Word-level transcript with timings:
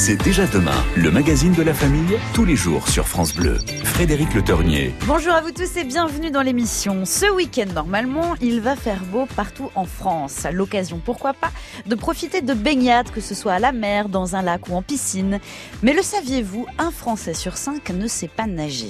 c'est 0.00 0.16
déjà 0.16 0.46
demain. 0.46 0.82
Le 0.96 1.10
magazine 1.10 1.52
de 1.52 1.62
la 1.62 1.74
famille, 1.74 2.16
tous 2.32 2.46
les 2.46 2.56
jours 2.56 2.88
sur 2.88 3.06
France 3.06 3.34
Bleu. 3.34 3.58
Frédéric 3.84 4.32
Le 4.32 4.42
Tornier. 4.42 4.94
Bonjour 5.06 5.34
à 5.34 5.42
vous 5.42 5.50
tous 5.50 5.76
et 5.76 5.84
bienvenue 5.84 6.30
dans 6.30 6.40
l'émission. 6.40 7.04
Ce 7.04 7.30
week-end, 7.30 7.66
normalement, 7.74 8.34
il 8.40 8.62
va 8.62 8.76
faire 8.76 9.04
beau 9.04 9.26
partout 9.36 9.68
en 9.74 9.84
France. 9.84 10.46
L'occasion, 10.50 11.02
pourquoi 11.04 11.34
pas, 11.34 11.50
de 11.84 11.94
profiter 11.94 12.40
de 12.40 12.54
baignades, 12.54 13.10
que 13.10 13.20
ce 13.20 13.34
soit 13.34 13.52
à 13.52 13.58
la 13.58 13.72
mer, 13.72 14.08
dans 14.08 14.36
un 14.36 14.40
lac 14.40 14.70
ou 14.70 14.74
en 14.74 14.80
piscine. 14.80 15.38
Mais 15.82 15.92
le 15.92 16.00
saviez-vous, 16.00 16.64
un 16.78 16.92
Français 16.92 17.34
sur 17.34 17.58
cinq 17.58 17.90
ne 17.90 18.06
sait 18.06 18.28
pas 18.28 18.46
nager. 18.46 18.88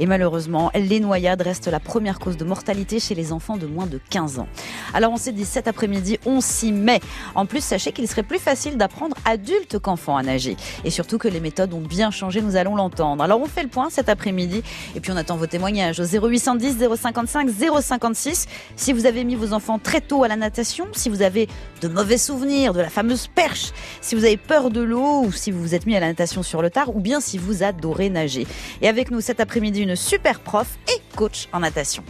Et 0.00 0.06
malheureusement, 0.06 0.72
les 0.74 0.98
noyades 0.98 1.42
restent 1.42 1.68
la 1.68 1.78
première 1.78 2.18
cause 2.18 2.36
de 2.36 2.44
mortalité 2.44 2.98
chez 2.98 3.14
les 3.14 3.32
enfants 3.32 3.58
de 3.58 3.66
moins 3.68 3.86
de 3.86 4.00
15 4.10 4.40
ans. 4.40 4.48
Alors 4.92 5.12
on 5.12 5.18
s'est 5.18 5.30
dit 5.30 5.44
cet 5.44 5.68
après-midi, 5.68 6.18
on 6.26 6.40
s'y 6.40 6.72
met. 6.72 7.00
En 7.36 7.46
plus, 7.46 7.62
sachez 7.62 7.92
qu'il 7.92 8.08
serait 8.08 8.24
plus 8.24 8.40
facile 8.40 8.76
d'apprendre 8.76 9.16
adulte 9.24 9.78
qu'enfant 9.78 10.16
à 10.16 10.24
nager. 10.24 10.47
Et 10.84 10.90
surtout 10.90 11.18
que 11.18 11.28
les 11.28 11.40
méthodes 11.40 11.74
ont 11.74 11.80
bien 11.80 12.10
changé, 12.10 12.40
nous 12.40 12.56
allons 12.56 12.76
l'entendre. 12.76 13.22
Alors 13.22 13.40
on 13.40 13.46
fait 13.46 13.62
le 13.62 13.68
point 13.68 13.90
cet 13.90 14.08
après-midi 14.08 14.62
et 14.94 15.00
puis 15.00 15.12
on 15.12 15.16
attend 15.16 15.36
vos 15.36 15.46
témoignages 15.46 16.00
au 16.00 16.04
0810 16.04 16.78
055 16.96 17.48
056. 17.80 18.46
Si 18.76 18.92
vous 18.92 19.06
avez 19.06 19.24
mis 19.24 19.34
vos 19.34 19.52
enfants 19.52 19.78
très 19.78 20.00
tôt 20.00 20.24
à 20.24 20.28
la 20.28 20.36
natation, 20.36 20.86
si 20.92 21.08
vous 21.08 21.22
avez 21.22 21.48
de 21.80 21.88
mauvais 21.88 22.18
souvenirs 22.18 22.72
de 22.72 22.80
la 22.80 22.90
fameuse 22.90 23.28
perche, 23.28 23.72
si 24.00 24.14
vous 24.14 24.24
avez 24.24 24.36
peur 24.36 24.70
de 24.70 24.80
l'eau 24.80 25.22
ou 25.24 25.32
si 25.32 25.50
vous 25.50 25.60
vous 25.60 25.74
êtes 25.74 25.86
mis 25.86 25.96
à 25.96 26.00
la 26.00 26.08
natation 26.08 26.42
sur 26.42 26.62
le 26.62 26.70
tard 26.70 26.94
ou 26.94 27.00
bien 27.00 27.20
si 27.20 27.38
vous 27.38 27.62
adorez 27.62 28.10
nager. 28.10 28.46
Et 28.82 28.88
avec 28.88 29.10
nous 29.10 29.20
cet 29.20 29.40
après-midi 29.40 29.82
une 29.82 29.96
super 29.96 30.40
prof 30.40 30.78
et 30.88 31.16
coach 31.16 31.48
en 31.52 31.60
natation. 31.60 32.02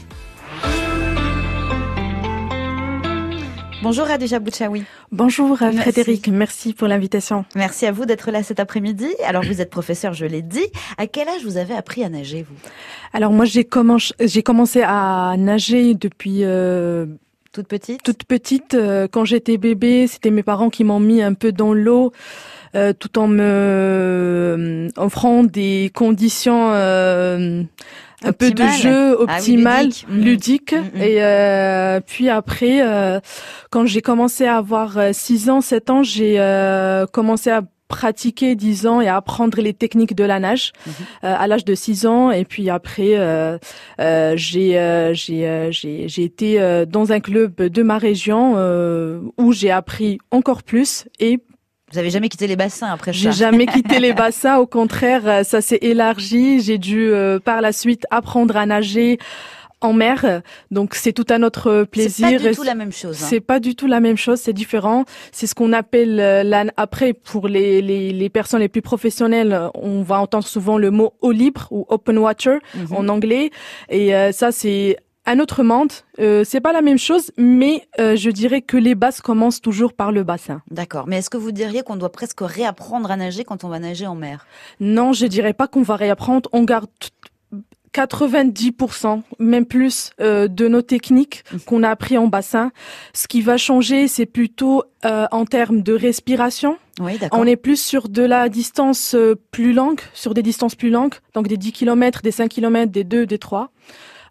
Bonjour 3.81 4.11
Adija 4.11 4.41
Bouchaoui. 4.41 4.83
Bonjour 5.13 5.57
Frédéric, 5.57 6.27
merci 6.29 6.75
pour 6.75 6.89
l'invitation. 6.89 7.45
Merci 7.55 7.87
à 7.87 7.93
vous 7.93 8.07
d'être 8.07 8.33
là 8.33 8.43
cet 8.43 8.59
après-midi. 8.59 9.07
Alors 9.25 9.45
vous 9.45 9.61
êtes 9.61 9.71
professeur, 9.71 10.15
je 10.15 10.27
l'ai 10.27 10.43
dit. 10.43 10.67
À 10.99 11.07
quel 11.07 11.29
âge 11.29 11.45
vous 11.45 11.59
avez 11.59 11.75
appris 11.75 12.03
à 12.03 12.09
nager 12.09 12.43
vous? 12.43 12.57
Alors 13.13 13.31
moi 13.31 13.45
j'ai 13.45 13.63
commencé, 13.65 14.83
à 14.83 15.37
nager 15.39 15.95
depuis 15.95 16.41
euh, 16.43 17.07
toute 17.53 17.69
petite? 17.69 18.03
Toute 18.03 18.25
petite 18.25 18.75
euh, 18.75 19.07
quand 19.11 19.25
j'étais 19.25 19.59
bébé, 19.59 20.09
c'était 20.09 20.33
mes 20.33 20.43
parents 20.43 20.71
qui 20.71 20.83
m'ont 20.83 21.01
mis 21.01 21.23
un 21.23 21.35
peu 21.35 21.53
dans 21.53 21.73
l'eau. 21.73 22.13
Euh, 22.75 22.93
tout 22.93 23.19
en 23.19 23.29
me 23.29 24.89
offrant 24.97 25.43
des 25.45 25.91
conditions 25.95 26.71
un 28.25 28.33
peu 28.33 28.51
de 28.51 28.65
jeu 28.65 29.17
ah 29.19 29.23
optimal, 29.37 29.91
ludique. 30.09 30.73
Mm. 30.73 30.79
Mm, 30.79 30.99
mm. 30.99 31.03
Et 31.03 31.23
euh, 31.23 32.01
puis 32.05 32.29
après, 32.29 32.81
euh, 32.83 33.21
quand 33.71 33.87
j'ai 33.87 34.03
commencé 34.03 34.47
à 34.47 34.57
avoir 34.57 34.99
6 35.13 35.49
euh, 35.49 35.53
ans, 35.53 35.61
7 35.61 35.91
ans, 35.91 36.03
j'ai 36.03 36.37
commencé 37.13 37.51
à 37.51 37.63
pratiquer 37.89 38.55
10 38.55 38.87
ans 38.87 39.01
et 39.01 39.09
à 39.09 39.17
apprendre 39.17 39.63
les 39.63 39.73
techniques 39.73 40.15
de 40.15 40.25
la 40.25 40.39
nage 40.41 40.73
mm-hmm. 40.87 40.93
à 41.23 41.47
l'âge 41.47 41.65
de 41.65 41.75
6 41.75 42.05
ans 42.05 42.31
et 42.31 42.45
puis 42.45 42.69
après 42.69 43.17
j'ai 44.37 45.11
j'ai 45.15 45.69
j'ai 45.73 46.23
été 46.23 46.85
dans 46.87 47.13
un 47.13 47.21
club 47.21 47.55
de 47.57 47.83
ma 47.83 47.97
région 47.97 48.57
où 49.39 49.53
j'ai 49.55 49.71
appris 49.71 50.19
encore 50.31 50.65
plus 50.65 51.07
et 51.19 51.41
vous 51.93 51.99
avez 51.99 52.11
jamais 52.11 52.29
quitté 52.29 52.47
les 52.47 52.57
bassins 52.57 52.89
après 52.89 53.13
ça 53.13 53.19
J'ai 53.19 53.33
jamais 53.33 53.67
quitté 53.67 53.99
les 53.99 54.13
bassins. 54.15 54.59
Au 54.59 54.67
contraire, 54.67 55.23
euh, 55.27 55.43
ça 55.43 55.61
s'est 55.61 55.79
élargi. 55.81 56.61
J'ai 56.61 56.79
dû 56.79 57.11
euh, 57.11 57.39
par 57.39 57.61
la 57.61 57.73
suite 57.73 58.07
apprendre 58.11 58.57
à 58.57 58.67
nager 58.67 59.19
en 59.81 59.93
mer. 59.93 60.43
Donc 60.71 60.95
c'est 60.95 61.13
tout 61.13 61.27
un 61.31 61.43
autre 61.43 61.85
plaisir. 61.85 62.29
C'est 62.29 62.37
pas 62.37 62.51
du 62.51 62.57
tout 62.57 62.63
la 62.65 62.75
même 62.75 62.93
chose. 62.93 63.23
Hein. 63.23 63.27
C'est 63.29 63.41
pas 63.41 63.61
du 63.61 63.75
tout 63.75 63.87
la 63.87 64.01
même 64.01 64.17
chose. 64.17 64.39
C'est 64.41 64.53
différent. 64.53 65.05
C'est 65.33 65.47
ce 65.47 65.55
qu'on 65.55 65.73
appelle 65.73 66.21
euh, 66.21 66.65
après 66.77 67.15
pour 67.15 67.49
les, 67.49 67.81
les, 67.81 68.13
les 68.13 68.29
personnes 68.29 68.61
les 68.61 68.69
plus 68.69 68.83
professionnelles, 68.83 69.59
on 69.75 70.03
va 70.03 70.21
entendre 70.21 70.47
souvent 70.47 70.77
le 70.77 70.91
mot 70.91 71.15
eau 71.23 71.31
libre 71.31 71.69
ou 71.71 71.87
open 71.89 72.19
water 72.19 72.59
mhm. 72.75 72.97
en 72.97 73.09
anglais. 73.09 73.51
Et 73.89 74.13
ça 74.33 74.53
c'est 74.53 74.99
un 75.29 75.39
autre 75.41 75.63
monde. 75.63 75.93
Euh, 76.19 76.43
c'est 76.45 76.61
pas 76.61 76.73
la 76.73 76.83
même 76.83 76.99
chose, 76.99 77.31
mais 77.37 77.87
euh, 78.01 78.17
je 78.17 78.31
dirais 78.31 78.63
que 78.63 78.77
les 78.77 78.95
bases 78.95 79.21
commencent 79.21 79.61
toujours 79.61 79.93
par 79.93 80.11
le 80.11 80.25
bassin. 80.25 80.63
D'accord. 80.71 81.07
Mais 81.07 81.19
est-ce 81.19 81.31
que 81.31 81.37
vous 81.37 81.53
diriez 81.53 81.83
qu'on 81.83 81.97
doit 81.97 82.13
presque 82.13 82.41
réapprendre 82.41 83.11
à 83.11 83.17
nager 83.17 83.45
quand 83.45 83.65
on 83.65 83.69
va 83.69 83.79
nager 83.79 84.07
en 84.07 84.15
mer? 84.15 84.47
Non, 84.81 85.13
je 85.13 85.27
dirais 85.27 85.53
pas 85.53 85.69
qu'on 85.69 85.83
va 85.83 85.97
réapprendre. 85.97 86.49
On 86.53 86.65
garde 86.65 86.89
90%, 87.93 89.23
même 89.39 89.67
plus, 89.67 90.11
euh, 90.21 90.49
de 90.49 90.69
nos 90.69 90.83
techniques 90.83 91.45
mmh. 91.53 91.59
qu'on 91.67 91.83
a 91.83 91.91
appris 91.91 92.19
en 92.19 92.27
bassin. 92.27 92.71
Ce 93.13 93.27
qui 93.27 93.41
va 93.41 93.57
changer, 93.57 94.09
c'est 94.09 94.27
plutôt 94.27 94.85
euh, 95.05 95.27
en 95.31 95.45
termes 95.45 95.83
de 95.83 95.93
respiration. 95.93 96.77
Oui, 97.01 97.19
on 97.33 97.47
est 97.47 97.57
plus 97.57 97.81
sur 97.81 98.09
de 98.09 98.23
la 98.23 98.49
distance 98.49 99.15
euh, 99.15 99.37
plus 99.53 99.73
longue, 99.73 100.01
sur 100.15 100.35
des 100.35 100.43
distances 100.43 100.75
plus 100.75 100.91
longues, 100.91 101.15
donc 101.35 101.47
des 101.47 101.57
10 101.57 101.73
km, 101.73 102.23
des 102.23 102.33
5 102.33 102.49
km, 102.49 102.91
des 102.91 103.05
2, 103.05 103.25
des 103.27 103.39
3. 103.39 103.71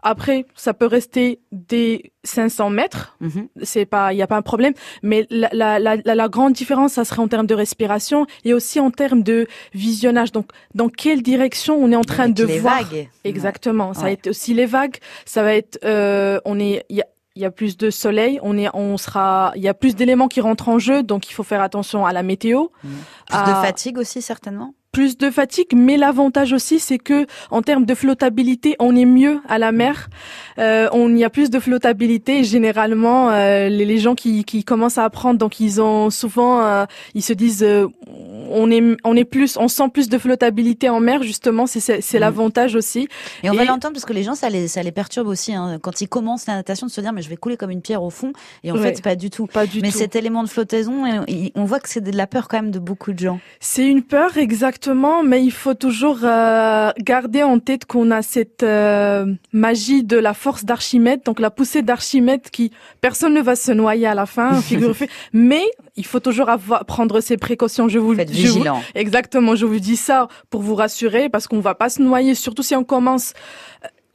Après, 0.03 0.45
ça 0.55 0.73
peut 0.73 0.85
rester 0.85 1.39
des 1.51 2.11
500 2.23 2.69
mètres. 2.69 3.17
Mhm. 3.19 3.47
C'est 3.63 3.85
pas, 3.85 4.13
il 4.13 4.17
n'y 4.17 4.21
a 4.21 4.27
pas 4.27 4.37
un 4.37 4.41
problème. 4.41 4.73
Mais 5.03 5.25
la, 5.29 5.49
la, 5.51 5.79
la, 5.79 5.97
la, 6.03 6.27
grande 6.27 6.53
différence, 6.53 6.93
ça 6.93 7.05
serait 7.05 7.21
en 7.21 7.27
termes 7.27 7.47
de 7.47 7.55
respiration 7.55 8.25
et 8.43 8.53
aussi 8.53 8.79
en 8.79 8.91
termes 8.91 9.23
de 9.23 9.47
visionnage. 9.73 10.31
Donc, 10.31 10.49
dans 10.75 10.89
quelle 10.89 11.21
direction 11.21 11.75
on 11.75 11.91
est 11.91 11.95
en 11.95 12.03
train 12.03 12.29
de 12.29 12.43
les 12.43 12.59
voir 12.59 12.83
vagues. 12.83 13.09
Exactement. 13.23 13.93
Ça 13.93 14.01
va 14.01 14.11
être 14.11 14.27
aussi 14.27 14.53
les 14.53 14.65
vagues. 14.65 14.97
Ça 15.25 15.43
va 15.43 15.55
être, 15.55 15.79
euh, 15.83 16.39
on 16.45 16.59
est, 16.59 16.85
il 16.89 16.97
y 16.97 17.01
a, 17.01 17.07
il 17.37 17.41
y 17.41 17.45
a 17.45 17.51
plus 17.51 17.77
de 17.77 17.91
soleil, 17.91 18.39
on 18.41 18.57
est, 18.57 18.67
on 18.73 18.97
sera, 18.97 19.51
il 19.55 19.61
y 19.61 19.67
a 19.67 19.75
plus 19.75 19.95
d'éléments 19.95 20.27
qui 20.27 20.41
rentrent 20.41 20.69
en 20.69 20.79
jeu, 20.79 21.03
donc 21.03 21.29
il 21.29 21.33
faut 21.33 21.43
faire 21.43 21.61
attention 21.61 22.05
à 22.05 22.11
la 22.11 22.23
météo. 22.23 22.65
Plus 23.27 23.37
de 23.37 23.53
fatigue 23.53 23.97
aussi 23.99 24.21
certainement 24.21 24.73
plus 24.97 25.15
de 25.15 25.29
fatigue, 25.29 25.75
mais 25.75 25.95
l'avantage 25.95 26.53
aussi, 26.53 26.79
c'est 26.79 26.97
que 26.97 27.27
en 27.51 27.61
termes 27.61 27.85
de 27.85 27.93
flottabilité, 27.93 28.75
on 28.79 28.95
est 28.95 29.05
mieux 29.05 29.41
à 29.47 29.59
la 29.59 29.71
mer. 29.71 30.09
Euh, 30.57 30.89
on 30.91 31.15
y 31.15 31.23
a 31.23 31.29
plus 31.29 31.51
de 31.51 31.59
flottabilité. 31.59 32.43
généralement, 32.43 33.29
euh, 33.29 33.69
les, 33.69 33.85
les, 33.85 33.99
gens 33.99 34.15
qui, 34.15 34.43
qui 34.43 34.63
commencent 34.63 34.97
à 34.97 35.03
apprendre, 35.03 35.37
donc 35.37 35.59
ils 35.59 35.79
ont 35.81 36.09
souvent, 36.09 36.61
euh, 36.61 36.85
ils 37.13 37.21
se 37.21 37.33
disent, 37.33 37.61
euh, 37.61 37.87
on 38.49 38.71
est, 38.71 38.83
on 39.03 39.15
est 39.15 39.25
plus, 39.25 39.57
on 39.57 39.67
sent 39.67 39.89
plus 39.93 40.09
de 40.09 40.17
flottabilité 40.17 40.89
en 40.89 40.99
mer. 40.99 41.23
Justement, 41.23 41.67
c'est 41.67 41.79
c'est 41.79 42.17
mm. 42.17 42.21
l'avantage 42.21 42.75
aussi. 42.75 43.07
Et 43.43 43.49
on 43.49 43.53
va 43.53 43.65
l'entendre 43.65 43.93
parce 43.93 44.05
que 44.05 44.13
les 44.13 44.23
gens, 44.23 44.35
ça 44.35 44.49
les, 44.49 44.67
ça 44.67 44.83
les 44.83 44.91
perturbe 44.91 45.27
aussi 45.27 45.53
hein, 45.53 45.79
quand 45.81 46.01
ils 46.01 46.09
commencent 46.09 46.47
la 46.47 46.55
natation 46.55 46.87
de 46.87 46.91
se 46.91 47.01
dire, 47.01 47.13
mais 47.13 47.21
je 47.21 47.29
vais 47.29 47.37
couler 47.37 47.57
comme 47.57 47.71
une 47.71 47.81
pierre 47.81 48.03
au 48.03 48.09
fond. 48.09 48.33
Et 48.63 48.71
en 48.71 48.77
fait, 48.77 49.01
pas 49.01 49.15
du 49.15 49.29
tout. 49.29 49.47
Pas 49.47 49.65
du 49.65 49.81
mais 49.81 49.91
tout. 49.91 49.97
cet 49.97 50.15
élément 50.15 50.43
de 50.43 50.49
flottaison, 50.49 51.03
on 51.55 51.65
voit 51.65 51.79
que 51.79 51.89
c'est 51.89 52.01
de 52.01 52.15
la 52.15 52.27
peur 52.27 52.47
quand 52.47 52.61
même 52.61 52.71
de 52.71 52.79
beaucoup 52.79 53.13
de 53.13 53.19
gens. 53.19 53.39
C'est 53.59 53.87
une 53.87 54.03
peur 54.03 54.37
exactement 54.37 55.17
mais 55.23 55.43
il 55.43 55.51
faut 55.51 55.73
toujours 55.73 56.19
euh, 56.23 56.91
garder 56.99 57.43
en 57.43 57.59
tête 57.59 57.85
qu'on 57.85 58.11
a 58.11 58.21
cette 58.21 58.63
euh, 58.63 59.25
magie 59.53 60.03
de 60.03 60.17
la 60.17 60.33
force 60.33 60.65
d'Archimède, 60.65 61.21
donc 61.23 61.39
la 61.39 61.51
poussée 61.51 61.81
d'Archimède 61.81 62.49
qui 62.49 62.71
personne 63.01 63.33
ne 63.33 63.41
va 63.41 63.55
se 63.55 63.71
noyer 63.71 64.07
à 64.07 64.15
la 64.15 64.25
fin, 64.25 64.61
figure 64.61 64.95
mais 65.33 65.63
il 65.97 66.05
faut 66.05 66.19
toujours 66.19 66.49
avoir, 66.49 66.85
prendre 66.85 67.19
ses 67.19 67.37
précautions. 67.37 67.87
Je 67.89 67.99
vous, 67.99 68.15
Faites 68.15 68.29
vigilant. 68.29 68.81
exactement, 68.95 69.55
je 69.55 69.65
vous 69.65 69.79
dis 69.79 69.97
ça 69.97 70.27
pour 70.49 70.61
vous 70.61 70.75
rassurer 70.75 71.29
parce 71.29 71.47
qu'on 71.47 71.59
va 71.59 71.75
pas 71.75 71.89
se 71.89 72.01
noyer, 72.01 72.35
surtout 72.35 72.63
si 72.63 72.75
on 72.75 72.83
commence 72.83 73.33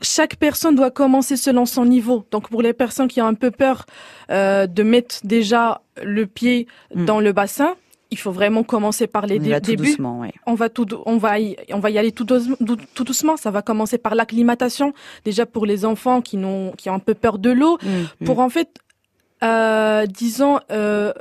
chaque 0.00 0.36
personne 0.36 0.74
doit 0.74 0.90
commencer 0.90 1.36
selon 1.36 1.64
son 1.64 1.84
niveau. 1.84 2.24
Donc 2.30 2.48
pour 2.48 2.62
les 2.62 2.72
personnes 2.72 3.08
qui 3.08 3.22
ont 3.22 3.26
un 3.26 3.34
peu 3.34 3.50
peur 3.50 3.86
euh, 4.30 4.66
de 4.66 4.82
mettre 4.82 5.20
déjà 5.24 5.82
le 6.02 6.26
pied 6.26 6.66
hmm. 6.94 7.04
dans 7.04 7.20
le 7.20 7.32
bassin, 7.32 7.74
il 8.10 8.18
faut 8.18 8.32
vraiment 8.32 8.62
commencer 8.62 9.06
par 9.06 9.26
les 9.26 9.38
débuts. 9.38 9.76
Doucement, 9.76 10.20
ouais. 10.20 10.32
On 10.46 10.54
va 10.54 10.68
tout, 10.68 10.86
on 11.06 11.16
va 11.16 11.40
y, 11.40 11.56
on 11.72 11.78
va 11.78 11.90
y 11.90 11.98
aller 11.98 12.12
tout, 12.12 12.26
tout, 12.26 13.04
doucement. 13.04 13.38
Ça 13.38 13.50
va 13.50 13.62
commencer 13.62 13.96
par 13.96 14.14
l'acclimatation, 14.14 14.92
déjà 15.24 15.46
pour 15.46 15.64
les 15.64 15.86
enfants 15.86 16.20
qui 16.20 16.36
n'ont, 16.36 16.72
qui 16.72 16.90
ont 16.90 16.94
un 16.94 16.98
peu 16.98 17.14
peur 17.14 17.38
de 17.38 17.50
l'eau, 17.50 17.78
mmh, 17.82 18.24
pour 18.26 18.36
mmh. 18.36 18.40
en 18.40 18.48
fait, 18.50 18.68
euh, 19.42 20.06
disons, 20.06 20.60
euh, 20.70 21.12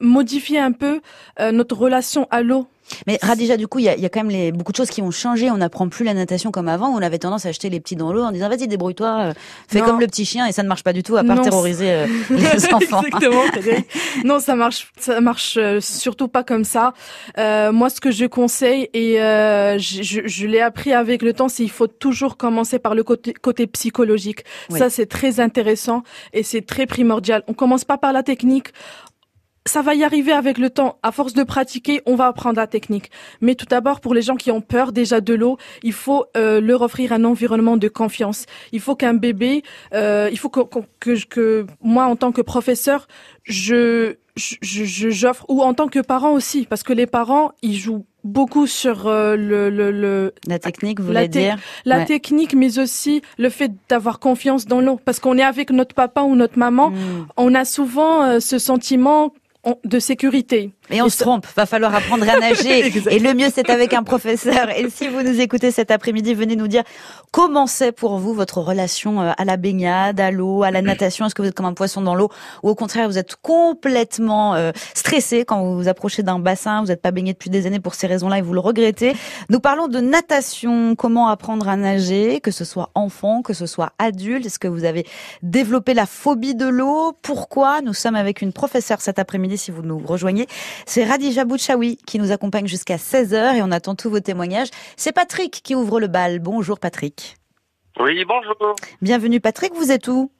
modifier 0.00 0.58
un 0.58 0.72
peu 0.72 1.00
euh, 1.40 1.52
notre 1.52 1.76
relation 1.76 2.26
à 2.30 2.42
l'eau. 2.42 2.66
Mais 3.06 3.18
Radija, 3.22 3.56
du 3.56 3.66
coup, 3.66 3.78
il 3.78 3.84
y 3.84 3.88
a, 3.88 3.96
y 3.96 4.06
a, 4.06 4.08
quand 4.08 4.20
même 4.20 4.30
les, 4.30 4.52
beaucoup 4.52 4.72
de 4.72 4.76
choses 4.76 4.90
qui 4.90 5.02
ont 5.02 5.10
changé. 5.10 5.50
On 5.50 5.58
n'apprend 5.58 5.88
plus 5.88 6.04
la 6.04 6.14
natation 6.14 6.50
comme 6.50 6.68
avant. 6.68 6.88
On 6.88 7.02
avait 7.02 7.18
tendance 7.18 7.46
à 7.46 7.50
acheter 7.50 7.70
les 7.70 7.80
petits 7.80 7.96
dans 7.96 8.12
l'eau 8.12 8.22
en 8.22 8.32
disant 8.32 8.48
vas-y 8.48 8.68
débrouille-toi, 8.68 9.08
euh, 9.20 9.32
fais 9.68 9.80
comme 9.80 10.00
le 10.00 10.06
petit 10.06 10.24
chien 10.24 10.46
et 10.46 10.52
ça 10.52 10.62
ne 10.62 10.68
marche 10.68 10.82
pas 10.82 10.92
du 10.92 11.02
tout 11.02 11.16
à 11.16 11.24
part 11.24 11.40
terroriser 11.42 11.90
euh, 11.90 12.06
les 12.30 12.74
enfants. 12.74 13.02
Exactement. 13.02 13.42
non, 14.24 14.38
ça 14.38 14.54
marche, 14.54 14.92
ça 14.98 15.20
marche 15.20 15.56
euh, 15.56 15.80
surtout 15.80 16.28
pas 16.28 16.44
comme 16.44 16.64
ça. 16.64 16.94
Euh, 17.38 17.72
moi, 17.72 17.90
ce 17.90 18.00
que 18.00 18.10
je 18.10 18.26
conseille 18.26 18.88
et 18.94 19.16
je, 19.16 20.02
je, 20.02 20.20
je 20.24 20.46
l'ai 20.46 20.60
appris 20.60 20.92
avec 20.92 21.22
le 21.22 21.32
temps, 21.32 21.48
c'est 21.48 21.62
il 21.62 21.70
faut 21.70 21.86
toujours 21.86 22.36
commencer 22.36 22.78
par 22.78 22.94
le 22.94 23.02
côté, 23.02 23.32
côté 23.32 23.66
psychologique. 23.66 24.44
Ça, 24.70 24.90
c'est 24.90 25.06
très 25.06 25.40
intéressant 25.40 26.02
et 26.32 26.42
c'est 26.42 26.62
très 26.62 26.86
primordial. 26.86 27.42
On 27.48 27.54
commence 27.54 27.84
pas 27.84 27.98
par 27.98 28.12
la 28.12 28.22
technique 28.22 28.68
ça 29.66 29.82
va 29.82 29.94
y 29.94 30.04
arriver 30.04 30.32
avec 30.32 30.58
le 30.58 30.70
temps. 30.70 30.98
À 31.02 31.12
force 31.12 31.34
de 31.34 31.42
pratiquer, 31.44 32.02
on 32.06 32.16
va 32.16 32.26
apprendre 32.26 32.56
la 32.56 32.66
technique. 32.66 33.10
Mais 33.40 33.54
tout 33.54 33.66
d'abord, 33.66 34.00
pour 34.00 34.14
les 34.14 34.22
gens 34.22 34.36
qui 34.36 34.50
ont 34.50 34.60
peur 34.60 34.92
déjà 34.92 35.20
de 35.20 35.34
l'eau, 35.34 35.56
il 35.82 35.92
faut 35.92 36.24
euh, 36.36 36.60
leur 36.60 36.82
offrir 36.82 37.12
un 37.12 37.24
environnement 37.24 37.76
de 37.76 37.88
confiance. 37.88 38.46
Il 38.72 38.80
faut 38.80 38.96
qu'un 38.96 39.14
bébé, 39.14 39.62
euh, 39.94 40.28
il 40.32 40.38
faut 40.38 40.48
que, 40.48 40.60
que, 41.00 41.24
que, 41.26 41.66
moi, 41.82 42.04
en 42.06 42.16
tant 42.16 42.32
que 42.32 42.42
professeur, 42.42 43.06
je 43.44 44.16
je 44.34 45.10
j'offre 45.10 45.44
ou 45.50 45.62
en 45.62 45.74
tant 45.74 45.88
que 45.88 45.98
parent 45.98 46.32
aussi, 46.32 46.64
parce 46.64 46.82
que 46.82 46.94
les 46.94 47.06
parents, 47.06 47.52
ils 47.60 47.76
jouent 47.76 48.06
beaucoup 48.24 48.66
sur 48.66 49.06
euh, 49.06 49.36
le, 49.36 49.68
le, 49.68 49.90
le, 49.90 50.32
la 50.46 50.58
technique, 50.58 51.00
vous 51.00 51.08
voulez 51.08 51.28
dire? 51.28 51.58
la 51.84 52.04
technique, 52.06 52.54
mais 52.54 52.78
aussi 52.78 53.20
le 53.36 53.50
fait 53.50 53.72
d'avoir 53.90 54.20
confiance 54.20 54.64
dans 54.64 54.80
l'eau, 54.80 54.98
parce 55.04 55.20
qu'on 55.20 55.36
est 55.36 55.42
avec 55.42 55.70
notre 55.70 55.94
papa 55.94 56.22
ou 56.22 56.34
notre 56.34 56.58
maman, 56.58 56.90
hmm. 56.90 57.26
on 57.36 57.54
a 57.54 57.66
souvent 57.66 58.22
euh, 58.22 58.40
ce 58.40 58.58
sentiment 58.58 59.34
de 59.84 59.98
sécurité. 60.00 60.72
Et 60.90 61.00
on 61.02 61.08
se 61.08 61.18
trompe, 61.18 61.46
va 61.56 61.66
falloir 61.66 61.94
apprendre 61.94 62.28
à 62.28 62.36
nager. 62.40 62.92
et 63.10 63.18
le 63.20 63.32
mieux, 63.32 63.46
c'est 63.54 63.70
avec 63.70 63.94
un 63.94 64.02
professeur. 64.02 64.70
Et 64.76 64.90
si 64.90 65.06
vous 65.06 65.22
nous 65.22 65.40
écoutez 65.40 65.70
cet 65.70 65.92
après-midi, 65.92 66.34
venez 66.34 66.56
nous 66.56 66.66
dire 66.66 66.82
comment 67.30 67.68
c'est 67.68 67.92
pour 67.92 68.18
vous 68.18 68.34
votre 68.34 68.58
relation 68.58 69.20
euh, 69.20 69.32
à 69.36 69.44
la 69.44 69.56
baignade, 69.56 70.18
à 70.18 70.32
l'eau, 70.32 70.64
à 70.64 70.72
la 70.72 70.82
natation? 70.82 71.26
Est-ce 71.26 71.34
que 71.36 71.42
vous 71.42 71.48
êtes 71.48 71.54
comme 71.54 71.66
un 71.66 71.74
poisson 71.74 72.02
dans 72.02 72.16
l'eau? 72.16 72.28
Ou 72.64 72.70
au 72.70 72.74
contraire, 72.74 73.08
vous 73.08 73.18
êtes 73.18 73.36
complètement 73.36 74.54
euh, 74.56 74.72
stressé 74.94 75.44
quand 75.44 75.62
vous 75.62 75.76
vous 75.76 75.88
approchez 75.88 76.24
d'un 76.24 76.40
bassin, 76.40 76.80
vous 76.80 76.88
n'êtes 76.88 77.00
pas 77.00 77.12
baigné 77.12 77.32
depuis 77.32 77.50
des 77.50 77.66
années 77.66 77.80
pour 77.80 77.94
ces 77.94 78.08
raisons-là 78.08 78.38
et 78.38 78.42
vous 78.42 78.54
le 78.54 78.60
regrettez? 78.60 79.14
Nous 79.48 79.60
parlons 79.60 79.86
de 79.86 80.00
natation, 80.00 80.96
comment 80.96 81.28
apprendre 81.28 81.68
à 81.68 81.76
nager, 81.76 82.40
que 82.40 82.50
ce 82.50 82.64
soit 82.64 82.90
enfant, 82.96 83.42
que 83.42 83.54
ce 83.54 83.66
soit 83.66 83.92
adulte? 84.00 84.44
Est-ce 84.44 84.58
que 84.58 84.68
vous 84.68 84.84
avez 84.84 85.06
développé 85.42 85.94
la 85.94 86.06
phobie 86.06 86.56
de 86.56 86.66
l'eau? 86.66 87.12
Pourquoi? 87.22 87.80
Nous 87.80 87.94
sommes 87.94 88.16
avec 88.16 88.42
une 88.42 88.52
professeure 88.52 89.00
cet 89.00 89.20
après-midi, 89.20 89.51
si 89.56 89.70
vous 89.70 89.82
nous 89.82 89.98
rejoignez. 89.98 90.46
C'est 90.86 91.04
Radija 91.04 91.44
Bouchaoui 91.44 91.98
qui 92.06 92.18
nous 92.18 92.32
accompagne 92.32 92.66
jusqu'à 92.66 92.96
16h 92.96 93.56
et 93.56 93.62
on 93.62 93.70
attend 93.70 93.94
tous 93.94 94.10
vos 94.10 94.20
témoignages. 94.20 94.68
C'est 94.96 95.12
Patrick 95.12 95.62
qui 95.62 95.74
ouvre 95.74 96.00
le 96.00 96.08
bal. 96.08 96.38
Bonjour 96.38 96.78
Patrick. 96.78 97.36
Oui, 97.98 98.24
bonjour. 98.24 98.76
Bienvenue 99.02 99.40
Patrick, 99.40 99.74
vous 99.74 99.92
êtes 99.92 100.08
où? 100.08 100.30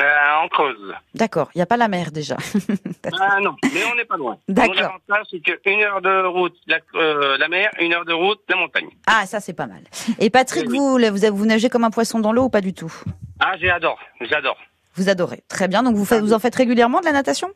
Euh, 0.00 0.02
en 0.42 0.48
Creuse. 0.48 0.92
D'accord, 1.14 1.50
il 1.54 1.58
n'y 1.58 1.62
a 1.62 1.66
pas 1.66 1.76
la 1.76 1.86
mer 1.86 2.10
déjà. 2.10 2.36
ah 3.20 3.38
non, 3.40 3.54
mais 3.62 3.84
on 3.92 3.94
n'est 3.94 4.04
pas 4.04 4.16
loin. 4.16 4.38
D'accord. 4.48 4.74
L'avantage, 4.74 5.26
c'est 5.30 5.38
qu'une 5.38 5.82
heure 5.82 6.02
de 6.02 6.26
route, 6.26 6.56
euh, 6.96 7.38
la, 7.38 7.48
mer, 7.48 7.70
une 7.78 7.92
heure 7.94 8.04
de 8.04 8.12
route, 8.12 8.40
la 8.48 8.56
montagne. 8.56 8.88
Ah, 9.06 9.24
ça 9.26 9.38
c'est 9.38 9.52
pas 9.52 9.66
mal. 9.66 9.82
Et 10.18 10.30
Patrick, 10.30 10.68
vous, 10.68 10.98
vous, 10.98 11.36
vous 11.36 11.46
nagez 11.46 11.68
comme 11.68 11.84
un 11.84 11.90
poisson 11.90 12.18
dans 12.18 12.32
l'eau 12.32 12.44
ou 12.44 12.50
pas 12.50 12.60
du 12.60 12.74
tout? 12.74 12.92
Ah, 13.38 13.54
j'adore, 13.56 14.00
j'adore. 14.20 14.58
Vous 14.96 15.08
adorez, 15.08 15.44
très 15.48 15.68
bien. 15.68 15.84
Donc 15.84 15.94
vous, 15.94 16.04
faites, 16.04 16.22
vous 16.22 16.32
en 16.32 16.40
faites 16.40 16.56
régulièrement 16.56 16.98
de 16.98 17.04
la 17.04 17.12
natation? 17.12 17.50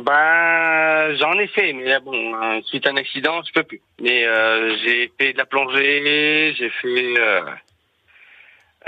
Ben, 0.00 1.14
j'en 1.16 1.38
ai 1.38 1.46
fait, 1.48 1.72
mais 1.72 1.98
bon, 2.00 2.34
euh, 2.34 2.60
suite 2.62 2.86
à 2.86 2.90
un 2.90 2.96
accident, 2.96 3.42
je 3.42 3.52
peux 3.52 3.62
plus. 3.62 3.80
Mais 4.00 4.26
euh, 4.26 4.76
j'ai 4.84 5.12
fait 5.18 5.32
de 5.32 5.38
la 5.38 5.46
plongée, 5.46 6.54
j'ai 6.58 6.70
fait 6.70 7.14
euh, 7.18 7.40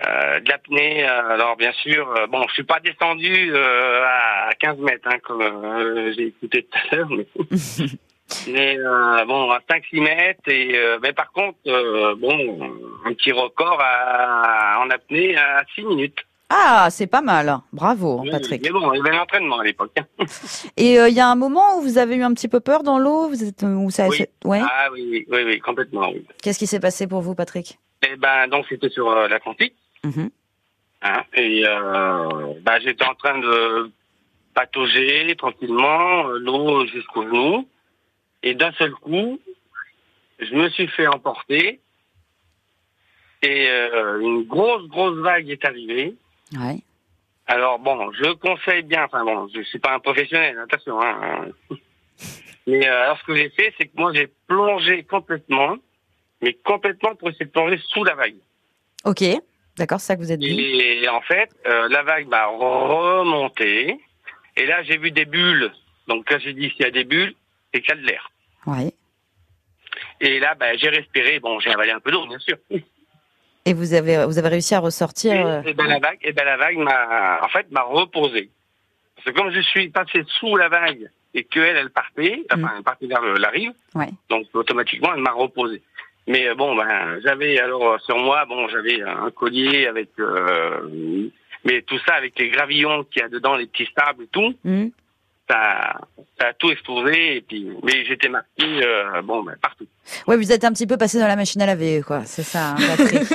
euh, 0.06 0.40
de 0.40 0.48
l'apnée. 0.48 1.04
Alors 1.04 1.56
bien 1.56 1.72
sûr, 1.72 2.12
bon, 2.28 2.46
je 2.48 2.54
suis 2.54 2.64
pas 2.64 2.80
descendu 2.80 3.54
à 3.56 4.50
15 4.58 4.78
mètres, 4.78 5.08
hein, 5.08 5.18
comme 5.22 6.12
j'ai 6.16 6.28
écouté 6.28 6.64
tout 6.64 6.78
à 6.78 6.96
l'heure, 6.96 7.08
mais, 7.10 7.26
mais 8.48 8.76
bon, 9.26 9.50
à 9.50 9.60
5-6 9.60 10.00
mètres. 10.02 10.48
Et 10.48 10.78
mais 11.02 11.12
par 11.12 11.32
contre, 11.32 11.58
bon, 12.14 12.76
un 13.04 13.14
petit 13.14 13.32
record 13.32 13.80
à, 13.80 14.80
en 14.80 14.90
apnée 14.90 15.36
à 15.36 15.64
6 15.74 15.84
minutes. 15.84 16.24
Ah, 16.52 16.88
c'est 16.90 17.06
pas 17.06 17.22
mal. 17.22 17.58
Bravo, 17.72 18.24
Patrick. 18.28 18.62
Mais 18.64 18.70
bon, 18.70 18.92
il 18.92 18.96
y 18.96 19.00
avait 19.00 19.16
l'entraînement 19.16 19.60
à 19.60 19.64
l'époque. 19.64 19.94
Et 20.76 20.98
euh, 20.98 21.08
il 21.08 21.14
y 21.14 21.20
a 21.20 21.28
un 21.28 21.36
moment 21.36 21.78
où 21.78 21.82
vous 21.82 21.96
avez 21.96 22.16
eu 22.16 22.24
un 22.24 22.34
petit 22.34 22.48
peu 22.48 22.58
peur 22.58 22.82
dans 22.82 22.98
l'eau? 22.98 23.28
Vous 23.28 23.44
êtes 23.44 23.62
où 23.62 23.88
ça 23.90 24.08
oui. 24.08 24.24
Ouais. 24.44 24.60
Ah 24.60 24.88
oui, 24.92 25.24
oui, 25.30 25.42
oui, 25.46 25.58
complètement. 25.60 26.12
Qu'est-ce 26.42 26.58
qui 26.58 26.66
s'est 26.66 26.80
passé 26.80 27.06
pour 27.06 27.20
vous, 27.20 27.36
Patrick? 27.36 27.78
Eh 28.02 28.16
ben, 28.16 28.48
donc 28.48 28.66
c'était 28.68 28.88
sur 28.88 29.08
euh, 29.10 29.28
l'Atlantique. 29.28 29.74
Mm 30.02 30.26
hein, 31.02 31.22
et 31.34 31.62
euh, 31.64 32.54
bah, 32.62 32.80
j'étais 32.80 33.06
en 33.06 33.14
train 33.14 33.38
de 33.38 33.90
patauger 34.52 35.34
tranquillement, 35.36 36.26
euh, 36.28 36.38
l'eau 36.38 36.84
jusqu'au 36.86 37.22
genou. 37.22 37.68
Et 38.42 38.54
d'un 38.54 38.72
seul 38.72 38.90
coup, 38.92 39.38
je 40.40 40.52
me 40.54 40.68
suis 40.70 40.88
fait 40.88 41.06
emporter. 41.06 41.78
Et 43.42 43.68
une 44.20 44.44
grosse, 44.46 44.86
grosse 44.88 45.16
vague 45.18 45.48
est 45.48 45.64
arrivée. 45.64 46.14
Ouais. 46.52 46.82
Alors 47.46 47.78
bon, 47.78 48.12
je 48.12 48.32
conseille 48.34 48.82
bien, 48.82 49.04
enfin 49.04 49.24
bon, 49.24 49.48
je 49.54 49.62
suis 49.62 49.78
pas 49.78 49.94
un 49.94 49.98
professionnel, 49.98 50.58
attention. 50.58 51.00
Hein. 51.00 51.48
Mais 52.66 52.86
euh, 52.86 53.02
alors 53.04 53.18
ce 53.18 53.24
que 53.24 53.34
j'ai 53.34 53.50
fait, 53.50 53.74
c'est 53.78 53.86
que 53.86 53.96
moi 53.96 54.12
j'ai 54.14 54.28
plongé 54.46 55.02
complètement, 55.04 55.76
mais 56.40 56.54
complètement 56.64 57.14
pour 57.16 57.30
essayer 57.30 57.46
de 57.46 57.50
plonger 57.50 57.80
sous 57.88 58.04
la 58.04 58.14
vague. 58.14 58.36
Ok, 59.04 59.24
d'accord, 59.76 59.98
c'est 59.98 60.08
ça 60.08 60.16
que 60.16 60.20
vous 60.20 60.30
êtes 60.30 60.38
dit. 60.38 60.60
Et 60.60 61.08
en 61.08 61.22
fait, 61.22 61.50
euh, 61.66 61.88
la 61.88 62.02
vague 62.02 62.28
m'a 62.28 62.46
remonté, 62.46 63.98
et 64.56 64.66
là 64.66 64.82
j'ai 64.84 64.98
vu 64.98 65.10
des 65.10 65.24
bulles. 65.24 65.72
Donc 66.06 66.26
quand 66.28 66.38
j'ai 66.38 66.52
dit 66.52 66.70
s'il 66.70 66.82
y 66.82 66.88
a 66.88 66.90
des 66.90 67.04
bulles, 67.04 67.34
c'est 67.72 67.80
qu'il 67.80 67.94
y 67.94 67.98
a 67.98 68.00
de 68.00 68.06
l'air. 68.06 68.30
Ouais. 68.66 68.92
Et 70.20 70.38
là, 70.38 70.54
bah, 70.54 70.76
j'ai 70.76 70.88
respiré. 70.88 71.40
Bon, 71.40 71.58
j'ai 71.60 71.70
avalé 71.70 71.92
un 71.92 72.00
peu 72.00 72.10
d'eau, 72.10 72.26
bien 72.26 72.38
sûr. 72.38 72.56
Et 73.70 73.72
vous 73.72 73.94
avez, 73.94 74.24
vous 74.26 74.36
avez 74.36 74.48
réussi 74.48 74.74
à 74.74 74.80
ressortir. 74.80 75.32
Et, 75.32 75.44
euh, 75.44 75.72
ben 75.74 75.86
la 75.86 76.00
vague, 76.00 76.18
et 76.22 76.32
ben 76.32 76.44
la 76.44 76.56
vague 76.56 76.76
m'a, 76.78 77.38
en 77.40 77.48
fait, 77.50 77.70
m'a 77.70 77.82
reposé. 77.82 78.50
Parce 79.14 79.26
que 79.26 79.40
comme 79.40 79.52
je 79.52 79.60
suis 79.60 79.88
passé 79.90 80.24
sous 80.26 80.56
la 80.56 80.68
vague 80.68 81.08
et 81.34 81.44
qu'elle, 81.44 81.76
elle 81.76 81.90
partait, 81.90 82.44
enfin, 82.50 82.62
mm. 82.62 82.72
elle 82.78 82.82
partait 82.82 83.06
vers 83.06 83.22
la 83.22 83.48
rive, 83.48 83.70
ouais. 83.94 84.08
donc 84.28 84.46
automatiquement, 84.54 85.14
elle 85.14 85.22
m'a 85.22 85.30
reposé. 85.30 85.82
Mais 86.26 86.48
euh, 86.48 86.56
bon, 86.56 86.74
ben, 86.74 87.20
j'avais 87.22 87.60
alors 87.60 88.00
sur 88.00 88.18
moi, 88.18 88.44
bon, 88.46 88.66
j'avais 88.70 89.02
un 89.02 89.30
collier 89.30 89.86
avec, 89.86 90.08
euh, 90.18 91.28
mais 91.64 91.82
tout 91.82 91.98
ça 92.08 92.14
avec 92.14 92.36
les 92.40 92.48
gravillons 92.48 93.04
qu'il 93.04 93.22
y 93.22 93.24
a 93.24 93.28
dedans, 93.28 93.54
les 93.54 93.68
petits 93.68 93.88
sables 93.96 94.24
et 94.24 94.28
tout. 94.32 94.52
Mm 94.64 94.88
ça, 95.50 96.00
ça 96.38 96.48
a 96.48 96.52
tout 96.54 96.70
explosé 96.70 97.36
et 97.36 97.40
puis 97.40 97.68
mais 97.82 98.04
j'étais 98.04 98.28
marqué 98.28 98.64
euh, 98.64 99.20
bon 99.22 99.42
ben, 99.42 99.56
partout. 99.60 99.86
Ouais, 100.26 100.36
vous 100.36 100.52
êtes 100.52 100.64
un 100.64 100.72
petit 100.72 100.86
peu 100.86 100.96
passé 100.96 101.18
dans 101.18 101.26
la 101.26 101.36
machine 101.36 101.60
à 101.62 101.66
laver 101.66 102.02
quoi, 102.06 102.24
c'est 102.24 102.42
ça, 102.42 102.70
hein, 102.70 102.76
Patrick. 102.96 103.24
ça, 103.24 103.34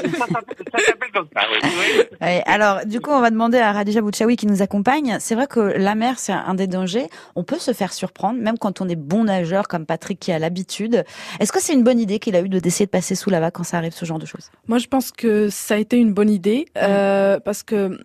s'appelle 0.79 1.11
comme 1.13 1.27
ça. 1.33 1.41
Oui. 1.51 2.27
alors 2.45 2.85
du 2.85 2.99
coup, 3.01 3.11
on 3.11 3.21
va 3.21 3.29
demander 3.29 3.59
à 3.59 3.71
Radija 3.71 4.01
Bouchaoui 4.01 4.35
qui 4.35 4.47
nous 4.47 4.61
accompagne. 4.61 5.17
C'est 5.19 5.35
vrai 5.35 5.47
que 5.47 5.59
la 5.59 5.95
mer 5.95 6.19
c'est 6.19 6.33
un 6.33 6.53
des 6.53 6.67
dangers. 6.67 7.07
On 7.35 7.43
peut 7.43 7.59
se 7.59 7.73
faire 7.73 7.93
surprendre 7.93 8.39
même 8.39 8.57
quand 8.57 8.81
on 8.81 8.89
est 8.89 8.95
bon 8.95 9.25
nageur 9.25 9.67
comme 9.67 9.85
Patrick 9.85 10.19
qui 10.19 10.31
a 10.31 10.39
l'habitude. 10.39 11.03
Est-ce 11.39 11.51
que 11.51 11.61
c'est 11.61 11.73
une 11.73 11.83
bonne 11.83 11.99
idée 11.99 12.19
qu'il 12.19 12.35
a 12.35 12.41
eu 12.41 12.49
de 12.49 12.59
d'essayer 12.59 12.85
de 12.85 12.91
passer 12.91 13.15
sous 13.15 13.29
la 13.29 13.39
vague 13.39 13.53
quand 13.53 13.63
ça 13.63 13.77
arrive 13.77 13.93
ce 13.93 14.05
genre 14.05 14.19
de 14.19 14.25
choses? 14.25 14.49
Moi, 14.67 14.79
je 14.79 14.87
pense 14.87 15.11
que 15.11 15.49
ça 15.49 15.75
a 15.75 15.77
été 15.77 15.97
une 15.97 16.13
bonne 16.13 16.29
idée 16.29 16.65
euh, 16.77 17.39
parce 17.39 17.63
que 17.63 17.99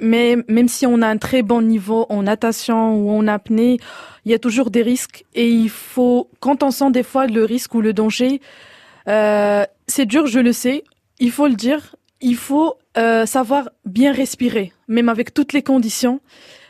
mais 0.00 0.36
même 0.48 0.68
si 0.68 0.86
on 0.86 1.02
a 1.02 1.06
un 1.06 1.18
très 1.18 1.42
bon 1.42 1.62
niveau 1.62 2.06
en 2.08 2.22
natation 2.22 2.96
ou 2.96 3.10
en 3.10 3.26
apnée, 3.26 3.78
il 4.24 4.32
y 4.32 4.34
a 4.34 4.38
toujours 4.38 4.70
des 4.70 4.82
risques 4.82 5.24
et 5.34 5.48
il 5.48 5.70
faut, 5.70 6.28
quand 6.40 6.62
on 6.62 6.70
sent 6.70 6.90
des 6.90 7.02
fois 7.02 7.26
le 7.26 7.44
risque 7.44 7.74
ou 7.74 7.80
le 7.80 7.92
danger, 7.92 8.40
euh, 9.08 9.64
c'est 9.86 10.06
dur, 10.06 10.26
je 10.26 10.40
le 10.40 10.52
sais, 10.52 10.84
il 11.18 11.30
faut 11.30 11.46
le 11.46 11.54
dire, 11.54 11.96
il 12.20 12.36
faut 12.36 12.74
euh, 12.96 13.26
savoir 13.26 13.70
bien 13.84 14.12
respirer, 14.12 14.72
même 14.88 15.08
avec 15.08 15.32
toutes 15.32 15.52
les 15.52 15.62
conditions. 15.62 16.20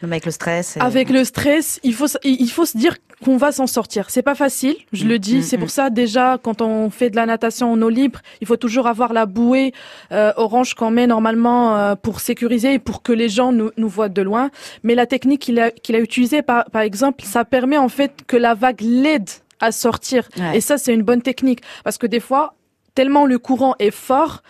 Même 0.02 0.12
avec 0.12 0.26
le 0.26 0.32
stress. 0.32 0.76
Avec 0.80 1.10
le 1.10 1.24
stress, 1.24 1.80
il 1.82 1.94
faut 1.94 2.06
il 2.24 2.50
faut 2.50 2.64
se 2.64 2.76
dire 2.76 2.96
qu'on 3.24 3.36
va 3.36 3.52
s'en 3.52 3.66
sortir. 3.66 4.10
C'est 4.10 4.22
pas 4.22 4.34
facile, 4.34 4.76
je 4.92 5.04
le 5.04 5.18
dis. 5.18 5.38
Mm, 5.38 5.42
c'est 5.42 5.56
mm, 5.56 5.60
pour 5.60 5.66
mm. 5.66 5.70
ça 5.70 5.90
déjà 5.90 6.38
quand 6.42 6.62
on 6.62 6.90
fait 6.90 7.10
de 7.10 7.16
la 7.16 7.26
natation 7.26 7.72
en 7.72 7.80
eau 7.82 7.88
libre, 7.88 8.20
il 8.40 8.46
faut 8.46 8.56
toujours 8.56 8.86
avoir 8.86 9.12
la 9.12 9.26
bouée 9.26 9.72
euh, 10.12 10.32
orange 10.36 10.74
qu'on 10.74 10.90
met 10.90 11.06
normalement 11.06 11.76
euh, 11.76 11.94
pour 11.94 12.20
sécuriser 12.20 12.74
et 12.74 12.78
pour 12.78 13.02
que 13.02 13.12
les 13.12 13.28
gens 13.28 13.52
nous, 13.52 13.70
nous 13.76 13.88
voient 13.88 14.08
de 14.08 14.22
loin. 14.22 14.50
Mais 14.82 14.94
la 14.94 15.06
technique 15.06 15.42
qu'il 15.42 15.60
a 15.60 15.70
qu'il 15.70 15.94
a 15.96 16.00
utilisée 16.00 16.42
par 16.42 16.64
par 16.66 16.82
exemple, 16.82 17.24
ça 17.24 17.44
permet 17.44 17.78
en 17.78 17.88
fait 17.88 18.12
que 18.26 18.36
la 18.36 18.54
vague 18.54 18.80
l'aide 18.80 19.28
à 19.60 19.72
sortir. 19.72 20.28
Et 20.54 20.60
ça 20.60 20.78
c'est 20.78 20.94
une 20.94 21.02
bonne 21.02 21.22
technique 21.22 21.60
parce 21.84 21.98
que 21.98 22.06
des 22.06 22.20
fois 22.20 22.54
tellement 22.94 23.26
le 23.26 23.38
courant 23.38 23.74
est 23.78 23.90
fort 23.90 24.42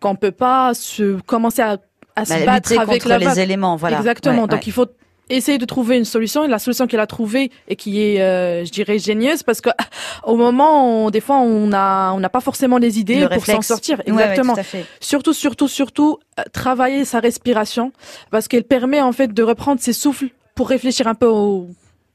qu'on 0.00 0.14
peut 0.14 0.30
pas 0.32 0.74
se 0.74 1.20
commencer 1.22 1.62
à 1.62 1.78
à 2.18 2.24
se 2.24 2.34
bah, 2.34 2.46
battre 2.46 2.78
avec 2.78 3.04
la 3.04 3.18
les 3.18 3.40
éléments, 3.40 3.76
voilà. 3.76 3.98
Exactement. 3.98 4.46
Donc 4.46 4.66
il 4.66 4.72
faut 4.72 4.86
essayer 5.30 5.58
de 5.58 5.64
trouver 5.64 5.96
une 5.96 6.04
solution. 6.04 6.44
Et 6.44 6.48
la 6.48 6.58
solution 6.58 6.86
qu'elle 6.86 7.00
a 7.00 7.06
trouvée 7.06 7.50
et 7.68 7.76
qui 7.76 8.02
est 8.02 8.20
euh, 8.20 8.64
je 8.64 8.70
dirais 8.70 8.98
génieuse 8.98 9.42
parce 9.42 9.60
que 9.60 9.70
au 10.22 10.36
moment 10.36 11.10
des 11.10 11.20
fois 11.20 11.38
on 11.38 11.72
a 11.72 12.12
on 12.12 12.20
n'a 12.20 12.28
pas 12.28 12.40
forcément 12.40 12.78
les 12.78 12.98
idées 12.98 13.26
pour 13.32 13.44
s'en 13.44 13.62
sortir. 13.62 14.00
Exactement. 14.06 14.54
surtout 15.00 15.32
surtout 15.32 15.68
surtout 15.68 16.18
euh, 16.38 16.42
travailler 16.52 17.04
sa 17.04 17.20
respiration 17.20 17.92
parce 18.30 18.48
qu'elle 18.48 18.64
permet 18.64 19.00
en 19.00 19.12
fait 19.12 19.32
de 19.32 19.42
reprendre 19.42 19.80
ses 19.80 19.92
souffles 19.92 20.28
pour 20.54 20.68
réfléchir 20.68 21.06
un 21.06 21.14
peu 21.14 21.26
au 21.26 21.68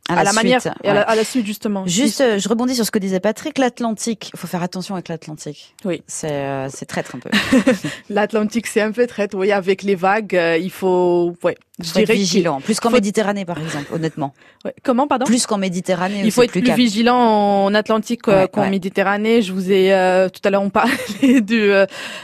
à, 0.10 0.24
la, 0.24 0.34
manière 0.34 0.60
et 0.84 0.90
à, 0.90 1.16
la, 1.16 1.24
suite 1.24 1.46
justement. 1.46 1.88
Juste, 1.88 2.20
euh, 2.20 2.38
je 2.38 2.50
rebondis 2.50 2.76
sur 2.76 2.86
ce 2.86 2.92
que 2.92 3.00
disait 3.00 3.22
Patrick. 3.22 3.58
L'Atlantique, 3.58 4.32
il 4.34 4.40
faut 4.40 4.48
faire 4.48 4.62
attention 4.62 4.96
avec 4.96 5.08
l'Atlantique. 5.08 5.76
Oui. 5.86 6.04
C'est 6.08 6.32
euh, 6.32 6.68
c'est 6.70 6.86
traître 6.86 7.16
un 7.16 7.20
peu. 7.20 7.30
L'Atlantique, 8.10 8.68
c'est 8.68 8.82
un 8.82 8.92
peu 8.92 9.08
traître. 9.08 9.38
Oui, 9.38 9.54
avec 9.54 9.82
les 9.82 9.96
vagues, 9.96 10.36
euh, 10.36 10.58
il 10.58 10.72
faut 10.72 11.34
ouais. 11.44 11.56
Je 11.80 11.88
faut 11.88 12.00
dirais 12.00 12.14
être 12.14 12.20
vigilant. 12.20 12.60
Plus 12.60 12.80
qu'en 12.82 12.92
Méditerranée, 12.92 13.46
par 13.46 13.60
exemple, 13.60 13.94
honnêtement. 13.94 14.34
Ouais. 14.66 14.76
Comment, 14.84 15.08
pardon? 15.08 15.26
Plus 15.26 15.48
qu'en 15.48 15.58
Méditerranée. 15.58 16.22
Il 16.24 16.32
faut 16.32 16.44
être 16.44 16.52
plus, 16.52 16.74
vigilant 16.74 17.18
en 17.18 17.74
Atlantique 17.74 18.24
qu'en 18.24 18.70
Méditerranée. 18.70 19.42
Je 19.42 19.54
vous 19.54 19.72
ai 19.72 19.90
tout 20.34 20.42
à 20.44 20.50
l'heure 20.50 20.62
on 20.62 20.70
parlait 20.70 20.94
du, 21.42 21.72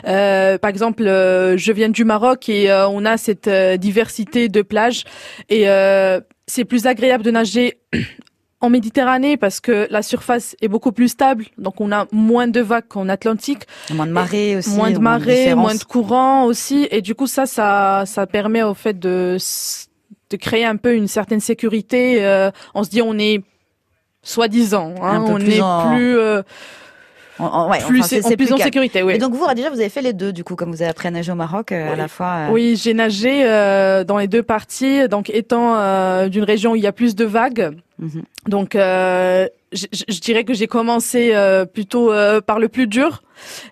par 0.03 0.69
exemple, 0.69 1.03
je 1.03 1.71
viens 1.71 1.89
du 1.89 2.03
Maroc 2.03 2.49
et 2.49 2.71
on 2.71 3.05
a 3.05 3.17
cette 3.17 3.49
diversité 3.49 4.49
de 4.49 4.61
plages 4.61 5.05
et 5.49 5.65
c'est 6.49 6.65
plus 6.65 6.87
agréable 6.87 7.23
de 7.23 7.31
nager 7.31 7.79
en 8.61 8.69
Méditerranée 8.69 9.37
parce 9.37 9.59
que 9.59 9.87
la 9.89 10.01
surface 10.01 10.55
est 10.61 10.67
beaucoup 10.67 10.91
plus 10.91 11.09
stable, 11.09 11.45
donc 11.57 11.79
on 11.79 11.91
a 11.91 12.07
moins 12.11 12.47
de 12.47 12.59
vagues 12.59 12.87
qu'en 12.87 13.07
Atlantique. 13.07 13.63
Moins 13.91 14.07
de 14.07 14.11
marée 14.11 14.57
aussi. 14.57 14.71
Moins 14.71 14.91
de 14.91 14.99
marée, 14.99 15.55
moins 15.55 15.75
de 15.75 15.83
courant 15.83 16.45
aussi, 16.45 16.87
et 16.91 17.01
du 17.01 17.15
coup 17.15 17.27
ça, 17.27 17.45
ça, 17.45 18.03
ça 18.05 18.27
permet 18.27 18.63
au 18.63 18.73
fait 18.73 18.97
de 18.97 19.37
de 20.31 20.37
créer 20.37 20.65
un 20.65 20.75
peu 20.75 20.93
une 20.93 21.07
certaine 21.07 21.39
sécurité. 21.39 22.23
Euh, 22.23 22.51
on 22.75 22.83
se 22.83 22.89
dit 22.89 23.01
on 23.01 23.17
est 23.17 23.41
soi-disant, 24.21 24.95
hein, 25.01 25.23
on 25.27 25.39
n'est 25.39 25.61
plus 25.95 26.17
euh, 26.17 26.41
en, 27.39 27.69
ouais, 27.69 27.79
plus, 27.79 28.03
c'est, 28.03 28.35
plus, 28.35 28.51
en 28.51 28.57
sécurité. 28.57 29.01
Oui. 29.01 29.13
Et 29.13 29.17
donc 29.17 29.33
vous, 29.33 29.45
déjà, 29.53 29.69
vous 29.69 29.79
avez 29.79 29.89
fait 29.89 30.01
les 30.01 30.13
deux, 30.13 30.33
du 30.33 30.43
coup, 30.43 30.55
comme 30.55 30.71
vous 30.71 30.81
avez 30.81 30.91
appris 30.91 31.07
à 31.07 31.11
nager 31.11 31.31
au 31.31 31.35
Maroc 31.35 31.71
euh, 31.71 31.93
à 31.93 31.95
la 31.95 32.07
fois. 32.07 32.27
Euh... 32.27 32.51
Oui, 32.51 32.79
j'ai 32.81 32.93
nagé 32.93 33.43
euh, 33.45 34.03
dans 34.03 34.17
les 34.17 34.27
deux 34.27 34.43
parties. 34.43 35.07
Donc, 35.07 35.29
étant 35.29 35.75
euh, 35.75 36.27
d'une 36.27 36.43
région 36.43 36.73
où 36.73 36.75
il 36.75 36.83
y 36.83 36.87
a 36.87 36.91
plus 36.91 37.15
de 37.15 37.25
vagues, 37.25 37.71
mhm. 37.99 38.23
donc 38.47 38.75
euh, 38.75 39.47
je, 39.71 39.85
je, 39.91 40.19
dirais 40.19 40.43
que 40.43 40.53
j'ai 40.53 40.67
commencé 40.67 41.33
plutôt 41.73 42.11
par 42.45 42.59
le 42.59 42.67
plus 42.67 42.87
dur. 42.87 43.21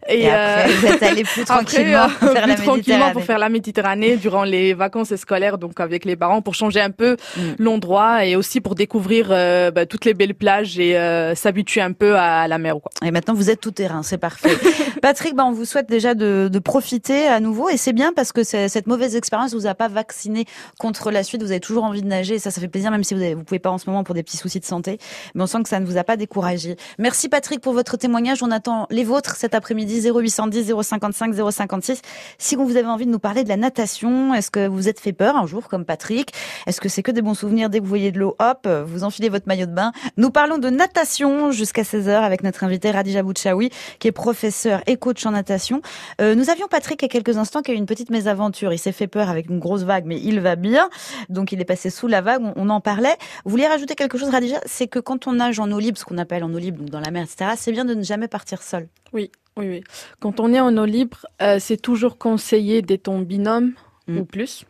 Et, 0.07 0.29
après, 0.29 0.71
euh, 0.71 0.75
vous 0.79 0.85
êtes 0.87 1.03
allé 1.03 1.23
plus 1.23 1.43
tranquillement, 1.45 2.07
pour, 2.19 2.31
faire 2.31 2.43
plus 2.43 2.55
tranquillement 2.55 3.11
pour 3.11 3.23
faire 3.23 3.39
la 3.39 3.49
Méditerranée 3.49 4.17
durant 4.17 4.43
les 4.43 4.73
vacances 4.73 5.15
scolaires, 5.15 5.57
donc 5.57 5.79
avec 5.79 6.05
les 6.05 6.15
parents, 6.15 6.41
pour 6.41 6.55
changer 6.55 6.81
un 6.81 6.91
peu 6.91 7.17
mm. 7.35 7.41
l'endroit 7.59 8.25
et 8.25 8.35
aussi 8.35 8.61
pour 8.61 8.75
découvrir 8.75 9.27
euh, 9.31 9.71
bah, 9.71 9.85
toutes 9.85 10.05
les 10.05 10.13
belles 10.13 10.35
plages 10.35 10.79
et 10.79 10.97
euh, 10.97 11.35
s'habituer 11.35 11.81
un 11.81 11.93
peu 11.93 12.15
à 12.15 12.47
la 12.47 12.57
mer. 12.57 12.75
Quoi. 12.81 12.91
Et 13.05 13.11
maintenant, 13.11 13.33
vous 13.33 13.49
êtes 13.49 13.61
tout 13.61 13.71
terrain, 13.71 14.03
c'est 14.03 14.17
parfait. 14.17 14.55
Patrick, 15.01 15.35
bah, 15.35 15.45
on 15.45 15.51
vous 15.51 15.65
souhaite 15.65 15.89
déjà 15.89 16.13
de, 16.13 16.49
de 16.51 16.59
profiter 16.59 17.27
à 17.27 17.39
nouveau 17.39 17.69
et 17.69 17.77
c'est 17.77 17.93
bien 17.93 18.13
parce 18.13 18.31
que 18.31 18.43
cette 18.43 18.87
mauvaise 18.87 19.15
expérience 19.15 19.53
vous 19.53 19.67
a 19.67 19.75
pas 19.75 19.87
vacciné 19.87 20.45
contre 20.79 21.11
la 21.11 21.23
suite. 21.23 21.41
Vous 21.41 21.51
avez 21.51 21.59
toujours 21.59 21.83
envie 21.83 22.01
de 22.01 22.07
nager 22.07 22.35
et 22.35 22.39
ça, 22.39 22.51
ça 22.51 22.61
fait 22.61 22.67
plaisir, 22.67 22.91
même 22.91 23.03
si 23.03 23.13
vous 23.13 23.21
ne 23.21 23.35
vous 23.35 23.43
pouvez 23.43 23.59
pas 23.59 23.69
en 23.69 23.77
ce 23.77 23.89
moment 23.89 24.03
pour 24.03 24.15
des 24.15 24.23
petits 24.23 24.37
soucis 24.37 24.59
de 24.59 24.65
santé. 24.65 24.97
Mais 25.35 25.43
on 25.43 25.47
sent 25.47 25.63
que 25.63 25.69
ça 25.69 25.79
ne 25.79 25.85
vous 25.85 25.97
a 25.97 26.03
pas 26.03 26.17
découragé. 26.17 26.77
Merci 26.97 27.29
Patrick 27.29 27.61
pour 27.61 27.73
votre 27.73 27.97
témoignage. 27.97 28.43
On 28.43 28.51
attend 28.51 28.87
les 28.89 29.03
vôtres 29.03 29.35
cette 29.35 29.55
après-midi 29.57 30.09
0810 30.09 30.73
055 30.81 31.33
056. 31.51 32.01
Si 32.37 32.55
vous 32.55 32.77
avez 32.77 32.87
envie 32.87 33.05
de 33.05 33.11
nous 33.11 33.19
parler 33.19 33.43
de 33.43 33.49
la 33.49 33.57
natation, 33.57 34.33
est-ce 34.33 34.49
que 34.51 34.67
vous 34.67 34.87
êtes 34.87 34.99
fait 34.99 35.13
peur 35.13 35.35
un 35.35 35.45
jour 35.45 35.67
comme 35.67 35.83
Patrick? 35.83 36.31
Est-ce 36.65 36.79
que 36.79 36.89
c'est 36.89 37.03
que 37.03 37.11
des 37.11 37.21
bons 37.21 37.33
souvenirs 37.33 37.69
dès 37.69 37.79
que 37.79 37.83
vous 37.83 37.89
voyez 37.89 38.11
de 38.11 38.19
l'eau 38.19 38.35
Hop, 38.39 38.67
vous 38.85 39.03
enfilez 39.03 39.29
votre 39.29 39.47
maillot 39.47 39.65
de 39.65 39.71
bain? 39.71 39.91
Nous 40.15 40.31
parlons 40.31 40.57
de 40.57 40.69
natation 40.69 41.51
jusqu'à 41.51 41.81
16h 41.83 42.21
avec 42.21 42.43
notre 42.43 42.63
invité 42.63 42.91
Radija 42.91 43.23
Bouchaoui 43.23 43.71
qui 43.99 44.07
est 44.07 44.11
professeur 44.11 44.81
et 44.87 44.97
coach 44.97 45.25
en 45.25 45.31
natation. 45.31 45.81
Euh, 46.21 46.35
nous 46.35 46.49
avions 46.49 46.67
Patrick 46.67 47.01
il 47.01 47.05
y 47.05 47.07
a 47.07 47.09
quelques 47.09 47.37
instants 47.37 47.61
qui 47.61 47.71
a 47.71 47.73
eu 47.73 47.77
une 47.77 47.85
petite 47.85 48.09
mésaventure. 48.09 48.73
Il 48.73 48.79
s'est 48.79 48.91
fait 48.91 49.07
peur 49.07 49.29
avec 49.29 49.49
une 49.49 49.59
grosse 49.59 49.83
vague, 49.83 50.05
mais 50.05 50.19
il 50.21 50.39
va 50.39 50.55
bien. 50.55 50.89
Donc 51.29 51.51
il 51.51 51.61
est 51.61 51.65
passé 51.65 51.89
sous 51.89 52.07
la 52.07 52.21
vague. 52.21 52.41
On, 52.55 52.69
en 52.69 52.81
parlait. 52.81 53.15
Vous 53.45 53.51
vouliez 53.51 53.67
rajouter 53.67 53.95
quelque 53.95 54.17
chose, 54.17 54.29
Radija? 54.29 54.59
C'est 54.65 54.87
que 54.87 54.99
quand 54.99 55.27
on 55.27 55.33
nage 55.33 55.59
en 55.59 55.71
eau 55.71 55.79
libre, 55.79 55.97
ce 55.97 56.05
qu'on 56.05 56.17
appelle 56.17 56.43
en 56.43 56.53
eau 56.53 56.57
libre, 56.57 56.79
donc 56.79 56.89
dans 56.89 56.99
la 56.99 57.11
mer, 57.11 57.23
etc., 57.23 57.51
c'est 57.57 57.71
bien 57.71 57.85
de 57.85 57.93
ne 57.93 58.03
jamais 58.03 58.27
partir 58.27 58.61
seul. 58.61 58.87
Oui, 59.13 59.31
oui, 59.57 59.69
oui. 59.69 59.83
Quand 60.19 60.39
on 60.39 60.53
est 60.53 60.59
en 60.59 60.75
eau 60.77 60.85
libre, 60.85 61.25
euh, 61.41 61.57
c'est 61.59 61.77
toujours 61.77 62.17
conseillé 62.17 62.81
d'être 62.81 63.07
en 63.07 63.19
binôme 63.19 63.73
mm. 64.07 64.17
ou 64.17 64.25
plus. 64.25 64.65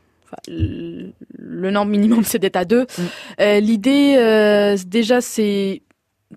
le, 0.48 1.72
nombre 1.72 1.91
minimum, 1.91 2.24
c'est 2.24 2.39
d'être 2.39 2.56
à 2.56 2.65
deux. 2.65 2.84
Mm. 2.84 3.03
Euh, 3.41 3.60
l'idée, 3.60 4.15
euh, 4.17 4.77
déjà, 4.86 5.22
c'est 5.22 5.82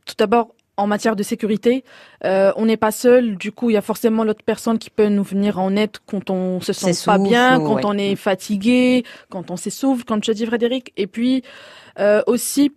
tout 0.04 0.14
d'abord 0.19 0.54
en 0.76 0.87
matière 0.87 1.14
de 1.14 1.23
sécurité, 1.23 1.85
on 2.25 2.64
n'est 2.64 2.78
pas 2.78 2.90
seul. 2.90 3.37
Du 3.37 3.52
coup, 3.52 3.69
il 3.69 3.75
y 3.75 3.76
a 3.76 3.83
forcément 3.83 4.25
l'autre 4.25 4.42
personne 4.42 4.78
qui 4.78 4.88
peut 4.88 5.09
nous 5.09 5.23
venir 5.23 5.59
en 5.59 5.76
aide 5.76 5.99
quand 6.07 6.30
on 6.30 6.62
se 6.62 6.73
sent 6.73 6.92
pas 7.04 7.19
bien, 7.19 7.59
quand 7.59 7.85
on 7.85 7.99
est 7.99 8.14
mm. 8.14 8.16
fatigué, 8.16 9.04
quand 9.28 9.50
on 9.50 9.57
s'essouffle, 9.57 10.04
comme 10.04 10.23
tu 10.23 10.30
as 10.30 10.35
dit 10.35 10.47
Frédéric. 10.47 10.92
Et 10.97 11.07
puis 11.07 11.42
aussi 12.26 12.73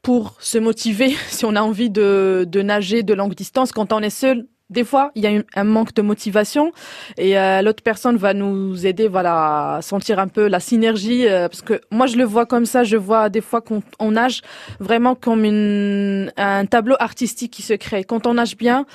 pour 0.00 0.36
se 0.38 0.56
motiver 0.56 1.10
si 1.28 1.44
on 1.44 1.56
a 1.56 1.60
envie 1.60 1.90
de, 1.90 2.46
de 2.48 2.62
nager 2.62 3.02
de 3.02 3.12
longue 3.12 3.34
distance 3.34 3.72
quand 3.72 3.92
on 3.92 4.00
est 4.00 4.08
seul 4.08 4.46
des 4.68 4.82
fois, 4.82 5.12
il 5.14 5.22
y 5.22 5.28
a 5.28 5.42
un 5.54 5.64
manque 5.64 5.94
de 5.94 6.02
motivation 6.02 6.72
et 7.16 7.38
euh, 7.38 7.62
l'autre 7.62 7.84
personne 7.84 8.16
va 8.16 8.34
nous 8.34 8.84
aider, 8.84 9.06
voilà, 9.06 9.76
à 9.76 9.82
sentir 9.82 10.18
un 10.18 10.26
peu 10.26 10.48
la 10.48 10.58
synergie. 10.58 11.28
Euh, 11.28 11.48
parce 11.48 11.62
que 11.62 11.80
moi, 11.92 12.06
je 12.06 12.16
le 12.16 12.24
vois 12.24 12.46
comme 12.46 12.66
ça. 12.66 12.82
Je 12.82 12.96
vois 12.96 13.28
des 13.28 13.40
fois 13.40 13.60
qu'on 13.60 14.10
nage 14.10 14.42
vraiment 14.80 15.14
comme 15.14 15.44
une, 15.44 16.32
un 16.36 16.66
tableau 16.66 16.96
artistique 16.98 17.52
qui 17.52 17.62
se 17.62 17.74
crée. 17.74 18.02
Quand 18.02 18.26
on 18.26 18.34
nage 18.34 18.56
bien, 18.56 18.86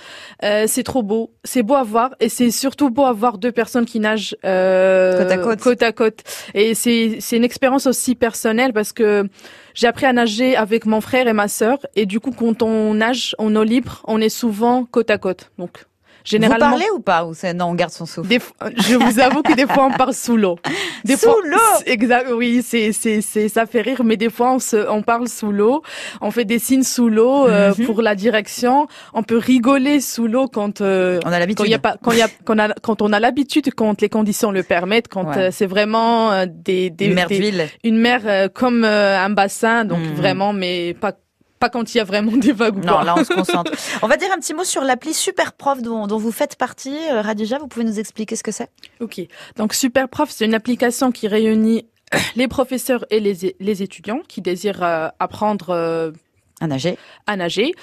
euh, 0.44 0.66
c'est 0.68 0.84
trop 0.84 1.04
beau. 1.04 1.32
C'est 1.46 1.64
beau 1.64 1.76
à 1.76 1.84
voir 1.84 2.16
et 2.20 2.28
c'est 2.28 2.52
surtout 2.52 2.90
beau 2.90 3.06
à 3.06 3.14
voir 3.14 3.38
deux 3.38 3.54
personnes 3.54 3.86
qui 3.86 4.02
nagent 4.02 4.36
côte 4.42 5.32
à 5.32 5.38
côte. 5.38 5.62
côte 5.62 5.84
à 5.84 5.92
côte. 5.94 6.20
Et 6.54 6.76
c'est 6.76 7.18
c'est 7.22 7.38
une 7.38 7.46
expérience 7.46 7.88
aussi 7.88 8.16
personnelle 8.16 8.74
parce 8.74 8.92
que 8.92 9.26
j'ai 9.74 9.88
appris 9.88 10.06
à 10.06 10.14
nager 10.14 10.56
avec 10.56 10.86
mon 10.86 11.02
frère 11.02 11.28
et 11.28 11.34
ma 11.34 11.48
sœur. 11.48 11.80
Et 11.96 12.06
du 12.06 12.20
coup, 12.20 12.32
quand 12.32 12.62
on 12.62 12.94
nage 12.94 13.36
en 13.38 13.56
eau 13.56 13.64
libre, 13.64 14.02
on 14.08 14.20
est 14.20 14.30
souvent 14.30 14.86
côte 14.86 15.10
à 15.10 15.18
côte. 15.18 15.52
Donc, 15.58 15.86
Généralement. 16.24 16.66
Vous 16.66 16.72
parlez 16.72 16.90
ou 16.94 17.00
pas 17.00 17.26
ou 17.26 17.34
c'est 17.34 17.54
non 17.54 17.68
on 17.68 17.76
garde 17.76 17.92
son 17.92 18.06
souffle. 18.06 18.30
je 18.78 18.96
vous 18.96 19.20
avoue 19.20 19.42
que 19.42 19.54
des 19.54 19.68
fois 19.68 19.86
on 19.86 19.92
parle 19.92 20.14
sous 20.14 20.38
l'eau. 20.38 20.58
sous 21.06 21.42
l'eau. 21.46 21.58
Exact. 21.86 22.28
Oui, 22.32 22.62
c'est 22.64 22.92
c'est 22.92 23.22
c'est 23.22 23.50
ça 23.50 23.66
fait 23.66 23.82
rire, 23.82 24.04
mais 24.04 24.18
des 24.18 24.30
fois 24.30 24.54
on 24.54 24.60
se 24.60 24.90
on 24.90 25.02
parle 25.02 25.28
sous 25.28 25.52
l'eau. 25.52 25.82
On 26.22 26.32
fait 26.32 26.46
des 26.46 26.60
signes 26.60 26.84
sous 26.84 27.10
l'eau 27.10 27.48
euh, 27.48 27.74
mhm. 27.78 27.86
pour 27.86 28.02
la 28.02 28.16
direction. 28.16 28.88
On 29.14 29.24
peut 29.24 29.38
rigoler 29.38 30.00
sous 30.02 30.28
l'eau 30.28 30.48
quand 30.48 30.82
euh, 30.82 31.20
on 31.26 31.32
a 31.32 31.40
l'habitude. 31.40 31.58
Quand 31.58 31.66
il 31.66 31.72
y 31.72 31.76
a 31.76 31.80
pas 31.80 31.98
quand 32.02 32.12
il 32.12 32.20
y 32.20 32.22
a 32.22 32.30
quand, 32.46 32.60
a, 32.60 32.74
quand 32.82 33.02
on 33.02 33.14
a 33.14 33.20
l'habitude, 33.20 33.70
quand 33.76 34.02
les 34.02 34.10
conditions 34.10 34.52
le 34.52 34.64
permettent, 34.64 35.08
quand 35.08 35.38
euh, 35.38 35.50
c'est 35.52 35.66
vraiment 35.66 36.46
des 36.48 36.90
des 36.90 37.06
une 37.06 37.14
mer 37.16 37.28
d'huile, 37.28 37.68
une 37.84 37.98
mer 37.98 38.50
comme 38.54 38.84
un 38.84 39.30
bassin, 39.30 39.86
donc 39.86 40.00
mhm. 40.00 40.14
vraiment, 40.14 40.54
mais 40.54 40.94
pas 40.94 41.14
pas 41.62 41.70
quand 41.70 41.94
il 41.94 41.98
y 41.98 42.02
a 42.02 42.04
vraiment 42.04 42.36
des 42.36 42.52
vagues 42.52 42.78
ou 42.78 42.82
Non, 42.82 43.00
là 43.02 43.16
on 43.18 43.24
se 43.24 43.32
concentre. 43.42 43.72
on 44.02 44.08
va 44.08 44.18
dire 44.18 44.30
un 44.34 44.38
petit 44.40 44.54
mot 44.54 44.66
sur 44.66 44.82
l'appli 44.84 45.14
Superprof 45.14 45.82
dont, 45.82 46.08
dont 46.08 46.18
vous 46.18 46.32
faites 46.34 46.56
partie. 46.58 46.98
Euh, 47.12 47.22
Radija, 47.22 47.60
vous 47.60 47.68
pouvez 47.68 47.86
nous 47.86 48.00
expliquer 48.00 48.36
ce 48.36 48.44
que 48.44 48.52
c'est? 48.52 48.70
Ok. 49.00 49.22
Donc 49.56 49.74
Superprof, 49.74 50.30
c'est 50.32 50.46
une 50.46 50.56
application 50.56 51.12
qui 51.12 51.28
réunit 51.28 51.88
les 52.36 52.48
professeurs 52.48 53.06
et 53.12 53.20
les, 53.20 53.56
les 53.60 53.84
étudiants 53.84 54.22
qui 54.28 54.42
désirent 54.42 54.84
euh, 54.84 55.08
apprendre 55.20 55.70
euh, 55.70 56.12
à 56.60 56.68
nager. 56.68 56.98
À 57.28 57.38
nager. 57.38 57.74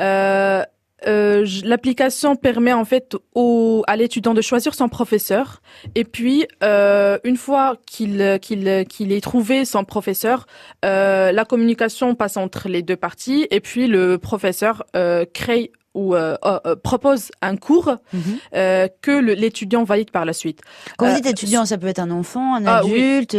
Euh, 0.00 0.62
euh, 1.06 1.46
l'application 1.64 2.36
permet 2.36 2.72
en 2.72 2.84
fait 2.84 3.16
au, 3.34 3.82
à 3.86 3.96
l'étudiant 3.96 4.34
de 4.34 4.42
choisir 4.42 4.74
son 4.74 4.88
professeur. 4.88 5.62
Et 5.94 6.04
puis 6.04 6.46
euh, 6.62 7.18
une 7.24 7.36
fois 7.36 7.76
qu'il 7.86 8.38
qu'il 8.40 8.84
qu'il 8.86 9.12
ait 9.12 9.20
trouvé 9.20 9.64
son 9.64 9.84
professeur, 9.84 10.46
euh, 10.84 11.32
la 11.32 11.44
communication 11.44 12.14
passe 12.14 12.36
entre 12.36 12.68
les 12.68 12.82
deux 12.82 12.96
parties. 12.96 13.46
Et 13.50 13.60
puis 13.60 13.86
le 13.86 14.18
professeur 14.18 14.84
euh, 14.96 15.24
crée 15.32 15.72
ou 15.94 16.14
euh, 16.14 16.36
euh, 16.44 16.76
propose 16.76 17.30
un 17.42 17.56
cours 17.56 17.96
mhm. 18.12 18.22
euh, 18.54 18.88
que 19.02 19.10
l'étudiant 19.10 19.82
valide 19.82 20.10
par 20.10 20.24
la 20.24 20.32
suite. 20.32 20.60
Quand 20.96 21.08
vous 21.08 21.16
dites 21.16 21.26
étudiant, 21.26 21.66
ça 21.66 21.78
peut 21.78 21.88
être 21.88 21.98
un 21.98 22.10
enfant, 22.10 22.54
un 22.54 22.66
ah 22.66 22.78
adulte, 22.78 23.36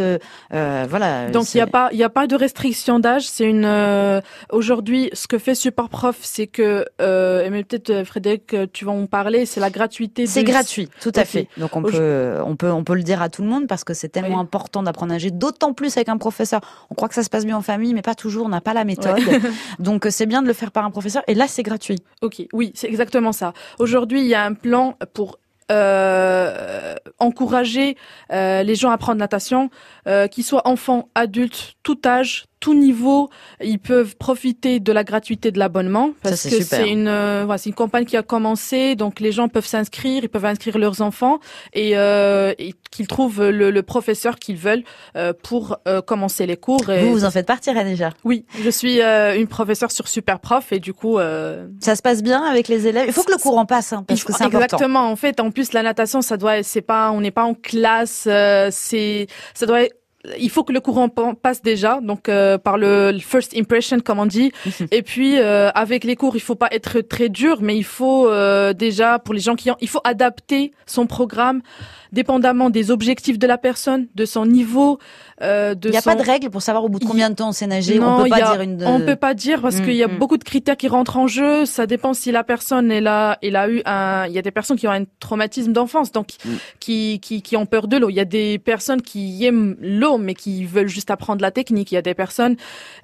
voilà. 0.51 1.29
Donc 1.29 1.53
il 1.53 1.58
n'y 1.58 1.62
a 1.62 1.67
pas 1.67 1.89
il 1.91 1.98
y 1.98 2.03
a 2.03 2.10
pas 2.10 2.27
de 2.27 2.36
restriction 2.36 3.00
d'âge. 3.00 3.27
C'est 3.27 3.46
une 3.46 4.22
aujourd'hui 4.50 5.10
ce 5.13 5.27
que 5.27 5.38
fait 5.38 5.55
Superprof, 5.55 6.17
c'est 6.22 6.48
que 6.48 6.86
mais 7.00 7.63
peut-être 7.63 8.05
Frédéric, 8.05 8.55
tu 8.74 8.86
vas 8.86 8.91
en 8.91 9.05
parler, 9.05 9.46
c'est 9.46 9.62
la 9.62 9.70
gratuité. 9.70 10.27
C'est 10.27 10.43
gratuit, 10.43 10.89
tout 11.00 11.13
à 11.15 11.24
fait. 11.24 11.48
Donc 11.58 11.75
on 11.75 11.84
peut 11.84 12.38
on 12.46 12.55
peut 12.55 12.72
on 12.72 12.84
peut 12.84 12.96
le 12.96 13.03
dire 13.03 13.22
à 13.22 13.29
tout 13.29 13.43
le 13.43 13.48
monde 13.48 13.67
parce 13.67 13.84
que 13.84 13.93
c'est 13.93 14.10
tellement 14.10 14.39
important 14.39 14.84
d'apprendre 14.84 15.13
à 15.13 15.15
nager, 15.15 15.31
d'autant 15.31 15.74
plus 15.74 15.96
avec 15.96 16.10
un 16.10 16.17
professeur. 16.17 16.62
On 16.89 16.96
croit 16.96 17.08
que 17.08 17.15
ça 17.15 17.24
se 17.24 17.29
passe 17.29 17.46
bien 17.46 17.58
en 17.58 17.62
famille, 17.62 17.93
mais 17.93 18.01
pas 18.01 18.15
toujours. 18.15 18.46
On 18.46 18.50
n'a 18.50 18.62
pas 18.62 18.74
la 18.74 18.84
méthode. 18.84 19.20
Donc 19.79 20.08
c'est 20.10 20.25
bien 20.25 20.41
de 20.41 20.48
le 20.48 20.53
faire 20.53 20.72
par 20.72 20.84
un 20.84 20.91
professeur. 20.91 21.24
Et 21.27 21.34
là 21.34 21.48
c'est 21.48 21.63
gratuit. 21.63 22.00
Ok 22.22 22.40
oui, 22.53 22.71
c'est 22.75 22.88
exactement 22.88 23.31
ça. 23.31 23.53
Aujourd'hui, 23.79 24.21
il 24.21 24.27
y 24.27 24.36
a 24.36 24.43
un 24.43 24.53
plan 24.53 24.98
pour 25.13 25.38
euh, 25.71 26.95
encourager 27.19 27.95
euh, 28.33 28.62
les 28.63 28.75
gens 28.75 28.89
à 28.89 28.93
apprendre 28.93 29.19
natation, 29.19 29.69
euh, 30.07 30.27
qu'ils 30.27 30.43
soient 30.43 30.67
enfants, 30.67 31.07
adultes, 31.15 31.75
tout 31.81 32.00
âge, 32.05 32.45
tout 32.62 32.75
niveau, 32.75 33.30
ils 33.62 33.80
peuvent 33.80 34.15
profiter 34.15 34.80
de 34.80 34.91
la 34.94 35.03
gratuité 35.03 35.51
de 35.51 35.60
l'abonnement 35.60 36.12
parce 36.24 36.44
que 36.44 36.62
c'est 36.62 36.89
une, 36.89 37.10
euh, 37.10 37.41
voilà, 37.44 37.58
c'est 37.58 37.70
une 37.70 37.75
campagne 37.75 38.06
qui 38.06 38.15
a 38.15 38.22
commencé, 38.22 38.96
donc 38.96 39.20
les 39.20 39.34
gens 39.34 39.50
peuvent 39.50 39.65
s'inscrire, 39.65 40.24
ils 40.24 40.30
peuvent 40.30 40.46
inscrire 40.46 40.77
leurs 40.77 41.01
enfants 41.01 41.39
et, 41.74 41.98
euh, 41.98 42.53
et 42.60 42.74
qu'ils 42.91 43.08
trouvent 43.08 43.50
le, 43.50 43.72
le 43.72 43.84
professeur 43.84 44.38
qu'ils 44.38 44.58
veulent 44.58 44.84
euh, 45.15 45.34
pour 45.44 45.77
euh, 45.88 46.01
commencer 46.01 46.46
les 46.46 46.56
cours. 46.56 46.89
Et... 46.89 47.03
Vous 47.03 47.12
vous 47.12 47.25
en 47.25 47.32
faites 47.32 47.48
partie, 47.48 47.74
déjà? 47.74 48.12
Oui, 48.24 48.46
je 48.63 48.70
suis 48.70 49.01
euh, 49.01 49.36
une 49.36 49.48
professeure 49.48 49.91
sur 49.91 50.08
Superprof 50.08 50.72
et 50.72 50.80
du 50.80 50.94
coup. 50.94 51.18
Ça 51.80 51.96
se 51.96 52.01
passe 52.03 52.22
bien 52.22 52.44
avec 52.44 52.68
les 52.68 52.86
élèves? 52.86 53.06
Il 53.08 53.13
faut 53.13 53.24
que 53.24 53.32
le 53.32 53.38
cours 53.38 53.58
en 53.58 53.65
passe, 53.65 53.91
hein, 53.91 54.06
parce 54.08 54.24
que 54.24 54.34
c'est 54.34 54.44
important. 54.44 54.77
Exactement. 54.77 55.12
En 55.12 55.15
fait, 55.15 55.39
en 55.39 55.50
plus 55.50 55.74
la 55.74 55.82
natation, 55.82 56.22
ça 56.22 56.38
doit, 56.38 56.62
c'est 56.62 56.82
pas, 56.82 57.10
on 57.12 57.22
n'est 57.22 57.32
pas 57.32 57.44
en 57.44 57.56
classe, 57.56 58.30
c'est, 58.70 59.27
ça 59.56 59.65
doit 59.65 59.82
il 60.40 60.50
faut 60.50 60.63
que 60.63 60.74
le 60.74 60.80
courant 60.80 61.10
passe 61.10 61.62
déjà, 61.62 62.00
donc 62.01 62.30
euh, 62.30 62.58
par 62.58 62.78
le 62.78 63.18
first 63.20 63.58
impression 63.58 64.00
comme 64.00 64.20
on 64.20 64.25
dit. 64.25 64.51
Et 64.92 65.01
puis 65.01 65.40
euh, 65.40 65.70
avec 65.74 66.04
les 66.04 66.16
cours, 66.16 66.36
il 66.36 66.42
faut 66.42 66.56
pas 66.56 66.70
être 66.72 67.01
très 67.01 67.30
dur, 67.30 67.60
mais 67.62 67.78
il 67.78 67.84
faut 67.84 68.30
euh, 68.30 68.74
déjà 68.74 69.20
pour 69.20 69.34
les 69.34 69.40
gens 69.40 69.56
qui 69.56 69.72
ont, 69.72 69.78
il 69.82 69.90
faut 69.90 70.01
adapter 70.04 70.72
son 70.86 71.08
programme 71.08 71.62
dépendamment 72.12 72.70
des 72.70 72.91
objectifs 72.91 73.39
de 73.39 73.48
la 73.48 73.58
personne, 73.58 74.08
de 74.15 74.25
son 74.25 74.46
niveau. 74.46 75.00
Euh, 75.41 75.75
il 75.84 75.91
n'y 75.91 75.98
a 75.98 76.01
pas 76.01 76.15
de 76.15 76.24
règle 76.24 76.50
pour 76.50 76.62
savoir 76.62 76.84
au 76.84 76.89
bout 76.89 77.00
de 77.00 77.06
combien 77.06 77.30
de 77.30 77.36
temps 77.36 77.50
on 77.50 77.51
sait 77.51 77.68
nager. 77.68 78.00
Non, 78.00 78.20
on 78.20 78.24
peut 78.24 78.30
pas 78.30 78.51
dire 78.51 78.62
une. 78.62 78.84
On 78.86 79.00
peut 79.00 79.15
pas 79.15 79.34
dire 79.34 79.62
parce 79.62 79.80
qu'il 79.82 79.96
y 79.96 80.03
a 80.03 80.08
mm, 80.08 80.13
mm. 80.13 80.20
beaucoup 80.20 80.38
de 80.38 80.44
critères 80.44 80.77
qui 80.77 80.88
rentrent 80.88 81.18
en 81.18 81.27
jeu. 81.27 81.65
Ça 81.65 81.88
dépend 81.88 82.13
si 82.13 82.32
la 82.32 82.44
personne 82.44 82.91
est 82.91 83.01
là, 83.01 83.38
elle 83.41 83.56
a 83.56 83.70
eu 83.70 83.82
un. 83.86 84.25
Il 84.27 84.34
y 84.34 84.38
a 84.38 84.41
des 84.41 84.51
personnes 84.51 84.77
qui 84.77 84.88
ont 84.88 84.91
un 84.91 85.06
traumatisme 85.20 85.74
d'enfance, 85.74 86.12
donc 86.12 86.30
mm. 86.46 86.50
qui, 86.80 87.20
qui 87.20 87.41
qui 87.41 87.58
ont 87.58 87.65
peur 87.65 87.88
de 87.88 87.98
l'eau. 87.98 88.10
Il 88.10 88.15
y 88.15 88.20
a 88.20 88.25
des 88.25 88.60
personnes 88.60 89.01
qui 89.01 89.44
aiment 89.46 89.77
l'eau 89.80 90.18
mais 90.18 90.34
qui 90.34 90.65
veulent 90.65 90.89
juste 90.89 91.12
apprendre 91.12 91.41
la 91.41 91.51
technique. 91.51 91.91
Il 91.91 91.96
y 91.96 91.98
a 91.98 92.01
des 92.01 92.13
personnes 92.13 92.56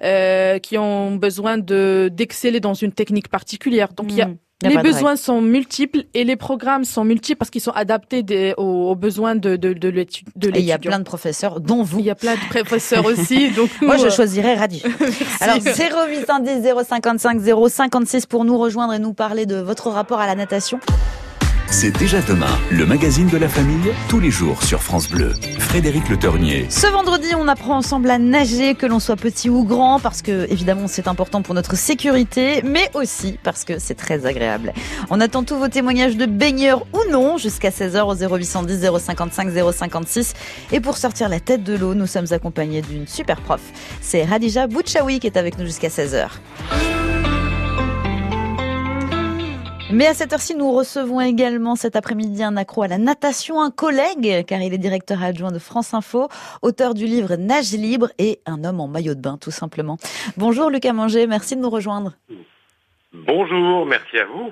euh, 0.04 0.58
qui 0.58 0.78
ont 0.78 1.16
besoin 1.16 1.58
de 1.58 2.10
d'exceller 2.12 2.60
dans 2.60 2.74
une 2.74 2.92
technique 2.92 3.28
particulière. 3.28 3.88
Donc 3.94 4.06
il 4.10 4.16
y 4.16 4.22
a 4.22 4.28
les 4.62 4.78
besoins 4.78 5.16
sont 5.16 5.40
multiples 5.40 6.04
et 6.14 6.24
les 6.24 6.36
programmes 6.36 6.84
sont 6.84 7.04
multiples 7.04 7.38
parce 7.38 7.50
qu'ils 7.50 7.60
sont 7.60 7.72
adaptés 7.72 8.22
des, 8.22 8.54
aux, 8.56 8.96
besoins 8.96 9.36
de, 9.36 9.56
de, 9.56 9.72
de 9.72 9.88
l'étudiant. 9.88 10.32
Et 10.54 10.58
il 10.58 10.64
y 10.64 10.72
a 10.72 10.78
plein 10.78 10.98
de 10.98 11.04
professeurs, 11.04 11.60
dont 11.60 11.82
vous. 11.82 12.00
Il 12.00 12.06
y 12.06 12.10
a 12.10 12.16
plein 12.16 12.34
de 12.34 12.48
professeurs 12.50 13.04
aussi. 13.04 13.50
donc 13.56 13.70
Moi, 13.80 13.96
je 13.96 14.08
choisirais 14.10 14.54
Radio. 14.54 14.80
Alors, 15.40 15.58
0810 15.58 16.86
055 16.88 17.40
056 17.68 18.26
pour 18.26 18.44
nous 18.44 18.58
rejoindre 18.58 18.94
et 18.94 18.98
nous 18.98 19.12
parler 19.12 19.46
de 19.46 19.56
votre 19.56 19.90
rapport 19.90 20.18
à 20.18 20.26
la 20.26 20.34
natation. 20.34 20.80
C'est 21.70 21.90
déjà 21.90 22.22
demain, 22.22 22.58
le 22.70 22.86
magazine 22.86 23.28
de 23.28 23.36
la 23.36 23.48
famille, 23.48 23.92
tous 24.08 24.20
les 24.20 24.30
jours 24.30 24.62
sur 24.62 24.82
France 24.82 25.06
Bleu. 25.08 25.34
Frédéric 25.58 26.08
Le 26.08 26.16
Tornier. 26.16 26.66
Ce 26.70 26.86
vendredi, 26.86 27.28
on 27.36 27.46
apprend 27.46 27.76
ensemble 27.76 28.10
à 28.10 28.18
nager, 28.18 28.74
que 28.74 28.86
l'on 28.86 28.98
soit 28.98 29.16
petit 29.16 29.50
ou 29.50 29.64
grand, 29.64 30.00
parce 30.00 30.22
que 30.22 30.50
évidemment 30.50 30.88
c'est 30.88 31.06
important 31.08 31.42
pour 31.42 31.54
notre 31.54 31.76
sécurité, 31.76 32.62
mais 32.64 32.90
aussi 32.94 33.38
parce 33.42 33.64
que 33.64 33.78
c'est 33.78 33.94
très 33.94 34.24
agréable. 34.24 34.72
On 35.10 35.20
attend 35.20 35.44
tous 35.44 35.56
vos 35.56 35.68
témoignages 35.68 36.16
de 36.16 36.24
baigneurs 36.24 36.86
ou 36.94 37.10
non 37.12 37.36
jusqu'à 37.36 37.68
16h 37.68 38.00
au 38.00 38.38
0810 38.38 38.88
055 38.98 39.48
056. 39.72 40.34
Et 40.72 40.80
pour 40.80 40.96
sortir 40.96 41.28
la 41.28 41.38
tête 41.38 41.64
de 41.64 41.76
l'eau, 41.76 41.94
nous 41.94 42.06
sommes 42.06 42.32
accompagnés 42.32 42.80
d'une 42.80 43.06
super 43.06 43.42
prof. 43.42 43.60
C'est 44.00 44.24
Radija 44.24 44.68
Bouchaoui 44.68 45.20
qui 45.20 45.26
est 45.26 45.36
avec 45.36 45.58
nous 45.58 45.66
jusqu'à 45.66 45.88
16h. 45.88 46.28
Mais 49.90 50.06
à 50.06 50.12
cette 50.12 50.34
heure-ci, 50.34 50.54
nous 50.54 50.70
recevons 50.70 51.18
également 51.22 51.74
cet 51.74 51.96
après-midi 51.96 52.42
un 52.42 52.58
accro 52.58 52.82
à 52.82 52.88
la 52.88 52.98
natation, 52.98 53.62
un 53.62 53.70
collègue, 53.70 54.44
car 54.46 54.60
il 54.60 54.74
est 54.74 54.78
directeur 54.78 55.22
adjoint 55.22 55.50
de 55.50 55.58
France 55.58 55.94
Info, 55.94 56.28
auteur 56.60 56.92
du 56.92 57.06
livre 57.06 57.36
Nage 57.36 57.72
libre 57.72 58.10
et 58.18 58.40
un 58.44 58.64
homme 58.64 58.80
en 58.80 58.88
maillot 58.88 59.14
de 59.14 59.20
bain, 59.20 59.38
tout 59.40 59.50
simplement. 59.50 59.96
Bonjour 60.36 60.68
Lucas 60.68 60.92
Manger, 60.92 61.26
merci 61.26 61.56
de 61.56 61.62
nous 61.62 61.70
rejoindre. 61.70 62.12
Bonjour, 63.14 63.86
merci 63.86 64.18
à 64.18 64.26
vous. 64.26 64.50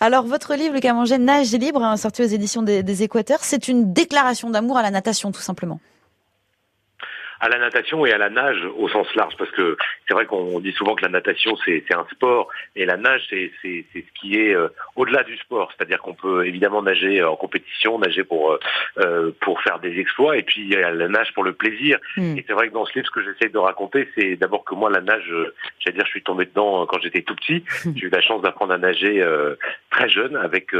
Alors, 0.00 0.26
votre 0.26 0.54
livre, 0.54 0.74
Lucas 0.74 0.92
Manger, 0.92 1.16
Nage 1.16 1.52
libre, 1.52 1.82
hein, 1.82 1.96
sorti 1.96 2.22
aux 2.22 2.26
éditions 2.26 2.62
des, 2.62 2.82
des 2.82 3.02
Équateurs, 3.02 3.42
c'est 3.42 3.68
une 3.68 3.94
déclaration 3.94 4.50
d'amour 4.50 4.76
à 4.76 4.82
la 4.82 4.90
natation, 4.90 5.32
tout 5.32 5.40
simplement 5.40 5.80
à 7.44 7.48
la 7.50 7.58
natation 7.58 8.06
et 8.06 8.12
à 8.12 8.16
la 8.16 8.30
nage 8.30 8.64
au 8.78 8.88
sens 8.88 9.06
large, 9.14 9.34
parce 9.36 9.50
que 9.50 9.76
c'est 10.08 10.14
vrai 10.14 10.24
qu'on 10.24 10.60
dit 10.60 10.72
souvent 10.72 10.94
que 10.94 11.04
la 11.04 11.10
natation 11.10 11.54
c'est 11.66 11.84
un 11.94 12.06
sport 12.10 12.48
et 12.74 12.86
la 12.86 12.96
nage 12.96 13.20
c'est 13.28 13.52
ce 13.62 14.00
qui 14.18 14.40
est 14.40 14.54
euh, 14.54 14.68
au-delà 14.96 15.24
du 15.24 15.36
sport, 15.36 15.70
c'est-à-dire 15.76 15.98
qu'on 15.98 16.14
peut 16.14 16.46
évidemment 16.46 16.80
nager 16.80 17.22
en 17.22 17.36
compétition, 17.36 17.98
nager 17.98 18.24
pour 18.24 18.52
euh, 18.52 18.58
euh, 18.98 19.30
pour 19.42 19.60
faire 19.60 19.78
des 19.78 19.98
exploits 19.98 20.38
et 20.38 20.42
puis 20.42 20.62
il 20.62 20.70
y 20.70 20.76
a 20.76 20.90
la 20.90 21.08
nage 21.08 21.34
pour 21.34 21.44
le 21.44 21.52
plaisir. 21.52 21.98
Hmm. 22.16 22.38
Et 22.38 22.44
c'est 22.46 22.54
vrai 22.54 22.68
que 22.68 22.72
dans 22.72 22.86
ce 22.86 22.94
livre, 22.94 23.06
ce 23.06 23.12
que 23.12 23.22
j'essaie 23.22 23.52
de 23.52 23.58
raconter, 23.58 24.08
c'est 24.16 24.36
d'abord 24.36 24.64
que 24.64 24.74
moi 24.74 24.88
la 24.88 25.02
nage, 25.02 25.30
j'allais 25.80 25.98
dire, 25.98 26.06
je 26.06 26.12
suis 26.12 26.22
tombé 26.22 26.46
dedans 26.46 26.86
quand 26.86 26.98
j'étais 27.02 27.20
tout 27.20 27.34
petit. 27.34 27.62
J'ai 27.94 28.06
eu 28.06 28.10
la 28.10 28.22
chance 28.22 28.40
d'apprendre 28.40 28.72
à 28.72 28.78
nager 28.78 29.22
très 29.90 30.08
jeune 30.08 30.36
avec 30.36 30.72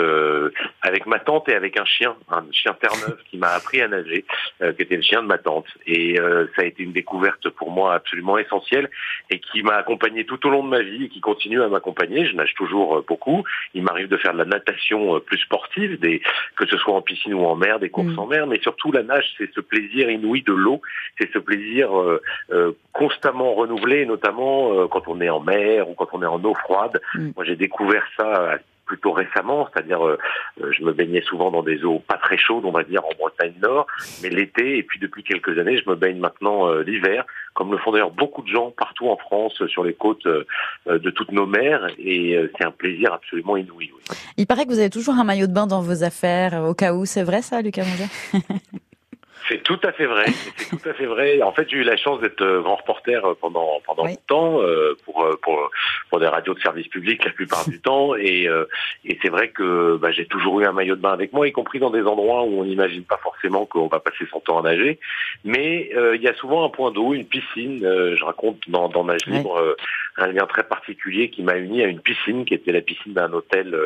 avec 0.80 1.06
ma 1.06 1.18
tante 1.18 1.47
et 1.50 1.54
avec 1.54 1.78
un 1.78 1.85
chien, 1.85 2.16
un 2.30 2.44
chien 2.52 2.73
terre-neuve 2.80 3.18
qui 3.30 3.37
m'a 3.37 3.49
appris 3.49 3.83
à 3.83 3.88
nager, 3.88 4.25
qui 4.61 4.83
était 4.83 4.97
le 4.97 5.02
chien 5.02 5.23
de 5.23 5.28
ma 5.28 5.38
tante. 5.38 5.66
Et 5.87 6.18
ça 6.56 6.62
a 6.62 6.64
été 6.64 6.82
une 6.82 6.92
découverte 6.92 7.49
pour 7.50 7.70
moi 7.70 7.94
absolument 7.94 8.38
essentielle 8.38 8.90
et 9.30 9.38
qui 9.38 9.62
m'a 9.62 9.75
accompagné 9.75 10.25
tout 10.25 10.44
au 10.46 10.50
long 10.50 10.62
de 10.62 10.68
ma 10.68 10.82
vie 10.82 11.04
et 11.04 11.08
qui 11.08 11.20
continue 11.20 11.62
à 11.62 11.68
m'accompagner. 11.68 12.26
Je 12.26 12.34
nage 12.34 12.54
toujours 12.54 12.96
euh, 12.96 13.04
beaucoup. 13.06 13.44
Il 13.75 13.82
m'arrive 13.82 14.08
de 14.08 14.16
faire 14.16 14.32
de 14.32 14.38
la 14.38 14.44
natation 14.44 15.16
euh, 15.16 15.20
plus 15.20 15.38
sportive, 15.38 15.99
des, 16.00 16.23
que 16.56 16.66
ce 16.66 16.76
soit 16.76 16.94
en 16.94 17.02
piscine 17.02 17.35
ou 17.35 17.44
en 17.44 17.57
mer, 17.57 17.79
des 17.79 17.90
courses 17.90 18.14
mm. 18.14 18.18
en 18.18 18.26
mer, 18.26 18.46
mais 18.46 18.61
surtout 18.61 18.92
la 18.92 19.02
nage, 19.02 19.35
c'est 19.38 19.50
ce 19.55 19.61
plaisir 19.61 20.11
inouï 20.11 20.42
de 20.42 20.52
l'eau, 20.52 20.81
c'est 21.18 21.31
ce 21.33 21.38
plaisir 21.38 21.90
euh, 21.98 22.76
constamment 22.92 23.55
renouvelé, 23.55 24.07
notamment 24.07 24.87
quand 24.88 25.02
on 25.09 25.20
est 25.20 25.31
en 25.31 25.40
mer 25.40 25.88
ou 25.88 25.94
quand 25.94 26.09
on 26.12 26.22
est 26.22 26.26
en 26.26 26.42
eau 26.44 26.55
froide. 26.55 27.00
Mm. 27.14 27.31
Moi, 27.37 27.44
j'ai 27.44 27.57
découvert 27.57 28.05
ça 28.16 28.59
plutôt 28.85 29.12
récemment, 29.12 29.68
c'est-à-dire 29.73 30.07
euh, 30.07 30.18
euh, 30.62 30.70
je 30.73 30.83
me 30.83 30.92
baignais 30.92 31.23
souvent 31.23 31.51
dans 31.51 31.62
des 31.62 31.85
eaux 31.85 32.01
pas 32.01 32.18
très 32.18 32.37
chaudes, 32.37 32.64
on 32.64 32.70
va 32.70 32.85
dire 32.85 33.05
en 33.05 33.14
Bretagne 33.18 33.55
Nord, 33.61 33.87
mais 34.23 34.29
l'été 34.29 34.79
et 34.79 34.83
puis 34.83 34.99
depuis 34.99 35.23
quelques 35.23 35.59
années, 35.59 35.79
je 35.79 35.88
me 35.88 35.97
baigne 35.97 36.18
maintenant 36.18 36.68
euh, 36.68 36.83
l'hiver, 36.83 37.25
comme 37.55 37.73
le 37.73 37.79
font 37.79 37.92
d'ailleurs 37.92 38.11
beaucoup 38.11 38.42
de 38.42 38.49
gens 38.49 38.73
partout 38.77 39.09
en 39.09 39.16
France, 39.16 39.64
sur 39.66 39.85
les 39.85 39.94
côtes 39.94 40.27
de 40.27 41.11
toutes 41.11 41.31
nos 41.31 41.47
mers, 41.47 41.87
et 41.99 42.37
c'est 42.59 42.64
un 42.64 42.73
plaisir 42.73 43.12
absolument 43.12 43.57
inouï. 43.57 43.92
Il 44.37 44.47
paraît 44.47 44.64
que 44.64 44.70
vous 44.70 44.81
avez 44.81 44.90
toujours 44.90 45.14
un 45.14 45.25
maillot 45.25 45.47
de 45.47 45.53
bain 45.53 45.68
dans 45.68 45.81
vos 45.81 46.03
affaires, 46.03 46.64
au 46.68 46.75
cas 46.75 46.92
où, 46.94 47.05
c'est 47.05 47.23
vrai 47.23 47.42
ça, 47.42 47.62
Lucas 47.62 47.85
C'est 49.48 49.62
tout 49.62 49.78
à 49.83 49.92
fait 49.92 50.07
vrai. 50.07 50.26
C'est 50.57 50.76
tout 50.76 50.88
à 50.88 50.94
fait 50.94 51.07
vrai. 51.07 51.42
En 51.42 51.52
fait, 51.52 51.68
j'ai 51.68 51.78
eu 51.78 51.83
la 51.83 51.96
chance 51.96 52.20
d'être 52.20 52.40
euh, 52.40 52.62
grand 52.62 52.76
reporter 52.76 53.24
euh, 53.24 53.35
pendant 53.38 53.80
pendant 53.85 54.07
longtemps 54.07 54.61
euh, 54.62 54.96
pour 55.04 55.26
pour 55.42 55.70
pour 56.09 56.20
des 56.20 56.26
radios 56.26 56.54
de 56.54 56.61
service 56.61 56.88
public 56.88 57.24
la 57.24 57.30
plupart 57.30 57.68
du 57.68 57.80
temps 57.83 58.14
et 58.16 58.48
et 59.04 59.18
c'est 59.22 59.28
vrai 59.28 59.48
que 59.48 59.96
bah, 59.96 60.11
j'ai 60.12 60.26
toujours 60.26 60.61
eu 60.61 60.66
un 60.66 60.72
maillot 60.72 60.96
de 60.96 61.00
bain 61.00 61.12
avec 61.12 61.33
moi, 61.33 61.46
y 61.46 61.52
compris 61.52 61.78
dans 61.78 61.90
des 61.90 62.02
endroits 62.02 62.44
où 62.44 62.61
on 62.61 62.64
n'imagine 62.64 63.04
pas 63.04 63.18
forcément 63.18 63.66
qu'on 63.66 63.88
va 63.88 64.00
passer 64.00 64.26
son 64.30 64.40
temps 64.40 64.59
à 64.59 64.62
nager. 64.62 64.98
Mais 65.44 65.90
il 66.14 66.22
y 66.22 66.28
a 66.28 66.35
souvent 66.35 66.64
un 66.64 66.68
point 66.68 66.90
d'eau, 66.90 67.14
une 67.14 67.26
piscine. 67.26 67.80
je 67.80 68.24
raconte 68.24 68.59
dans 68.68 68.88
dans 68.88 69.04
Nage 69.04 69.26
libre 69.26 69.76
un 70.16 70.26
lien 70.28 70.46
très 70.46 70.64
particulier 70.64 71.28
qui 71.28 71.42
m'a 71.42 71.57
uni 71.57 71.83
à 71.83 71.87
une 71.87 72.00
piscine 72.00 72.44
qui 72.44 72.54
était 72.54 72.72
la 72.72 72.80
piscine 72.80 73.12
d'un 73.12 73.33
hôtel 73.33 73.76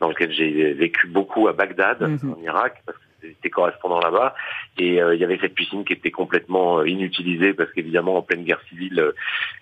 dans 0.00 0.08
lequel 0.08 0.32
j'ai 0.32 0.72
vécu 0.72 1.06
beaucoup 1.06 1.48
à 1.48 1.52
Bagdad 1.52 2.00
mhm. 2.00 2.32
en 2.32 2.42
Irak 2.42 2.82
parce 2.84 2.98
que 2.98 3.05
j'étais 3.28 3.50
correspondant 3.50 4.00
là-bas. 4.00 4.34
Et 4.78 5.00
euh, 5.00 5.14
il 5.14 5.20
y 5.20 5.24
avait 5.24 5.38
cette 5.40 5.54
piscine 5.54 5.84
qui 5.84 5.92
était 5.92 6.10
complètement 6.10 6.80
euh, 6.80 6.88
inutilisée 6.88 7.54
parce 7.54 7.70
qu'évidemment 7.72 8.16
en 8.16 8.22
pleine 8.22 8.44
guerre 8.44 8.60
civile 8.68 9.00
euh, 9.00 9.12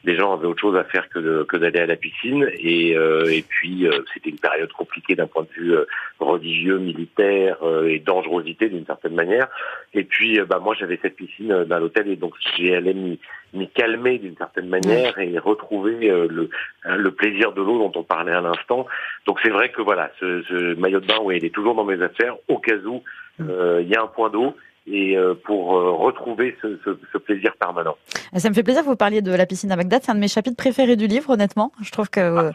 les 0.04 0.16
gens 0.16 0.34
avaient 0.34 0.46
autre 0.46 0.60
chose 0.60 0.76
à 0.76 0.84
faire 0.84 1.08
que, 1.08 1.44
que 1.44 1.56
d'aller 1.56 1.80
à 1.80 1.86
la 1.86 1.96
piscine. 1.96 2.48
Et, 2.54 2.90
et 2.90 3.44
puis 3.48 3.86
c'était 4.12 4.30
une 4.30 4.38
période 4.38 4.70
compliquée 4.72 5.14
d'un 5.14 5.26
point 5.26 5.44
de 5.44 5.62
vue 5.62 5.74
religieux, 6.20 6.78
militaire 6.78 7.56
et 7.86 8.00
dangerosité 8.00 8.68
d'une 8.68 8.84
certaine 8.84 9.14
manière. 9.14 9.48
Et 9.94 10.04
puis 10.04 10.38
bah 10.40 10.58
moi 10.62 10.74
j'avais 10.78 10.98
cette 11.00 11.16
piscine 11.16 11.64
dans 11.64 11.78
l'hôtel 11.78 12.08
et 12.08 12.16
donc 12.16 12.34
j'ai 12.56 12.74
allé 12.74 12.92
m'y 12.92 13.68
calmer 13.70 14.18
d'une 14.18 14.36
certaine 14.36 14.68
manière 14.68 15.18
et 15.18 15.38
retrouver 15.38 16.08
le, 16.08 16.50
le 16.84 17.10
plaisir 17.10 17.52
de 17.52 17.62
l'eau 17.62 17.78
dont 17.78 17.98
on 17.98 18.04
parlait 18.04 18.32
à 18.32 18.42
l'instant. 18.42 18.86
Donc 19.26 19.40
c'est 19.42 19.50
vrai 19.50 19.70
que 19.70 19.80
voilà 19.80 20.10
ce, 20.20 20.42
ce 20.42 20.74
maillot 20.74 21.00
de 21.00 21.06
bain 21.06 21.18
oui 21.22 21.38
il 21.38 21.44
est 21.46 21.54
toujours 21.54 21.74
dans 21.74 21.84
mes 21.84 22.02
affaires 22.02 22.36
au 22.48 22.58
cas 22.58 22.76
où 22.84 23.02
il 23.38 23.88
y 23.88 23.94
a 23.94 24.02
un 24.02 24.06
point 24.06 24.30
d'eau 24.30 24.54
et 24.86 25.16
euh, 25.16 25.34
pour 25.34 25.76
euh, 25.76 25.92
retrouver 25.92 26.56
ce, 26.60 26.78
ce, 26.84 26.90
ce, 27.10 27.18
plaisir 27.18 27.54
permanent. 27.58 27.96
Ça 28.36 28.50
me 28.50 28.54
fait 28.54 28.62
plaisir 28.62 28.82
que 28.82 28.88
vous 28.88 28.96
parliez 28.96 29.22
de 29.22 29.34
la 29.34 29.46
piscine 29.46 29.72
à 29.72 29.76
Bagdad. 29.76 30.02
C'est 30.02 30.10
un 30.10 30.14
de 30.14 30.20
mes 30.20 30.28
chapitres 30.28 30.56
préférés 30.56 30.96
du 30.96 31.06
livre, 31.06 31.30
honnêtement. 31.30 31.72
Je 31.82 31.90
trouve 31.90 32.10
que 32.10 32.50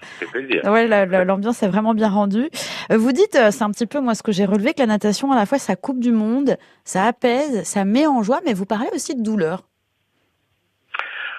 ah, 0.64 0.72
ouais, 0.72 0.88
l'ambiance 1.26 1.64
est 1.64 1.68
vraiment 1.68 1.96
bien 1.96 2.10
rendue. 2.10 2.50
Vous 2.92 3.12
dites, 3.12 3.38
c'est 3.52 3.64
un 3.64 3.72
petit 3.72 3.88
peu 3.88 4.00
moi 4.00 4.14
ce 4.14 4.22
que 4.22 4.32
j'ai 4.32 4.46
relevé 4.46 4.74
que 4.74 4.80
la 4.80 4.86
natation 4.86 5.32
à 5.32 5.36
la 5.36 5.46
fois 5.46 5.58
ça 5.58 5.76
coupe 5.76 6.00
du 6.00 6.12
monde, 6.12 6.58
ça 6.84 7.06
apaise, 7.06 7.64
ça 7.64 7.84
met 7.84 8.06
en 8.06 8.22
joie, 8.22 8.42
mais 8.46 8.54
vous 8.54 8.66
parlez 8.66 8.90
aussi 8.94 9.16
de 9.16 9.24
douleur. 9.24 9.64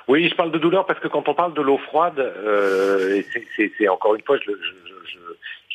Oui, 0.08 0.28
je 0.28 0.34
parle 0.34 0.50
de 0.50 0.58
douleur 0.58 0.86
parce 0.86 0.98
que 0.98 1.06
quand 1.06 1.28
on 1.28 1.34
parle 1.34 1.54
de 1.54 1.62
l'eau 1.62 1.78
froide, 1.78 2.18
euh, 2.18 3.22
c'est 3.56 3.88
encore 3.88 4.16
une 4.16 4.22
fois, 4.22 4.38
je, 4.38 4.50
je, 4.50 4.56
je 5.04 5.18
Je 5.18 5.18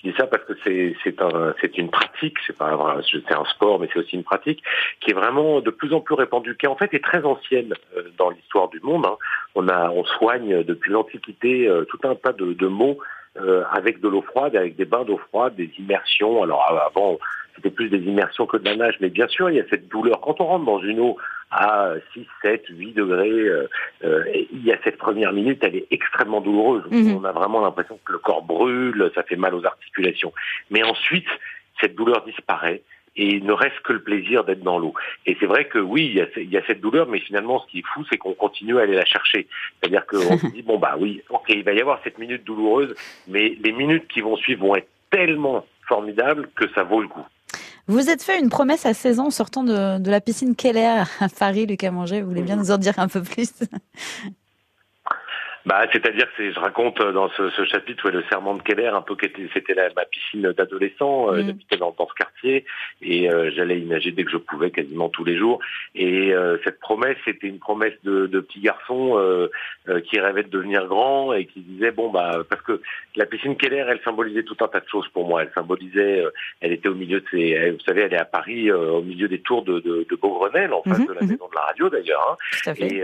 dis 0.05 0.13
ça 0.17 0.27
parce 0.27 0.43
que 0.43 0.53
c'est 0.63 0.95
c'est 1.03 1.21
un 1.21 1.53
c'est 1.59 1.77
une 1.77 1.89
pratique, 1.89 2.37
c'est 2.45 2.57
pas 2.57 3.01
c'est 3.11 3.33
un 3.33 3.45
sport, 3.45 3.79
mais 3.79 3.89
c'est 3.91 3.99
aussi 3.99 4.15
une 4.15 4.23
pratique 4.23 4.63
qui 4.99 5.11
est 5.11 5.13
vraiment 5.13 5.61
de 5.61 5.71
plus 5.71 5.93
en 5.93 6.01
plus 6.01 6.15
répandue, 6.15 6.55
qui 6.57 6.67
en 6.67 6.75
fait 6.75 6.93
est 6.93 7.03
très 7.03 7.23
ancienne 7.23 7.73
euh, 7.97 8.03
dans 8.17 8.29
l'histoire 8.29 8.69
du 8.69 8.79
monde. 8.81 9.05
Hein. 9.05 9.17
On 9.55 9.67
a 9.67 9.89
on 9.89 10.05
soigne 10.05 10.63
depuis 10.63 10.91
l'Antiquité 10.91 11.67
euh, 11.67 11.85
tout 11.85 11.99
un 12.03 12.15
tas 12.15 12.33
de, 12.33 12.53
de 12.53 12.67
mots 12.67 12.99
euh, 13.37 13.63
avec 13.71 13.99
de 13.99 14.07
l'eau 14.07 14.21
froide, 14.21 14.55
avec 14.55 14.75
des 14.75 14.85
bains 14.85 15.03
d'eau 15.03 15.17
froide, 15.29 15.55
des 15.55 15.71
immersions. 15.79 16.43
Alors 16.43 16.63
avant, 16.87 17.17
c'était 17.55 17.69
plus 17.69 17.89
des 17.89 17.99
immersions 17.99 18.45
que 18.45 18.57
de 18.57 18.65
la 18.65 18.75
nage, 18.75 18.97
mais 18.99 19.09
bien 19.09 19.27
sûr, 19.27 19.49
il 19.49 19.57
y 19.57 19.59
a 19.59 19.65
cette 19.69 19.87
douleur. 19.87 20.19
Quand 20.21 20.41
on 20.41 20.45
rentre 20.45 20.65
dans 20.65 20.81
une 20.81 20.99
eau 20.99 21.17
à 21.51 21.93
6, 22.13 22.25
7, 22.41 22.65
8 22.69 22.93
degrés, 22.93 23.29
euh, 23.29 23.67
euh, 24.03 24.23
il 24.51 24.65
y 24.65 24.71
a 24.71 24.77
cette 24.83 24.97
première 24.97 25.31
minute, 25.31 25.59
elle 25.63 25.75
est 25.75 25.87
extrêmement 25.91 26.41
douloureuse. 26.41 26.83
Mhm. 26.91 27.17
On 27.17 27.23
a 27.23 27.31
vraiment 27.31 27.61
l'impression 27.61 27.99
que 28.03 28.11
le 28.11 28.19
corps 28.19 28.43
brûle, 28.43 29.11
ça 29.15 29.23
fait 29.23 29.35
mal 29.35 29.55
aux 29.55 29.65
articulations. 29.65 30.33
Mais 30.69 30.83
ensuite, 30.83 31.27
cette 31.79 31.95
douleur 31.95 32.23
disparaît 32.25 32.81
et 33.17 33.35
il 33.35 33.45
ne 33.45 33.53
reste 33.53 33.79
que 33.83 33.93
le 33.93 34.01
plaisir 34.01 34.43
d'être 34.43 34.61
dans 34.61 34.77
l'eau. 34.77 34.93
Et 35.25 35.37
c'est 35.39 35.45
vrai 35.45 35.65
que 35.65 35.79
oui, 35.79 36.07
il 36.07 36.15
y, 36.15 36.21
a, 36.21 36.27
il 36.35 36.49
y, 36.49 36.57
a, 36.57 36.65
cette 36.67 36.81
douleur, 36.81 37.07
mais 37.07 37.19
finalement, 37.19 37.61
ce 37.61 37.71
qui 37.71 37.79
est 37.79 37.85
fou, 37.93 38.03
c'est 38.09 38.17
qu'on 38.17 38.33
continue 38.33 38.77
à 38.77 38.81
aller 38.81 38.95
la 38.95 39.05
chercher. 39.05 39.47
C'est-à-dire 39.79 40.05
qu'on 40.05 40.37
se 40.37 40.47
dit, 40.53 40.63
bon, 40.63 40.77
bah 40.77 40.95
oui, 40.99 41.21
ok, 41.29 41.45
il 41.49 41.63
va 41.63 41.71
y 41.71 41.79
avoir 41.79 42.01
cette 42.03 42.17
minute 42.17 42.43
douloureuse, 42.43 42.93
mais 43.27 43.57
les 43.63 43.71
minutes 43.71 44.07
qui 44.09 44.19
vont 44.19 44.35
suivre 44.35 44.65
vont 44.67 44.75
être 44.75 44.89
tellement 45.11 45.65
formidables 45.87 46.49
que 46.55 46.67
ça 46.73 46.83
vaut 46.83 47.01
le 47.01 47.07
coup. 47.07 47.25
Vous 47.87 48.09
êtes 48.09 48.23
fait 48.23 48.39
une 48.39 48.49
promesse 48.49 48.85
à 48.85 48.93
16 48.93 49.19
ans 49.19 49.27
en 49.27 49.31
sortant 49.31 49.63
de, 49.63 49.99
de 49.99 50.11
la 50.11 50.19
piscine 50.19 50.55
Keller 50.55 51.03
à 51.19 51.29
Paris, 51.29 51.67
Lucas 51.67 51.91
Manger. 51.91 52.21
Vous 52.21 52.29
voulez 52.29 52.41
bien 52.41 52.55
nous 52.55 52.71
en 52.71 52.77
dire 52.77 52.97
un 52.97 53.07
peu 53.07 53.21
plus? 53.21 53.51
Bah, 55.65 55.85
c'est-à-dire 55.91 56.27
que 56.37 56.51
je 56.51 56.59
raconte 56.59 57.01
dans 57.01 57.29
ce, 57.29 57.49
ce 57.49 57.65
chapitre 57.65 58.11
le 58.11 58.23
serment 58.29 58.53
de 58.53 58.61
Keller, 58.61 58.87
un 58.87 59.01
peu 59.01 59.15
c'était 59.53 59.75
ma 59.95 60.05
piscine 60.05 60.51
d'adolescent, 60.51 61.33
euh, 61.33 61.43
mm. 61.43 61.77
dans, 61.79 61.95
dans, 61.97 62.07
ce 62.07 62.13
quartier, 62.13 62.65
et 63.01 63.29
euh, 63.31 63.49
j'allais 63.55 63.79
y 63.79 63.85
nager 63.85 64.11
dès 64.11 64.23
que 64.23 64.31
je 64.31 64.37
pouvais, 64.37 64.69
quasiment 64.69 65.09
tous 65.09 65.23
les 65.23 65.37
jours. 65.37 65.59
Et 65.95 66.33
euh, 66.33 66.57
cette 66.63 66.79
promesse, 66.79 67.17
c'était 67.25 67.47
une 67.47 67.59
promesse 67.59 67.95
de, 68.03 68.27
de 68.27 68.39
petit 68.41 68.59
garçon 68.59 69.17
euh, 69.17 69.49
qui 70.01 70.19
rêvait 70.19 70.43
de 70.43 70.49
devenir 70.49 70.85
grand 70.85 71.33
et 71.33 71.45
qui 71.45 71.61
disait 71.61 71.91
bon 71.91 72.09
bah 72.09 72.43
parce 72.49 72.61
que 72.61 72.81
la 73.15 73.25
piscine 73.25 73.57
Keller, 73.57 73.85
elle 73.89 74.01
symbolisait 74.03 74.43
tout 74.43 74.57
un 74.61 74.67
tas 74.67 74.79
de 74.79 74.87
choses 74.87 75.07
pour 75.09 75.27
moi. 75.27 75.41
Elle 75.41 75.51
symbolisait, 75.55 76.23
elle 76.61 76.73
était 76.73 76.89
au 76.89 76.95
milieu 76.95 77.21
de 77.21 77.25
ces, 77.31 77.71
vous 77.71 77.79
savez, 77.79 78.01
elle 78.01 78.13
est 78.13 78.19
à 78.19 78.25
Paris, 78.25 78.71
au 78.71 79.01
milieu 79.01 79.27
des 79.27 79.39
tours 79.39 79.63
de, 79.63 79.79
de, 79.79 80.05
de 80.09 80.15
Beaugrenelle, 80.15 80.73
en 80.73 80.83
face 80.83 80.99
mm-hmm, 80.99 81.07
de 81.07 81.13
la 81.13 81.21
mm-hmm. 81.21 81.29
maison 81.29 81.47
de 81.47 81.55
la 81.55 81.61
radio 81.61 81.89
d'ailleurs. 81.89 82.37
Hein. 82.67 82.73
Et 82.77 83.01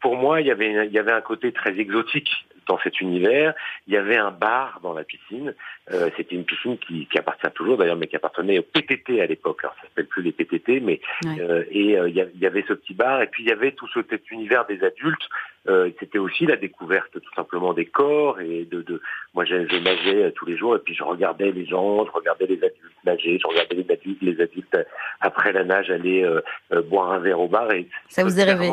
pour 0.00 0.16
moi, 0.16 0.40
il 0.40 0.46
y 0.46 0.50
avait 0.50 0.86
il 0.86 0.92
y 0.92 0.98
avait 0.98 1.12
un 1.12 1.20
côté 1.20 1.52
très 1.52 1.78
exotique 1.78 2.30
dans 2.68 2.78
cet 2.80 3.00
univers. 3.00 3.54
Il 3.86 3.94
y 3.94 3.96
avait 3.96 4.16
un 4.16 4.32
bar 4.32 4.80
dans 4.82 4.92
la 4.92 5.04
piscine. 5.04 5.54
Euh, 5.92 6.10
C'était 6.16 6.34
une 6.34 6.44
piscine 6.44 6.76
qui, 6.78 7.06
qui 7.06 7.16
appartient 7.16 7.46
toujours 7.54 7.76
d'ailleurs, 7.76 7.94
mais 7.96 8.08
qui 8.08 8.16
appartenait 8.16 8.58
au 8.58 8.62
PTT 8.62 9.20
à 9.20 9.26
l'époque. 9.26 9.60
Alors 9.62 9.76
ça 9.76 9.82
s'appelle 9.82 10.06
plus 10.06 10.22
les 10.22 10.32
PTT, 10.32 10.80
mais 10.80 11.00
euh, 11.38 11.62
et 11.70 11.96
euh, 11.96 12.08
il 12.08 12.16
y 12.40 12.46
avait 12.46 12.64
ce 12.66 12.72
petit 12.72 12.94
bar. 12.94 13.22
Et 13.22 13.28
puis 13.28 13.44
il 13.44 13.48
y 13.48 13.52
avait 13.52 13.70
tout 13.72 13.86
cet 13.94 14.30
univers 14.32 14.66
des 14.66 14.82
adultes. 14.82 15.28
Euh, 15.68 15.90
C'était 16.00 16.18
aussi 16.18 16.44
la 16.46 16.56
découverte 16.56 17.12
tout 17.12 17.34
simplement 17.34 17.72
des 17.72 17.86
corps 17.86 18.40
et 18.40 18.64
de. 18.64 18.82
de 18.82 19.00
moi, 19.34 19.44
je, 19.44 19.66
je 19.68 19.76
nageais 19.76 20.24
euh, 20.24 20.30
tous 20.32 20.46
les 20.46 20.56
jours 20.56 20.74
et 20.76 20.80
puis 20.80 20.94
je 20.94 21.04
regardais 21.04 21.52
les 21.52 21.66
gens, 21.66 22.04
je 22.04 22.10
regardais 22.10 22.46
les 22.46 22.56
adultes 22.56 22.82
nager, 23.04 23.38
je 23.40 23.46
regardais 23.46 23.76
les 23.76 23.90
adultes, 23.92 24.22
les 24.22 24.40
adultes 24.40 24.76
après 25.20 25.52
la 25.52 25.62
nage 25.62 25.90
aller 25.90 26.28
boire 26.90 27.12
un 27.12 27.18
verre 27.20 27.38
au 27.40 27.46
bar 27.46 27.70
et 27.72 27.86
ça 28.08 28.24
vous 28.24 28.40
est 28.40 28.42
rêvé 28.44 28.68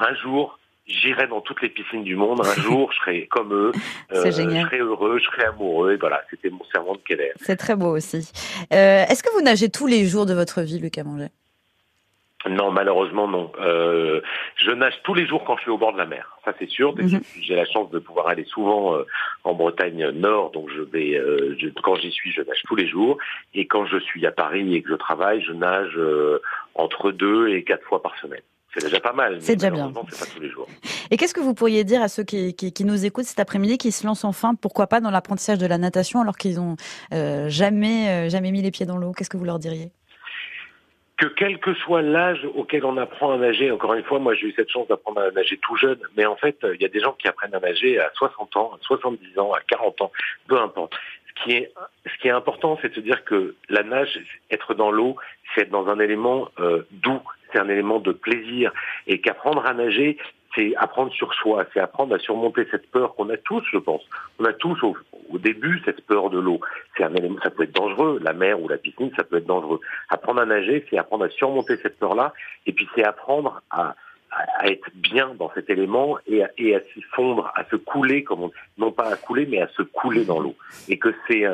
un 0.00 0.14
jour, 0.14 0.58
j'irai 0.86 1.26
dans 1.26 1.40
toutes 1.40 1.62
les 1.62 1.68
piscines 1.68 2.04
du 2.04 2.16
monde. 2.16 2.40
Un 2.44 2.60
jour, 2.60 2.92
je 2.92 2.98
serai 2.98 3.26
comme 3.26 3.52
eux. 3.52 3.72
Euh, 4.12 4.24
je 4.24 4.30
serai 4.32 4.78
heureux, 4.78 5.18
je 5.18 5.24
serai 5.24 5.44
amoureux. 5.44 5.92
Et 5.92 5.96
voilà, 5.96 6.20
c'était 6.30 6.50
mon 6.50 6.64
serment 6.72 6.94
de 6.94 7.00
Keller. 7.06 7.30
C'est 7.36 7.56
très 7.56 7.76
beau 7.76 7.96
aussi. 7.96 8.28
Euh, 8.72 9.04
Est-ce 9.08 9.22
que 9.22 9.32
vous 9.32 9.40
nagez 9.40 9.68
tous 9.68 9.86
les 9.86 10.04
jours 10.04 10.26
de 10.26 10.34
votre 10.34 10.62
vie, 10.62 10.80
Lucas 10.80 11.04
Manger 11.04 11.28
non, 12.48 12.70
malheureusement 12.70 13.28
non. 13.28 13.52
Euh, 13.60 14.22
je 14.56 14.70
nage 14.70 14.94
tous 15.04 15.12
les 15.12 15.26
jours 15.26 15.44
quand 15.44 15.56
je 15.56 15.62
suis 15.62 15.70
au 15.70 15.76
bord 15.76 15.92
de 15.92 15.98
la 15.98 16.06
mer. 16.06 16.38
Ça 16.44 16.54
c'est 16.58 16.68
sûr. 16.68 16.96
Mhm. 16.96 17.20
J'ai 17.42 17.54
la 17.54 17.66
chance 17.66 17.90
de 17.90 17.98
pouvoir 17.98 18.28
aller 18.28 18.44
souvent 18.44 18.96
euh, 18.96 19.04
en 19.44 19.52
Bretagne 19.52 20.08
Nord, 20.10 20.50
donc 20.50 20.70
je 20.74 20.80
vais. 20.80 21.16
Euh, 21.16 21.54
je, 21.58 21.68
quand 21.82 21.96
j'y 21.96 22.10
suis, 22.10 22.32
je 22.32 22.40
nage 22.40 22.62
tous 22.66 22.76
les 22.76 22.88
jours. 22.88 23.18
Et 23.52 23.66
quand 23.66 23.84
je 23.84 23.98
suis 23.98 24.24
à 24.26 24.32
Paris 24.32 24.74
et 24.74 24.80
que 24.80 24.88
je 24.88 24.94
travaille, 24.94 25.42
je 25.42 25.52
nage 25.52 25.98
entre 26.74 27.12
deux 27.12 27.48
et 27.48 27.62
quatre 27.62 27.84
fois 27.84 28.02
par 28.02 28.18
semaine. 28.18 28.40
C'est 28.74 28.84
déjà 28.84 29.00
pas 29.00 29.12
mal. 29.12 29.38
C'est 29.40 29.56
déjà 29.56 29.70
bien. 29.70 29.90
Pas 29.90 30.02
tous 30.32 30.40
les 30.40 30.48
jours. 30.48 30.68
Et 31.10 31.16
qu'est-ce 31.16 31.34
que 31.34 31.40
vous 31.40 31.54
pourriez 31.54 31.82
dire 31.82 32.02
à 32.02 32.08
ceux 32.08 32.22
qui, 32.22 32.54
qui, 32.54 32.72
qui 32.72 32.84
nous 32.84 33.04
écoutent 33.04 33.24
cet 33.24 33.40
après-midi, 33.40 33.78
qui 33.78 33.90
se 33.90 34.06
lancent 34.06 34.24
enfin, 34.24 34.54
pourquoi 34.54 34.86
pas, 34.86 35.00
dans 35.00 35.10
l'apprentissage 35.10 35.58
de 35.58 35.66
la 35.66 35.78
natation 35.78 36.20
alors 36.20 36.36
qu'ils 36.36 36.60
ont 36.60 36.76
euh, 37.12 37.48
jamais, 37.48 38.08
euh, 38.08 38.28
jamais 38.28 38.52
mis 38.52 38.62
les 38.62 38.70
pieds 38.70 38.86
dans 38.86 38.96
l'eau? 38.96 39.12
Qu'est-ce 39.12 39.30
que 39.30 39.36
vous 39.36 39.44
leur 39.44 39.58
diriez? 39.58 39.90
Que 41.16 41.26
quel 41.26 41.58
que 41.58 41.74
soit 41.74 42.00
l'âge 42.00 42.46
auquel 42.54 42.84
on 42.86 42.96
apprend 42.96 43.32
à 43.32 43.36
nager, 43.36 43.70
encore 43.70 43.92
une 43.92 44.04
fois, 44.04 44.18
moi 44.18 44.34
j'ai 44.34 44.46
eu 44.46 44.54
cette 44.56 44.70
chance 44.70 44.88
d'apprendre 44.88 45.20
à 45.20 45.30
nager 45.32 45.58
tout 45.58 45.76
jeune, 45.76 45.98
mais 46.16 46.24
en 46.24 46.36
fait, 46.36 46.56
il 46.62 46.80
y 46.80 46.84
a 46.86 46.88
des 46.88 47.00
gens 47.00 47.12
qui 47.12 47.28
apprennent 47.28 47.54
à 47.54 47.60
nager 47.60 47.98
à 47.98 48.10
60 48.14 48.56
ans, 48.56 48.72
à 48.74 48.78
70 48.80 49.38
ans, 49.38 49.52
à 49.52 49.60
40 49.60 50.00
ans, 50.00 50.12
peu 50.48 50.58
importe. 50.58 50.94
Qui 51.44 51.52
est, 51.52 51.72
ce 52.06 52.20
qui 52.20 52.28
est 52.28 52.32
important, 52.32 52.78
c'est 52.82 52.90
de 52.90 52.94
se 52.94 53.00
dire 53.00 53.24
que 53.24 53.54
la 53.68 53.82
nage, 53.82 54.18
être 54.50 54.74
dans 54.74 54.90
l'eau, 54.90 55.16
c'est 55.54 55.62
être 55.62 55.70
dans 55.70 55.88
un 55.88 55.98
élément 55.98 56.48
euh, 56.58 56.82
doux, 56.90 57.20
c'est 57.52 57.58
un 57.58 57.68
élément 57.68 57.98
de 57.98 58.12
plaisir, 58.12 58.72
et 59.06 59.20
qu'apprendre 59.20 59.64
à 59.66 59.72
nager, 59.72 60.18
c'est 60.54 60.74
apprendre 60.76 61.12
sur 61.12 61.32
soi, 61.34 61.64
c'est 61.72 61.80
apprendre 61.80 62.14
à 62.14 62.18
surmonter 62.18 62.66
cette 62.70 62.90
peur 62.90 63.14
qu'on 63.14 63.30
a 63.30 63.36
tous, 63.36 63.62
je 63.72 63.78
pense. 63.78 64.02
On 64.38 64.44
a 64.44 64.52
tous 64.52 64.82
au, 64.82 64.96
début 65.38 65.80
cette 65.84 66.04
peur 66.06 66.28
de 66.28 66.38
l'eau. 66.38 66.60
C'est 66.96 67.04
un 67.04 67.14
élément, 67.14 67.38
ça 67.42 67.50
peut 67.50 67.62
être 67.62 67.74
dangereux, 67.74 68.18
la 68.22 68.32
mer 68.32 68.60
ou 68.60 68.68
la 68.68 68.76
piscine, 68.76 69.10
ça 69.16 69.24
peut 69.24 69.36
être 69.36 69.46
dangereux. 69.46 69.80
Apprendre 70.08 70.40
à 70.40 70.46
nager, 70.46 70.84
c'est 70.90 70.98
apprendre 70.98 71.24
à 71.24 71.30
surmonter 71.30 71.76
cette 71.76 71.98
peur-là, 71.98 72.34
et 72.66 72.72
puis 72.72 72.88
c'est 72.94 73.04
apprendre 73.04 73.62
à, 73.70 73.94
à, 74.30 74.68
être 74.68 74.90
bien 74.94 75.34
dans 75.34 75.50
cet 75.54 75.70
élément 75.70 76.18
et 76.26 76.44
à, 76.44 76.50
et 76.58 76.74
à 76.74 76.80
s'y 76.92 77.02
fondre, 77.14 77.52
à 77.54 77.64
se 77.64 77.76
couler, 77.76 78.24
comme 78.24 78.44
on, 78.44 78.52
non 78.78 78.92
pas 78.92 79.12
à 79.12 79.16
couler, 79.16 79.46
mais 79.46 79.60
à 79.60 79.68
se 79.68 79.82
couler 79.82 80.24
dans 80.24 80.40
l'eau. 80.40 80.54
Et 80.88 80.98
que 80.98 81.14
c'est 81.28 81.44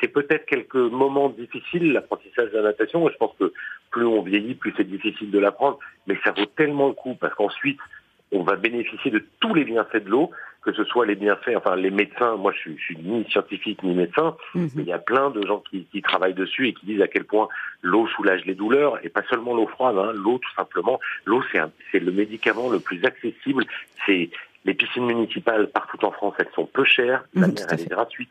c'est 0.00 0.08
peut-être 0.08 0.46
quelques 0.46 0.74
moments 0.74 1.28
difficiles, 1.30 1.92
l'apprentissage 1.92 2.50
de 2.52 2.58
la 2.58 2.62
natation. 2.62 3.08
Je 3.08 3.16
pense 3.16 3.34
que 3.38 3.52
plus 3.90 4.06
on 4.06 4.22
vieillit, 4.22 4.54
plus 4.54 4.72
c'est 4.76 4.88
difficile 4.88 5.30
de 5.30 5.38
l'apprendre, 5.38 5.78
mais 6.06 6.16
ça 6.24 6.32
vaut 6.32 6.46
tellement 6.46 6.88
le 6.88 6.94
coup 6.94 7.14
parce 7.14 7.34
qu'ensuite, 7.34 7.78
on 8.32 8.42
va 8.42 8.56
bénéficier 8.56 9.10
de 9.10 9.24
tous 9.40 9.54
les 9.54 9.64
bienfaits 9.64 10.04
de 10.04 10.10
l'eau, 10.10 10.30
que 10.64 10.72
ce 10.72 10.84
soit 10.84 11.06
les 11.06 11.14
bienfaits, 11.14 11.56
enfin 11.56 11.76
les 11.76 11.90
médecins, 11.90 12.36
moi 12.36 12.52
je 12.52 12.58
suis, 12.58 12.78
suis 12.78 12.96
ni 12.96 13.24
scientifique 13.30 13.82
ni 13.82 13.94
médecin, 13.94 14.36
mhm. 14.54 14.70
mais 14.74 14.82
il 14.82 14.88
y 14.88 14.92
a 14.92 14.98
plein 14.98 15.30
de 15.30 15.46
gens 15.46 15.62
qui, 15.70 15.86
qui, 15.92 16.02
travaillent 16.02 16.34
dessus 16.34 16.68
et 16.68 16.74
qui 16.74 16.86
disent 16.86 17.02
à 17.02 17.08
quel 17.08 17.24
point 17.24 17.48
l'eau 17.82 18.06
soulage 18.08 18.44
les 18.46 18.54
douleurs, 18.54 18.98
et 19.04 19.08
pas 19.08 19.22
seulement 19.28 19.54
l'eau 19.54 19.66
froide, 19.66 19.96
hein, 19.98 20.12
l'eau 20.14 20.38
tout 20.38 20.54
simplement. 20.56 20.98
L'eau 21.26 21.42
c'est 21.52 21.98
le 21.98 22.12
médicament 22.12 22.70
le 22.70 22.80
plus 22.80 23.04
accessible, 23.04 23.64
c'est 24.06 24.30
les 24.64 24.74
piscines 24.74 25.04
municipales 25.04 25.68
partout 25.68 26.02
en 26.04 26.10
France, 26.10 26.34
elles 26.38 26.48
sont 26.54 26.66
peu 26.66 26.84
chères, 26.84 27.24
la 27.34 27.46
mhm, 27.48 27.54
mer 27.54 27.66
elle 27.70 27.80
est 27.80 27.90
gratuite, 27.90 28.30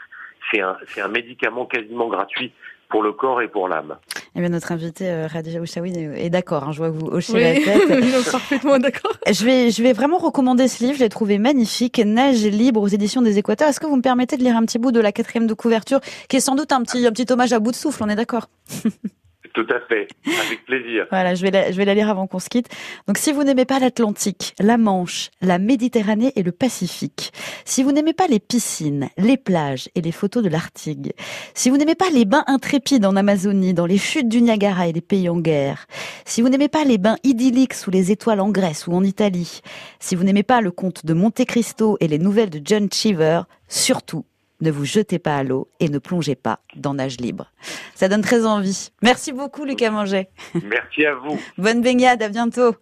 c'est 0.51 0.61
un, 0.61 0.77
un 0.97 1.07
médicament 1.07 1.65
quasiment 1.65 2.07
gratuit 2.07 2.51
pour 2.93 3.01
le 3.01 3.11
corps 3.11 3.41
et 3.41 3.47
pour 3.47 3.67
l'âme. 3.67 3.97
Eh 4.35 4.39
bien, 4.39 4.49
notre 4.49 4.71
invité 4.71 5.09
euh, 5.09 5.25
Radija 5.25 5.59
Oussaoui 5.59 5.91
est 5.97 6.29
d'accord. 6.29 6.63
Hein, 6.65 6.73
je 6.73 6.77
vois 6.77 6.91
que 6.91 6.95
vous 6.95 7.07
hochez 7.07 7.39
la 7.39 7.53
tête. 7.59 8.31
parfaitement 8.31 8.77
d'accord. 8.77 9.13
Je 9.27 9.43
vais, 9.43 9.71
je 9.71 9.81
vais 9.81 9.93
vraiment 9.93 10.19
recommander 10.19 10.67
ce 10.67 10.83
livre. 10.83 10.97
Je 10.97 11.03
l'ai 11.03 11.09
trouvé 11.09 11.39
magnifique. 11.39 11.97
Neige 11.97 12.45
libre 12.45 12.81
aux 12.81 12.87
éditions 12.87 13.23
des 13.23 13.39
Équateurs. 13.39 13.67
Est-ce 13.67 13.79
que 13.79 13.87
vous 13.87 13.95
me 13.95 14.03
permettez 14.03 14.37
de 14.37 14.43
lire 14.43 14.55
un 14.55 14.63
petit 14.63 14.77
bout 14.77 14.91
de 14.91 14.99
la 14.99 15.11
quatrième 15.11 15.47
de 15.47 15.55
couverture, 15.55 16.01
qui 16.29 16.37
est 16.37 16.39
sans 16.39 16.53
doute 16.53 16.71
un 16.71 16.83
petit, 16.83 17.07
un 17.07 17.11
petit 17.11 17.25
hommage 17.33 17.51
à 17.51 17.57
bout 17.57 17.71
de 17.71 17.75
souffle. 17.75 18.03
On 18.03 18.09
est 18.09 18.15
d'accord? 18.15 18.47
Tout 19.53 19.67
à 19.69 19.79
fait, 19.87 20.07
avec 20.25 20.65
plaisir. 20.65 21.05
voilà, 21.11 21.35
je 21.35 21.43
vais, 21.43 21.51
la, 21.51 21.71
je 21.71 21.77
vais 21.77 21.85
la 21.85 21.93
lire 21.93 22.09
avant 22.09 22.25
qu'on 22.25 22.39
se 22.39 22.49
quitte. 22.49 22.69
Donc, 23.07 23.19
si 23.19 23.31
vous 23.31 23.43
n'aimez 23.43 23.65
pas 23.65 23.77
l'Atlantique, 23.77 24.55
la 24.59 24.77
Manche, 24.77 25.29
la 25.41 25.59
Méditerranée 25.59 26.33
et 26.35 26.41
le 26.41 26.51
Pacifique, 26.51 27.31
si 27.63 27.83
vous 27.83 27.91
n'aimez 27.91 28.13
pas 28.13 28.25
les 28.25 28.39
piscines, 28.39 29.09
les 29.17 29.37
plages 29.37 29.89
et 29.93 30.01
les 30.01 30.11
photos 30.11 30.41
de 30.41 30.49
l'Arctique, 30.49 31.13
si 31.53 31.69
vous 31.69 31.77
n'aimez 31.77 31.93
pas 31.93 32.09
les 32.09 32.25
bains 32.25 32.43
intrépides 32.47 33.05
en 33.05 33.15
Amazonie, 33.15 33.75
dans 33.75 33.85
les 33.85 33.99
chutes 33.99 34.27
du 34.27 34.41
Niagara 34.41 34.87
et 34.87 34.91
les 34.91 35.01
pays 35.01 35.29
en 35.29 35.39
guerre, 35.39 35.85
si 36.25 36.41
vous 36.41 36.49
n'aimez 36.49 36.67
pas 36.67 36.83
les 36.83 36.97
bains 36.97 37.17
idylliques 37.23 37.75
sous 37.75 37.91
les 37.91 38.11
étoiles 38.11 38.41
en 38.41 38.49
Grèce 38.49 38.87
ou 38.87 38.93
en 38.93 39.03
Italie, 39.03 39.61
si 39.99 40.15
vous 40.15 40.23
n'aimez 40.23 40.43
pas 40.43 40.61
le 40.61 40.71
conte 40.71 41.05
de 41.05 41.13
Monte 41.13 41.45
Cristo 41.45 41.97
et 41.99 42.07
les 42.07 42.19
nouvelles 42.19 42.49
de 42.49 42.61
John 42.63 42.89
Cheever, 42.91 43.41
surtout, 43.67 44.25
ne 44.63 44.71
vous 44.71 44.85
jetez 44.85 45.19
pas 45.19 45.35
à 45.35 45.43
l'eau 45.43 45.67
et 45.79 45.89
ne 45.89 45.99
plongez 45.99 46.35
pas 46.35 46.59
dans 46.75 46.93
nage 46.93 47.17
libre. 47.17 47.51
Ça 47.95 48.07
donne 48.07 48.21
très 48.21 48.45
envie. 48.45 48.89
Merci 49.01 49.33
beaucoup, 49.33 49.65
Lucas 49.65 49.91
Manger. 49.91 50.29
Merci 50.63 51.05
à 51.05 51.15
vous. 51.15 51.37
Bonne 51.57 51.81
baignade, 51.81 52.23
à 52.23 52.29
bientôt. 52.29 52.73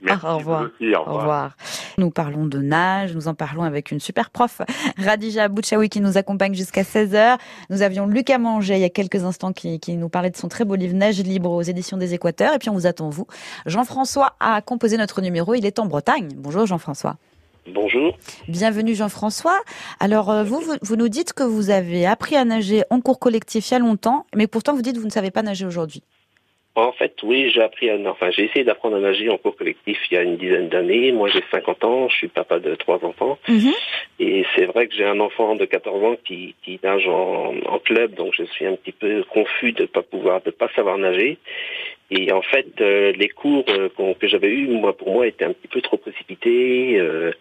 Merci 0.00 0.24
au, 0.26 0.38
revoir. 0.38 0.62
Aussi, 0.62 0.94
au, 0.94 1.00
revoir. 1.00 1.16
au 1.16 1.18
revoir. 1.18 1.56
Nous 1.98 2.10
parlons 2.10 2.46
de 2.46 2.58
nage, 2.58 3.14
nous 3.14 3.26
en 3.26 3.34
parlons 3.34 3.64
avec 3.64 3.90
une 3.90 3.98
super 3.98 4.30
prof, 4.30 4.62
Radija 4.96 5.48
Bouchaoui, 5.48 5.88
qui 5.88 6.00
nous 6.00 6.16
accompagne 6.16 6.54
jusqu'à 6.54 6.82
16h. 6.82 7.38
Nous 7.70 7.82
avions 7.82 8.06
Lucas 8.06 8.38
Manger 8.38 8.76
il 8.76 8.80
y 8.80 8.84
a 8.84 8.90
quelques 8.90 9.24
instants 9.24 9.52
qui, 9.52 9.80
qui 9.80 9.96
nous 9.96 10.08
parlait 10.08 10.30
de 10.30 10.36
son 10.36 10.48
très 10.48 10.64
beau 10.64 10.76
livre 10.76 10.94
Nage 10.94 11.20
libre 11.20 11.50
aux 11.50 11.62
éditions 11.62 11.96
des 11.96 12.14
Équateurs. 12.14 12.54
Et 12.54 12.58
puis 12.58 12.70
on 12.70 12.74
vous 12.74 12.86
attend, 12.86 13.10
vous. 13.10 13.26
Jean-François 13.66 14.36
a 14.38 14.62
composé 14.62 14.96
notre 14.96 15.20
numéro, 15.20 15.54
il 15.54 15.66
est 15.66 15.80
en 15.80 15.86
Bretagne. 15.86 16.28
Bonjour 16.36 16.66
Jean-François. 16.66 17.16
Bonjour. 17.66 18.18
Bienvenue 18.48 18.94
Jean-François. 18.94 19.58
Alors 19.98 20.30
euh, 20.30 20.44
vous, 20.44 20.62
vous, 20.82 20.96
nous 20.96 21.08
dites 21.08 21.32
que 21.32 21.42
vous 21.42 21.70
avez 21.70 22.04
appris 22.04 22.36
à 22.36 22.44
nager 22.44 22.82
en 22.90 23.00
cours 23.00 23.18
collectif 23.18 23.70
il 23.70 23.72
y 23.72 23.76
a 23.76 23.78
longtemps, 23.78 24.26
mais 24.34 24.46
pourtant 24.46 24.74
vous 24.74 24.82
dites 24.82 24.96
que 24.96 25.00
vous 25.00 25.06
ne 25.06 25.10
savez 25.10 25.30
pas 25.30 25.42
nager 25.42 25.64
aujourd'hui. 25.64 26.02
En 26.76 26.90
fait, 26.90 27.14
oui, 27.22 27.50
j'ai 27.54 27.62
appris 27.62 27.88
à 27.88 27.96
enfin 28.10 28.30
j'ai 28.32 28.46
essayé 28.46 28.64
d'apprendre 28.64 28.96
à 28.96 29.00
nager 29.00 29.30
en 29.30 29.38
cours 29.38 29.56
collectif 29.56 29.96
il 30.10 30.14
y 30.14 30.18
a 30.18 30.22
une 30.22 30.36
dizaine 30.36 30.68
d'années. 30.68 31.12
Moi, 31.12 31.28
j'ai 31.28 31.42
50 31.52 31.84
ans, 31.84 32.08
je 32.08 32.16
suis 32.16 32.28
papa 32.28 32.58
de 32.58 32.74
trois 32.74 33.02
enfants. 33.04 33.38
Mhm. 33.48 33.72
Et 34.18 34.44
c'est 34.54 34.66
vrai 34.66 34.88
que 34.88 34.94
j'ai 34.94 35.06
un 35.06 35.20
enfant 35.20 35.54
de 35.54 35.64
14 35.64 36.04
ans 36.04 36.16
qui, 36.24 36.56
qui 36.64 36.80
nage 36.82 37.06
en, 37.06 37.54
en, 37.66 37.78
club, 37.78 38.14
donc 38.14 38.34
je 38.36 38.42
suis 38.44 38.66
un 38.66 38.74
petit 38.74 38.92
peu 38.92 39.22
confus 39.30 39.72
de 39.72 39.86
pas 39.86 40.02
pouvoir 40.02 40.42
de 40.42 40.50
pas 40.50 40.68
savoir 40.74 40.98
nager. 40.98 41.38
Et 42.10 42.30
en 42.32 42.42
fait, 42.42 42.66
euh, 42.80 43.12
les 43.12 43.30
cours 43.30 43.64
euh, 43.70 43.88
que 44.20 44.28
j'avais 44.28 44.50
eus, 44.50 44.68
moi, 44.68 44.96
pour 44.96 45.12
moi, 45.12 45.26
étaient 45.26 45.46
un 45.46 45.52
petit 45.52 45.68
peu 45.68 45.80
trop 45.80 45.96
précipités. 45.96 46.98
Euh, 46.98 47.32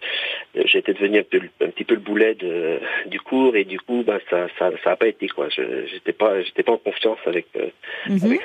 J'étais 0.66 0.94
devenu 0.94 1.20
un, 1.20 1.24
peu, 1.24 1.42
un 1.62 1.70
petit 1.70 1.84
peu 1.84 1.96
le 1.96 2.00
boulet 2.00 2.36
de, 2.36 2.80
du 3.08 3.20
cours 3.20 3.56
et 3.56 3.66
du 3.66 3.80
coup, 3.80 4.04
bah, 4.06 4.20
ça, 4.30 4.48
ça, 4.60 4.70
ça 4.84 4.92
a 4.92 4.96
pas 4.96 5.08
été 5.08 5.28
quoi. 5.28 5.48
J'étais 5.50 6.14
pas, 6.14 6.36
en 6.68 6.78
confiance 6.78 7.18
avec, 7.26 7.48
mhm. 8.08 8.24
avec 8.24 8.42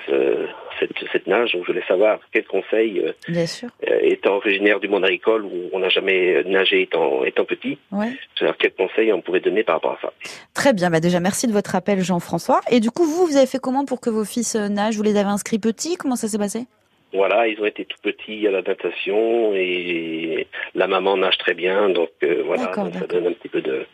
cette, 0.80 0.90
cette, 1.12 1.26
nage. 1.26 1.52
Donc, 1.52 1.64
je 1.66 1.72
voulais 1.72 1.84
savoir 1.86 2.18
quels 2.32 2.46
conseils, 2.46 3.02
Bien 3.28 3.46
sûr. 3.46 3.68
étant 4.00 4.36
originaire 4.36 4.80
du 4.80 4.88
monde 4.88 5.04
agricole 5.04 5.44
où 5.44 5.68
on 5.72 5.80
n'a 5.80 5.90
jamais 5.90 6.42
nagé 6.44 6.82
étant, 6.82 7.24
étant 7.24 7.44
petit, 7.44 7.78
ouais. 7.92 8.12
quels 8.58 8.72
conseils 8.72 9.12
on 9.12 9.20
pourrait 9.20 9.40
donner 9.40 9.62
par 9.62 9.76
rapport 9.76 9.92
à 9.92 9.98
ça. 10.00 10.12
Très 10.54 10.72
bien. 10.72 10.88
Bah 10.88 11.00
déjà, 11.00 11.20
merci 11.20 11.46
de 11.46 11.52
votre 11.52 11.74
appel, 11.76 12.00
Jean-François. 12.00 12.60
Et 12.70 12.80
du 12.80 12.90
coup, 12.90 13.04
vous, 13.04 13.26
vous 13.26 13.36
avez 13.36 13.46
fait 13.46 13.60
comment 13.60 13.84
pour 13.84 14.00
que 14.00 14.08
vos 14.08 14.24
fils 14.24 14.54
nagent? 14.54 14.96
Vous 14.96 15.02
les 15.02 15.16
avez 15.16 15.28
inscrits 15.28 15.58
petits? 15.58 15.98
Comment 16.08 16.16
ça 16.16 16.28
s'est 16.28 16.38
passé? 16.38 16.64
Voilà, 17.12 17.46
ils 17.48 17.60
ont 17.60 17.66
été 17.66 17.84
tout 17.84 17.98
petits 18.02 18.46
à 18.46 18.50
la 18.50 18.62
natation 18.62 19.52
et 19.52 20.48
la 20.74 20.86
maman 20.86 21.18
nage 21.18 21.36
très 21.36 21.52
bien, 21.52 21.90
donc 21.90 22.08
euh, 22.22 22.42
voilà, 22.46 22.72
ça 22.72 23.06
donne 23.06 23.26
un 23.26 23.32
petit 23.34 23.50
peu 23.50 23.60
de, 23.60 23.84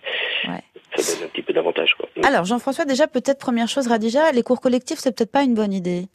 ça 0.44 1.12
donne 1.12 1.24
un 1.24 1.28
petit 1.30 1.42
peu 1.42 1.52
d'avantage 1.52 1.96
Alors 2.22 2.44
Jean-François, 2.44 2.84
déjà 2.84 3.08
peut-être 3.08 3.40
première 3.40 3.66
chose, 3.66 3.88
Radija, 3.88 4.30
les 4.30 4.44
cours 4.44 4.60
collectifs, 4.60 5.00
c'est 5.00 5.10
peut-être 5.10 5.32
pas 5.32 5.42
une 5.42 5.54
bonne 5.54 5.72
idée. 5.72 6.06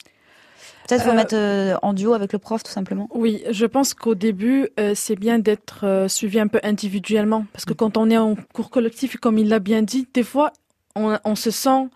Peut-être 0.88 1.04
vous 1.04 1.10
euh, 1.10 1.16
mettre 1.16 1.36
euh, 1.36 1.76
en 1.82 1.92
duo 1.92 2.14
avec 2.14 2.32
le 2.32 2.38
prof, 2.38 2.62
tout 2.62 2.72
simplement. 2.72 3.06
Oui, 3.12 3.42
je 3.50 3.66
pense 3.66 3.92
qu'au 3.92 4.14
début, 4.14 4.70
c'est 4.94 5.18
bien 5.18 5.38
d'être 5.38 6.06
suivi 6.08 6.40
un 6.40 6.48
peu 6.48 6.60
individuellement, 6.62 7.44
parce 7.52 7.66
que 7.66 7.74
mm. 7.74 7.76
quand 7.76 7.98
on 7.98 8.08
est 8.08 8.16
en 8.16 8.36
cours 8.54 8.70
collectif, 8.70 9.18
comme 9.18 9.36
il 9.36 9.50
l'a 9.50 9.58
bien 9.58 9.82
dit, 9.82 10.08
des 10.14 10.22
fois, 10.22 10.50
on 10.96 11.34
se 11.34 11.50
sent 11.50 11.90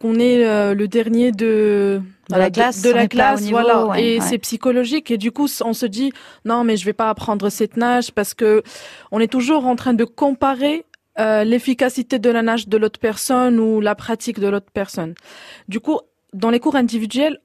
qu'on 0.00 0.18
est 0.18 0.46
euh, 0.46 0.74
le 0.74 0.88
dernier 0.88 1.30
de 1.32 2.00
de 2.30 2.36
la 2.36 2.50
classe, 2.50 2.82
de, 2.82 2.90
la 2.90 3.08
classe, 3.08 3.42
voilà, 3.50 3.98
et 3.98 4.20
c'est 4.20 4.38
psychologique. 4.38 5.10
Et 5.10 5.18
du 5.18 5.32
coup 5.32 5.48
on 5.64 5.72
se 5.72 5.86
dit 5.86 6.12
non 6.44 6.64
mais 6.64 6.76
je 6.76 6.84
vais 6.84 6.92
pas 6.92 7.10
apprendre 7.10 7.48
cette 7.50 7.76
nage 7.76 8.12
parce 8.12 8.34
que 8.34 8.62
on 9.10 9.20
est 9.20 9.30
toujours 9.30 9.66
en 9.66 9.76
train 9.76 9.94
de 9.94 10.04
comparer 10.04 10.84
euh, 11.18 11.44
l'efficacité 11.44 12.18
de 12.18 12.30
la 12.30 12.42
nage 12.42 12.68
de 12.68 12.76
l'autre 12.76 13.00
personne 13.00 13.58
ou 13.58 13.80
la 13.80 13.94
pratique 13.94 14.38
de 14.38 14.48
l'autre 14.48 14.70
personne. 14.72 15.14
Du 15.68 15.80
coup, 15.80 15.98
dans 16.32 16.50
les 16.50 16.60
cours 16.60 16.76
individuels, 16.76 17.40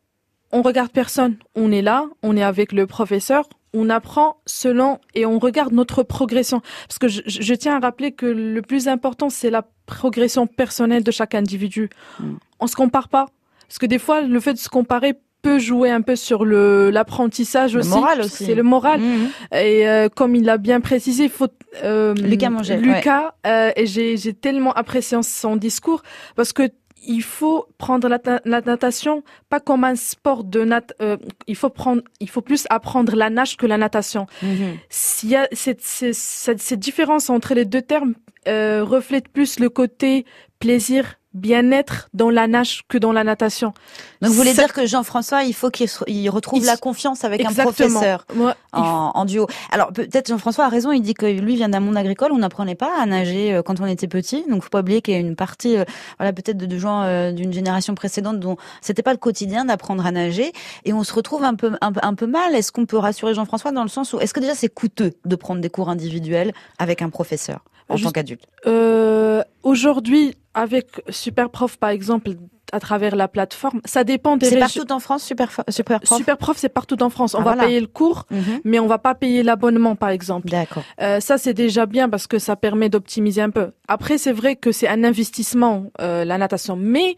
on 0.52 0.62
regarde 0.62 0.92
personne, 0.92 1.36
on 1.56 1.72
est 1.72 1.82
là, 1.82 2.06
on 2.22 2.38
est 2.38 2.44
avec 2.44 2.72
le 2.72 2.86
professeur, 2.88 3.50
on 3.76 3.90
apprend 3.90 4.38
selon 4.46 5.00
et 5.14 5.26
on 5.26 5.38
regarde 5.38 5.74
notre 5.74 6.04
progression. 6.04 6.62
Parce 6.88 6.98
que 6.98 7.08
je, 7.08 7.54
tiens 7.54 7.76
à 7.76 7.80
rappeler 7.80 8.14
que 8.14 8.26
le 8.26 8.62
plus 8.62 8.88
important, 8.88 9.30
c'est 9.30 9.50
la 9.50 9.64
progression 9.86 10.48
personnelle 10.48 11.04
de 11.04 11.12
chaque 11.12 11.36
individu. 11.36 11.90
On 12.20 12.24
mm. 12.24 12.40
On 12.62 12.68
se 12.68 12.76
compare 12.76 13.10
pas. 13.10 13.26
Parce 13.68 13.80
que 13.80 13.86
des 13.86 14.00
fois, 14.00 14.22
le 14.22 14.40
fait 14.40 14.54
de 14.54 14.58
se 14.58 14.70
comparer 14.70 15.20
peut 15.42 15.60
jouer 15.60 15.92
un 15.92 16.02
peu 16.02 16.16
sur 16.16 16.46
le 16.46 16.90
l'apprentissage 16.90 17.76
aussi. 17.76 17.90
moral 17.90 18.22
aussi. 18.22 18.46
C'est 18.46 18.56
le 18.56 18.64
moral. 18.64 19.00
Mm. 19.00 19.28
Et 19.54 19.88
euh, 19.88 20.10
comme 20.10 20.36
il 20.36 20.46
l'a 20.46 20.58
bien 20.58 20.80
précisé, 20.80 21.26
il 21.26 21.30
faut 21.30 21.50
euh, 21.84 22.16
Lucas 22.16 22.50
Mangel, 22.50 22.82
Lucas 22.82 23.36
euh, 23.46 23.72
et 23.76 23.86
j'ai 23.86 24.18
j'ai 24.18 24.34
tellement 24.34 24.74
apprécié 24.74 25.22
son 25.22 25.56
discours 25.56 26.02
parce 26.36 26.54
que 26.54 26.70
il 27.08 27.22
faut 27.22 27.68
prendre 27.78 28.08
la, 28.08 28.62
natation 28.62 29.24
pas 29.50 29.60
comme 29.60 29.84
un 29.84 29.96
sport 29.96 30.44
de 30.44 30.64
nat. 30.64 30.88
Euh, 31.02 31.18
il 31.48 31.56
faut 31.56 31.70
prendre, 31.70 32.02
il 32.20 32.30
faut 32.30 32.42
plus 32.42 32.66
apprendre 32.70 33.16
la 33.16 33.30
nage 33.30 33.58
que 33.58 33.66
la 33.66 33.78
natation. 33.78 34.28
Mhm. 34.42 34.78
S'il 34.90 35.30
y 35.30 35.36
a 35.36 35.48
cette, 35.52 35.82
cette, 35.82 36.62
cette, 36.62 36.80
différence 36.80 37.30
entre 37.30 37.54
les 37.54 37.66
deux 37.66 37.82
termes 37.82 38.16
euh, 38.48 38.84
reflète 38.84 39.28
plus 39.30 39.60
le 39.60 39.70
côté 39.70 40.26
plaisir 40.60 41.16
bien-être 41.36 42.10
dans 42.14 42.30
la 42.30 42.48
nage 42.48 42.84
que 42.88 42.98
dans 42.98 43.12
la 43.12 43.24
natation. 43.24 43.74
Donc 44.22 44.32
vous 44.32 44.38
voulez 44.38 44.54
dire 44.54 44.74
que 44.74 44.86
Jean-François, 44.86 45.44
il 45.44 45.54
faut 45.54 45.70
qu'il 45.70 46.30
retrouve 46.30 46.66
la 46.66 46.78
confiance 46.78 47.24
avec 47.24 47.46
un 47.46 47.54
professeur 47.54 48.26
en, 48.72 49.26
duo. 49.26 49.48
Alors 49.72 49.92
peut-être 49.92 50.30
Jean-François 50.30 50.66
a 50.66 50.70
raison, 50.70 50.92
il 50.92 51.02
dit 51.02 51.14
que 51.14 51.26
lui 51.26 51.56
vient 51.56 51.70
d'un 51.70 51.82
monde 51.82 51.98
agricole, 51.98 52.32
on 52.32 52.38
n'apprenait 52.38 52.76
pas 52.76 52.90
à 53.00 53.06
nager 53.06 53.54
euh, 53.54 53.62
quand 53.62 53.82
on 53.82 53.86
était 53.86 54.08
petit, 54.08 54.46
donc 54.50 54.64
faut 54.64 54.70
pas 54.70 54.80
oublier 54.80 55.02
qu'il 55.02 55.14
y 55.14 55.18
a 55.18 55.20
une 55.20 55.36
partie, 55.36 55.78
euh, 55.78 55.84
voilà 56.18 56.32
peut-être 56.32 56.58
de, 56.58 56.78
gens 56.78 57.04
euh, 57.04 57.32
d'une 57.32 57.52
génération 57.52 57.96
précédente 57.96 58.40
dont 58.40 58.56
c'était 58.82 59.04
pas 59.04 59.12
le 59.12 59.18
quotidien 59.18 59.66
d'apprendre 59.66 60.06
à 60.06 60.12
nager, 60.12 60.54
et 60.86 60.94
on 60.94 61.04
se 61.04 61.14
retrouve 61.14 61.44
un 61.44 61.56
peu 61.56 61.74
un, 61.82 62.16
peu 62.16 62.28
mal. 62.28 62.56
Est-ce 62.56 62.72
qu'on 62.72 62.86
peut 62.86 62.98
rassurer 62.98 63.34
Jean-François 63.34 63.72
dans 63.72 63.84
le 63.84 63.90
sens 63.90 64.14
où 64.14 64.20
est-ce 64.20 64.34
que 64.34 64.40
déjà 64.40 64.56
c'est 64.56 64.70
coûteux 64.70 65.14
de 65.26 65.36
prendre 65.36 65.62
des 65.62 65.70
cours 65.70 65.90
individuels 65.90 66.54
avec 66.80 67.02
un 67.02 67.10
professeur? 67.10 67.60
En 67.90 67.98
tant 67.98 68.12
qu'adulte 68.12 68.48
euh, 68.68 69.44
Aujourd'hui, 69.64 70.36
avec 70.54 71.02
Superprof, 71.10 71.78
par 71.78 71.90
exemple, 71.90 72.32
à 72.72 72.80
travers 72.80 73.16
la 73.16 73.28
plateforme, 73.28 73.82
ça 73.86 74.04
dépend 74.04 74.38
des 74.38 74.48
C'est 74.48 74.60
partout 74.60 74.92
en 74.92 75.00
France, 75.00 75.24
Superprof 75.24 75.66
Superprof? 75.70 76.18
Superprof, 76.18 76.58
c'est 76.58 76.70
partout 76.70 77.02
en 77.02 77.10
France. 77.10 77.36
On 77.36 77.40
ah, 77.40 77.56
va 77.56 77.66
payer 77.66 77.80
le 77.80 77.88
cours, 77.88 78.26
mhm. 78.32 78.62
mais 78.64 78.80
on 78.80 78.88
va 78.88 78.98
pas 78.98 79.16
payer 79.16 79.44
l'abonnement, 79.44 79.96
par 79.96 80.10
exemple. 80.10 80.50
D'accord. 80.50 80.84
Euh, 81.02 81.20
ça, 81.20 81.38
c'est 81.38 81.54
déjà 81.54 81.86
bien 81.86 82.10
parce 82.10 82.28
que 82.28 82.40
ça 82.40 82.56
permet 82.56 82.90
d'optimiser 82.90 83.42
un 83.42 83.50
peu. 83.50 83.72
Après, 83.88 84.18
c'est 84.18 84.32
vrai 84.32 84.56
que 84.56 84.72
c'est 84.72 84.88
un 84.88 85.04
investissement, 85.04 85.86
euh, 86.02 86.26
la 86.26 86.38
natation, 86.38 86.76
mais 86.76 87.16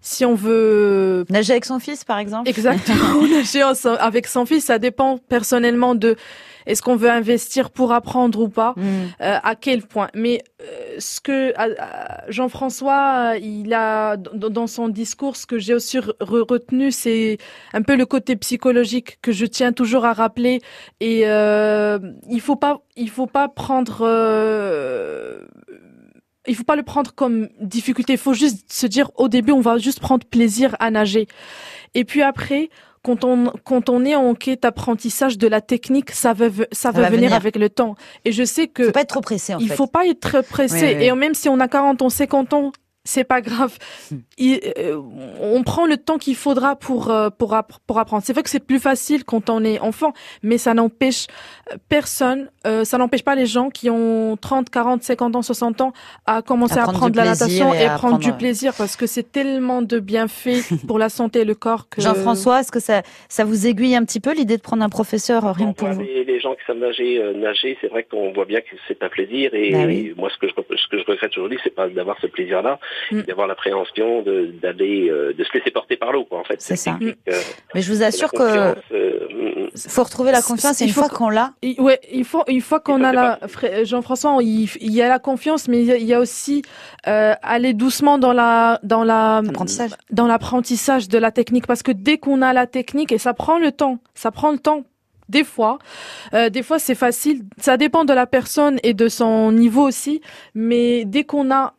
si 0.00 0.24
on 0.24 0.34
veut 0.34 1.24
nager 1.28 1.52
avec 1.52 1.64
son 1.64 1.78
fils 1.78 2.04
par 2.04 2.18
exemple 2.18 2.48
exactement 2.48 3.22
nager 3.30 3.62
avec 3.98 4.26
son 4.26 4.46
fils 4.46 4.64
ça 4.64 4.78
dépend 4.78 5.18
personnellement 5.18 5.94
de 5.94 6.16
est-ce 6.66 6.82
qu'on 6.82 6.96
veut 6.96 7.10
investir 7.10 7.70
pour 7.70 7.92
apprendre 7.92 8.40
ou 8.40 8.48
pas 8.48 8.74
mm. 8.76 8.82
euh, 9.22 9.38
À 9.42 9.54
quel 9.54 9.82
point 9.82 10.08
Mais 10.14 10.42
euh, 10.62 10.96
ce 10.98 11.20
que 11.20 11.52
Jean-François, 12.28 13.34
il 13.40 13.72
a 13.72 14.16
dans 14.16 14.66
son 14.66 14.88
discours, 14.88 15.36
ce 15.36 15.46
que 15.46 15.58
j'ai 15.58 15.74
aussi 15.74 15.98
retenu, 15.98 16.92
c'est 16.92 17.38
un 17.72 17.82
peu 17.82 17.96
le 17.96 18.06
côté 18.06 18.36
psychologique 18.36 19.18
que 19.22 19.32
je 19.32 19.46
tiens 19.46 19.72
toujours 19.72 20.04
à 20.04 20.12
rappeler. 20.12 20.60
Et 21.00 21.22
euh, 21.24 21.98
il 22.28 22.40
faut 22.40 22.56
pas, 22.56 22.82
il 22.96 23.10
faut 23.10 23.26
pas 23.26 23.48
prendre 23.48 24.06
il 26.50 26.56
faut 26.56 26.64
pas 26.64 26.76
le 26.76 26.82
prendre 26.82 27.12
comme 27.14 27.48
difficulté. 27.60 28.14
Il 28.14 28.18
faut 28.18 28.34
juste 28.34 28.72
se 28.72 28.86
dire 28.86 29.10
au 29.14 29.28
début, 29.28 29.52
on 29.52 29.60
va 29.60 29.78
juste 29.78 30.00
prendre 30.00 30.26
plaisir 30.26 30.76
à 30.80 30.90
nager. 30.90 31.28
Et 31.94 32.04
puis 32.04 32.22
après, 32.22 32.70
quand 33.02 33.24
on 33.24 33.52
quand 33.64 33.88
on 33.88 34.04
est 34.04 34.16
en 34.16 34.34
quête 34.34 34.64
d'apprentissage 34.64 35.38
de 35.38 35.46
la 35.46 35.60
technique, 35.60 36.10
ça 36.10 36.32
va 36.32 36.46
ça, 36.72 36.90
va, 36.90 37.08
venir, 37.08 37.32
avec 37.32 37.54
le 37.56 37.70
temps. 37.70 37.94
Et 38.24 38.32
je 38.32 38.42
sais 38.42 38.66
que 38.66 38.86
faut 38.86 38.92
pas 38.92 39.02
être 39.02 39.10
trop 39.10 39.20
pressé. 39.20 39.54
En 39.54 39.58
il 39.60 39.70
faut 39.70 39.86
pas 39.86 40.06
être 40.06 40.42
pressé. 40.42 40.98
Et 41.00 41.12
même 41.12 41.34
si 41.34 41.48
on 41.48 41.60
a 41.60 41.68
40 41.68 42.02
ans, 42.02 42.08
50 42.08 42.52
ans, 42.52 42.72
c'est 43.04 43.24
pas 43.24 43.40
grave. 43.40 43.78
Hmm. 44.10 44.18
Euh, 44.40 45.00
on 45.40 45.62
prend 45.62 45.86
le 45.86 45.96
temps 45.96 46.18
qu'il 46.18 46.36
faudra 46.36 46.76
pour 46.76 47.10
euh, 47.10 47.30
pour 47.30 47.56
pour 47.86 47.98
apprendre. 47.98 48.22
C'est 48.24 48.32
vrai 48.32 48.42
que 48.42 48.50
c'est 48.50 48.64
plus 48.64 48.78
facile 48.78 49.24
quand 49.24 49.48
on 49.48 49.64
est 49.64 49.80
enfant, 49.80 50.12
mais 50.42 50.58
ça 50.58 50.74
n'empêche 50.74 51.26
euh, 51.72 51.76
personne, 51.88 52.50
ça 52.64 52.98
n'empêche 52.98 53.22
pas 53.22 53.34
les 53.34 53.46
gens 53.46 53.70
qui 53.70 53.88
ont 53.88 54.36
30, 54.36 54.68
40, 54.68 55.02
50 55.02 55.36
ans, 55.36 55.42
60 55.42 55.80
ans 55.80 55.92
à 56.26 56.42
commencer 56.42 56.78
à 56.78 56.84
prendre 56.84 57.16
la 57.16 57.24
natation 57.24 57.72
et, 57.72 57.84
à 57.84 57.96
prendre 57.96 58.18
du 58.18 58.32
plaisir 58.32 58.74
parce 58.76 58.96
que 58.96 59.06
c'est 59.06 59.32
tellement 59.32 59.82
de 59.82 59.98
bienfaits 59.98 60.62
pour 60.86 60.98
la 60.98 61.08
santé 61.08 61.40
et 61.40 61.44
le 61.44 61.54
corps 61.54 61.88
que 61.88 62.00
Jean-François, 62.02 62.60
est-ce 62.60 62.72
que 62.72 62.80
ça 62.80 63.02
ça 63.28 63.44
vous 63.44 63.66
aiguille 63.66 63.96
un 63.96 64.04
petit 64.04 64.20
peu 64.20 64.34
l'idée 64.34 64.56
de 64.56 64.62
prendre 64.62 64.82
un 64.82 64.88
professeur 64.88 65.54
rien 65.54 65.72
pour 65.72 65.88
vous 65.88 66.00
les, 66.00 66.40
gens 66.40 66.54
qui 66.54 66.64
savent 66.66 66.78
nager 66.78 67.22
nager, 67.34 67.76
c'est 67.80 67.88
vrai 67.88 68.04
qu'on 68.04 68.32
voit 68.32 68.46
bien 68.46 68.60
que 68.60 68.68
c'est 68.88 69.02
un 69.02 69.08
plaisir 69.08 69.54
et, 69.54 69.72
bah 69.72 69.86
moi 70.16 70.30
ce 70.30 70.38
que 70.38 70.48
je 70.48 70.76
ce 70.76 70.88
que 70.88 70.98
je 70.98 71.04
regrette 71.04 71.32
aujourd'hui, 71.36 71.58
c'est 71.62 71.74
pas 71.74 71.88
d'avoir 71.88 72.18
ce 72.20 72.26
plaisir-là, 72.26 72.78
Mm. 73.12 73.22
d'avoir 73.22 73.46
l'appréhension 73.46 74.22
d'aller 74.22 75.08
euh, 75.10 75.32
de, 75.32 75.44
se 75.44 75.52
laisser 75.52 75.70
porter 75.72 75.96
par 75.96 76.12
l'eau 76.12 76.24
quoi 76.24 76.38
en 76.38 76.44
fait 76.44 76.60
c'est 76.60 76.76
ça 76.76 76.96
euh, 77.02 77.32
mais 77.74 77.82
je 77.82 77.92
vous 77.92 78.02
assure 78.04 78.30
que 78.30 78.74
euh, 78.92 79.68
faut 79.88 80.04
retrouver 80.04 80.30
la 80.30 80.42
confiance 80.42 80.80
et 80.80 80.84
une 80.84 80.92
fois 80.92 81.08
qu'on 81.08 81.28
l'a 81.28 81.52
ouais 81.78 82.00
il 82.12 82.24
faut 82.24 82.44
une 82.46 82.60
fois 82.60 82.78
qu'on 82.78 83.02
a 83.02 83.12
la 83.12 83.40
Jean-François 83.82 84.36
il, 84.42 84.68
y 84.80 85.02
a 85.02 85.08
la 85.08 85.18
confiance 85.18 85.66
mais 85.66 85.82
il 85.82 86.04
y 86.04 86.14
a, 86.14 86.20
aussi 86.20 86.62
aller 87.04 87.74
doucement 87.74 88.18
dans 88.18 88.32
la 88.32 88.78
dans 88.84 89.02
la 89.02 89.42
dans 90.10 90.26
l'apprentissage 90.26 91.08
de 91.08 91.18
la 91.18 91.32
technique 91.32 91.66
parce 91.66 91.82
que 91.82 91.92
dès 91.92 92.18
qu'on 92.18 92.42
a 92.42 92.52
la 92.52 92.66
technique 92.66 93.10
et 93.10 93.18
ça 93.18 93.34
prend 93.34 93.58
le 93.58 93.72
temps 93.72 93.98
ça 94.14 94.30
prend 94.30 94.52
le 94.52 94.58
temps 94.58 94.84
des 95.28 95.44
fois. 95.44 95.78
des 96.32 96.64
fois, 96.64 96.80
c'est 96.80 96.96
facile. 96.96 97.44
Ça 97.56 97.76
dépend 97.76 98.04
de 98.04 98.12
la 98.12 98.26
personne 98.26 98.80
et 98.82 98.94
de 98.94 99.06
son 99.06 99.52
niveau 99.52 99.86
aussi. 99.86 100.20
Mais 100.56 101.04
dès 101.04 101.22
qu'on 101.22 101.52
a 101.52 101.74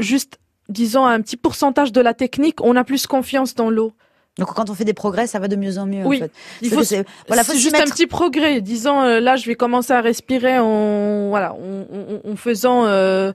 juste 0.00 0.38
disons, 0.68 1.04
un 1.04 1.20
petit 1.20 1.36
pourcentage 1.36 1.92
de 1.92 2.00
la 2.00 2.14
technique, 2.14 2.60
on 2.62 2.76
a 2.76 2.84
plus 2.84 3.06
confiance 3.06 3.54
dans 3.54 3.70
l'eau. 3.70 3.92
Donc 4.38 4.54
quand 4.54 4.70
on 4.70 4.74
fait 4.74 4.84
des 4.84 4.94
progrès, 4.94 5.26
ça 5.26 5.38
va 5.38 5.48
de 5.48 5.56
mieux 5.56 5.78
en 5.78 5.84
mieux. 5.84 6.04
Oui, 6.06 6.16
en 6.16 6.20
fait. 6.20 6.32
il 6.62 6.70
faut, 6.70 6.82
c'est 6.82 7.04
voilà, 7.26 7.42
juste 7.42 7.78
un 7.78 7.84
petit 7.84 8.06
progrès. 8.06 8.62
Disons, 8.62 9.02
euh, 9.02 9.20
là, 9.20 9.36
je 9.36 9.46
vais 9.46 9.56
commencer 9.56 9.92
à 9.92 10.00
respirer 10.00 10.58
en 10.58 11.28
voilà, 11.28 11.54
en, 11.54 12.36
faisant 12.36 12.86
euh, 12.86 13.32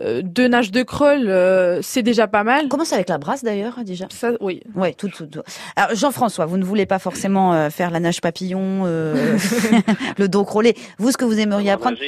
euh, 0.00 0.22
deux 0.24 0.48
nages 0.48 0.70
de 0.70 0.82
crawl, 0.82 1.30
c'est 1.82 2.02
déjà 2.02 2.26
pas 2.26 2.42
mal. 2.42 2.68
Commence 2.68 2.94
avec 2.94 3.10
la 3.10 3.18
brasse 3.18 3.44
d'ailleurs, 3.44 3.80
déjà? 3.84 4.06
Ça, 4.10 4.30
oui. 4.40 4.62
Oui, 4.74 4.94
tout, 4.94 5.08
tout, 5.08 5.26
tout. 5.26 5.42
Alors 5.76 5.94
Jean-François, 5.94 6.46
vous 6.46 6.56
ne 6.56 6.64
voulez 6.64 6.86
pas 6.86 6.98
forcément 6.98 7.68
faire 7.68 7.90
la 7.90 8.00
nage 8.00 8.22
papillon, 8.22 8.84
le 10.16 10.26
dos 10.26 10.44
crawlé. 10.46 10.74
Vous, 10.96 11.12
ce 11.12 11.18
que 11.18 11.26
vous 11.26 11.38
aimeriez 11.38 11.70
apprendre 11.70 11.98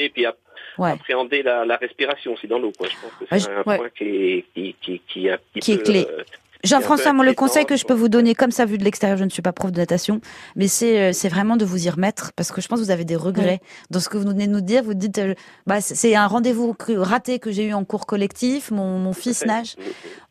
ouais. 0.77 0.91
appréhender 0.91 1.43
la, 1.43 1.65
la, 1.65 1.77
respiration 1.77 2.33
aussi 2.33 2.47
dans 2.47 2.59
l'eau. 2.59 2.71
Je 2.81 2.87
pense 2.87 3.11
que 3.19 3.39
c'est 3.39 3.51
un 3.51 3.63
point 3.63 3.89
qui 3.97 4.03
est, 4.03 4.45
qui, 4.53 4.75
qui, 4.81 5.01
qui, 5.07 5.29
qui 5.59 5.71
est 5.71 5.83
clé. 5.83 6.07
Euh, 6.09 6.23
Jean-François, 6.63 7.11
moi, 7.11 7.25
le 7.25 7.33
conseil 7.33 7.65
que 7.65 7.75
je 7.75 7.83
peux 7.83 7.93
vous 7.93 8.07
donner, 8.07 8.35
comme 8.35 8.51
ça, 8.51 8.63
vu 8.63 8.77
de 8.77 8.85
l'extérieur, 8.85 9.17
je 9.17 9.25
ne 9.25 9.29
suis 9.29 9.41
pas 9.41 9.51
prof 9.51 9.69
de 9.69 9.77
natation, 9.77 10.21
mais 10.55 10.69
c'est 10.69 10.97
euh, 10.97 11.11
c'est 11.11 11.27
vraiment 11.27 11.57
de 11.57 11.65
vous 11.65 11.87
y 11.87 11.89
remettre, 11.89 12.31
parce 12.37 12.53
que 12.53 12.61
je 12.61 12.69
pense 12.69 12.79
que 12.79 12.85
vous 12.85 12.91
avez 12.91 13.03
des 13.03 13.17
regrets 13.17 13.59
dans 13.89 13.99
ce 13.99 14.07
que 14.07 14.15
vous 14.15 14.29
venez 14.29 14.47
de 14.47 14.53
nous 14.53 14.61
dire. 14.61 14.81
Vous 14.81 14.93
dites, 14.93 15.17
euh, 15.17 15.33
bah, 15.67 15.81
c'est 15.81 16.15
un 16.15 16.25
rendez-vous 16.25 16.73
raté 16.95 17.39
que 17.39 17.51
j'ai 17.51 17.65
eu 17.65 17.73
en 17.73 17.83
cours 17.83 18.05
collectif. 18.05 18.71
Mon, 18.71 18.97
mon 18.97 19.11
fils 19.11 19.45
nage, 19.45 19.75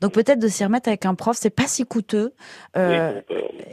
donc 0.00 0.12
peut-être 0.14 0.38
de 0.38 0.48
s'y 0.48 0.64
remettre 0.64 0.88
avec 0.88 1.05
un 1.05 1.14
prof, 1.14 1.37
c'est 1.38 1.50
pas 1.50 1.66
si 1.66 1.85
coûteux, 1.85 2.33
euh, 2.78 3.20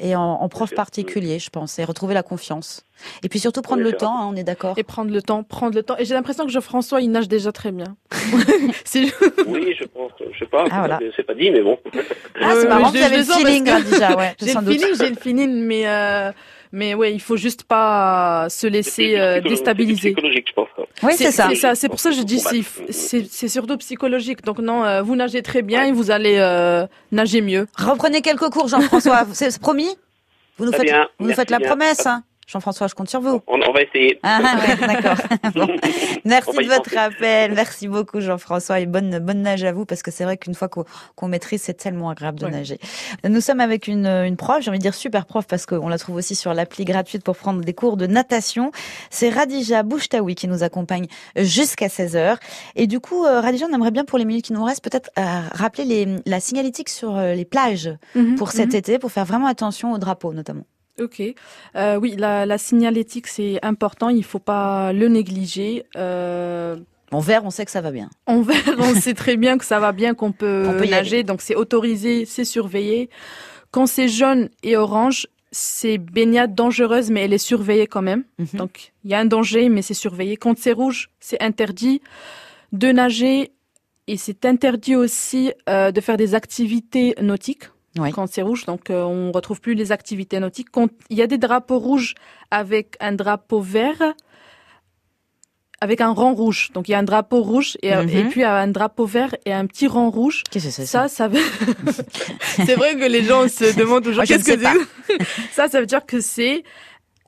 et 0.01 0.17
en, 0.17 0.21
en 0.21 0.49
prof 0.49 0.73
particulier, 0.75 1.39
je 1.39 1.49
pense, 1.49 1.79
et 1.79 1.85
retrouver 1.85 2.13
la 2.13 2.23
confiance. 2.23 2.85
Et 3.23 3.29
puis 3.29 3.39
surtout 3.39 3.61
prendre 3.61 3.81
le 3.81 3.93
temps, 3.93 4.17
hein, 4.17 4.27
on 4.31 4.35
est 4.35 4.43
d'accord. 4.43 4.75
Et 4.77 4.83
prendre 4.83 5.11
le 5.11 5.21
temps, 5.21 5.43
prendre 5.43 5.75
le 5.75 5.83
temps. 5.83 5.95
Et 5.97 6.05
j'ai 6.05 6.13
l'impression 6.13 6.45
que 6.45 6.51
Jean-François, 6.51 7.01
il 7.01 7.11
nage 7.11 7.27
déjà 7.27 7.51
très 7.51 7.71
bien. 7.71 7.95
oui, 9.47 9.75
je 9.79 9.85
pense. 9.85 10.11
Je 10.31 10.39
sais 10.39 10.45
pas. 10.45 10.65
Ah, 10.71 10.99
C'est 11.15 11.23
pas 11.23 11.33
dit, 11.33 11.51
mais 11.51 11.61
bon. 11.61 11.77
Ah, 12.41 12.53
c'est 12.55 12.67
marrant, 12.67 12.91
vous 12.91 12.97
avez 12.97 13.17
le 13.17 13.23
feeling 13.23 13.69
déjà, 13.91 14.15
ouais. 14.15 14.35
J'ai 14.41 14.53
le 14.53 14.61
feeling, 14.61 14.95
j'ai 14.97 15.09
le 15.09 15.15
feeling, 15.15 15.63
mais 15.65 15.87
euh, 15.87 16.31
mais 16.71 16.93
ouais, 16.93 17.13
il 17.13 17.19
faut 17.19 17.37
juste 17.37 17.63
pas 17.63 18.47
se 18.49 18.67
laisser 18.67 19.17
euh, 19.17 19.41
déstabiliser. 19.41 20.11
Psychologique, 20.11 20.47
je 20.49 20.53
pense. 20.53 20.67
Oui, 21.01 21.13
c'est 21.15 21.31
ça. 21.31 21.47
C'est 21.49 21.55
ça. 21.55 21.75
C'est 21.75 21.89
pour 21.89 21.99
ça 21.99 22.11
que 22.11 22.15
je 22.15 22.21
dis 22.21 22.39
c'est 22.39 22.61
c'est 23.23 23.47
surtout 23.47 23.77
psychologique. 23.77 24.43
Donc 24.43 24.59
non, 24.59 24.83
euh, 24.83 25.01
vous 25.01 25.15
nagez 25.15 25.41
très 25.41 25.63
bien 25.63 25.85
et 25.85 25.91
vous 25.91 26.11
allez 26.11 26.37
euh, 26.37 26.85
nager 27.11 27.41
mieux. 27.41 27.67
Reprenez 27.75 28.21
quelques 28.21 28.49
cours, 28.49 28.67
Jean-François. 28.67 29.25
c'est 29.33 29.59
promis? 29.59 29.89
Vous 30.57 30.65
nous 30.65 30.73
faites, 30.73 30.93
vous 31.17 31.27
nous 31.27 31.33
faites 31.33 31.49
la 31.49 31.59
promesse. 31.59 32.05
Hein. 32.05 32.23
Jean-François, 32.49 32.87
je 32.87 32.95
compte 32.95 33.09
sur 33.09 33.21
vous. 33.21 33.41
On, 33.45 33.59
va 33.59 33.81
essayer. 33.83 34.19
Ah, 34.23 34.41
ouais, 34.41 34.87
d'accord. 34.87 35.17
Merci 36.25 36.57
de 36.57 36.67
votre 36.67 36.97
appel. 36.97 37.53
Merci 37.53 37.87
beaucoup, 37.87 38.21
Jean-François, 38.21 38.79
et 38.79 38.87
bonne, 38.87 39.19
bonne 39.19 39.43
nage 39.43 39.63
à 39.63 39.71
vous, 39.71 39.85
parce 39.85 40.01
que 40.01 40.09
c'est 40.09 40.23
vrai 40.23 40.35
qu'une 40.37 40.55
fois 40.55 40.67
qu'on 40.67 41.27
maîtrise, 41.27 41.61
c'est 41.61 41.75
tellement 41.75 42.09
agréable 42.09 42.39
de 42.39 42.47
nager. 42.47 42.79
Nous 43.23 43.39
sommes 43.39 43.59
avec 43.59 43.87
une, 43.87 44.07
une 44.07 44.35
prof, 44.35 44.61
j'ai 44.61 44.69
envie 44.71 44.79
de 44.79 44.83
dire 44.83 44.95
super 44.95 45.27
prof, 45.27 45.45
parce 45.45 45.67
qu'on 45.67 45.89
la 45.89 45.99
trouve 45.99 46.15
aussi 46.15 46.33
sur 46.33 46.55
l'appli 46.55 46.85
gratuite 46.85 47.23
pour 47.23 47.37
prendre 47.37 47.61
des 47.61 47.73
cours 47.73 47.97
de 47.97 48.07
natation. 48.07 48.71
C'est 49.11 49.29
Radija 49.29 49.83
Bouchtaoui 49.83 50.33
qui 50.33 50.47
nous 50.47 50.63
accompagne 50.63 51.05
jusqu'à 51.35 51.87
16h. 51.87 52.37
Et 52.75 52.87
du 52.87 52.99
coup, 52.99 53.25
euh, 53.25 53.41
Radija, 53.41 53.67
on 53.69 53.75
aimerait 53.75 53.91
bien, 53.91 54.05
pour 54.05 54.17
les 54.17 54.25
minutes 54.25 54.45
qui 54.45 54.53
nous 54.53 54.63
restent, 54.63 54.83
peut-être 54.83 55.11
euh, 55.19 55.41
rappeler 55.51 55.85
les, 55.85 56.15
la 56.25 56.39
signalétique 56.39 56.89
sur 56.89 57.15
euh, 57.15 57.35
les 57.35 57.45
plages 57.45 57.91
mhm, 58.15 58.35
pour 58.37 58.49
cet 58.49 58.69
mhm. 58.69 58.75
été, 58.75 58.97
pour 58.97 59.11
faire 59.11 59.25
vraiment 59.25 59.45
attention 59.45 59.91
aux 59.91 59.99
drapeaux, 59.99 60.33
notamment. 60.33 60.65
Ok. 60.99 61.21
Euh, 61.75 61.95
oui, 61.97 62.15
la, 62.17 62.45
la, 62.45 62.57
signalétique, 62.57 63.27
c'est 63.27 63.59
important. 63.63 64.09
Il 64.09 64.23
faut 64.23 64.39
pas 64.39 64.93
le 64.93 65.07
négliger. 65.07 65.85
Euh... 65.95 66.77
En 67.11 67.19
vert, 67.19 67.43
on 67.45 67.49
sait 67.49 67.65
que 67.65 67.71
ça 67.71 67.81
va 67.81 67.91
bien. 67.91 68.09
En 68.27 68.41
vert, 68.41 68.75
on 68.77 68.93
sait 68.95 69.13
très 69.13 69.37
bien 69.37 69.57
que 69.57 69.65
ça 69.65 69.79
va 69.79 69.91
bien, 69.91 70.13
qu'on 70.13 70.31
peut, 70.31 70.67
peut 70.77 70.85
nager. 70.87 71.23
Donc, 71.23 71.41
c'est 71.41 71.55
autorisé, 71.55 72.25
c'est 72.25 72.45
surveillé. 72.45 73.09
Quand 73.71 73.87
c'est 73.87 74.07
jaune 74.07 74.49
et 74.63 74.77
orange, 74.77 75.27
c'est 75.51 75.97
baignade 75.97 76.53
dangereuse, 76.53 77.09
mais 77.09 77.21
elle 77.21 77.33
est 77.33 77.37
surveillée 77.37 77.87
quand 77.87 78.01
même. 78.01 78.23
Mhm. 78.37 78.47
Donc, 78.53 78.93
il 79.03 79.11
y 79.11 79.13
a 79.13 79.19
un 79.19 79.25
danger, 79.25 79.69
mais 79.69 79.81
c'est 79.81 79.93
surveillé. 79.93 80.37
Quand 80.37 80.57
c'est 80.57 80.71
rouge, 80.71 81.09
c'est 81.19 81.41
interdit 81.41 82.01
de 82.71 82.91
nager 82.91 83.51
et 84.07 84.17
c'est 84.17 84.45
interdit 84.45 84.95
aussi 84.95 85.51
euh, 85.67 85.91
de 85.91 86.01
faire 86.01 86.17
des 86.17 86.35
activités 86.35 87.15
nautiques 87.21 87.69
quand 88.13 88.27
c'est 88.27 88.41
rouge. 88.41 88.65
Donc, 88.65 88.89
euh, 88.89 89.03
on 89.03 89.31
retrouve 89.31 89.61
plus 89.61 89.73
les 89.73 89.91
activités 89.91 90.39
nautiques. 90.39 90.69
Quand 90.71 90.89
il 91.09 91.17
y 91.17 91.21
a 91.21 91.27
des 91.27 91.37
drapeaux 91.37 91.79
rouges 91.79 92.15
avec 92.51 92.95
un 92.99 93.13
drapeau 93.13 93.61
vert, 93.61 94.01
avec 95.81 96.01
un 96.01 96.11
rang 96.11 96.33
rouge. 96.33 96.71
Donc 96.73 96.87
il 96.87 96.91
y 96.91 96.95
a 96.95 96.99
un 96.99 97.03
drapeau 97.03 97.41
rouge 97.41 97.77
et, 97.81 97.93
euh, 97.93 98.05
et 98.07 98.23
mhm. 98.23 98.29
puis 98.29 98.43
un 98.43 98.67
drapeau 98.67 99.05
vert 99.05 99.35
et 99.45 99.53
un 99.53 99.65
petit 99.65 99.87
rang 99.87 100.09
rouge. 100.09 100.43
Qu'est-ce 100.49 100.65
que 100.65 100.71
c'est 100.71 100.85
ça 100.85 101.07
Ça, 101.07 101.29
ça 101.29 101.39
c'est 102.65 102.75
vrai 102.75 102.95
que 102.95 103.05
les 103.05 103.23
gens 103.23 103.47
se 103.47 103.75
demandent 103.77 104.03
toujours 104.03 104.23
qu'est-ce 104.23 104.43
que 104.43 104.59
c'est. 104.59 105.23
ça, 105.51 105.69
ça 105.69 105.79
veut 105.79 105.85
dire 105.85 106.05
que 106.05 106.19
c'est 106.19 106.63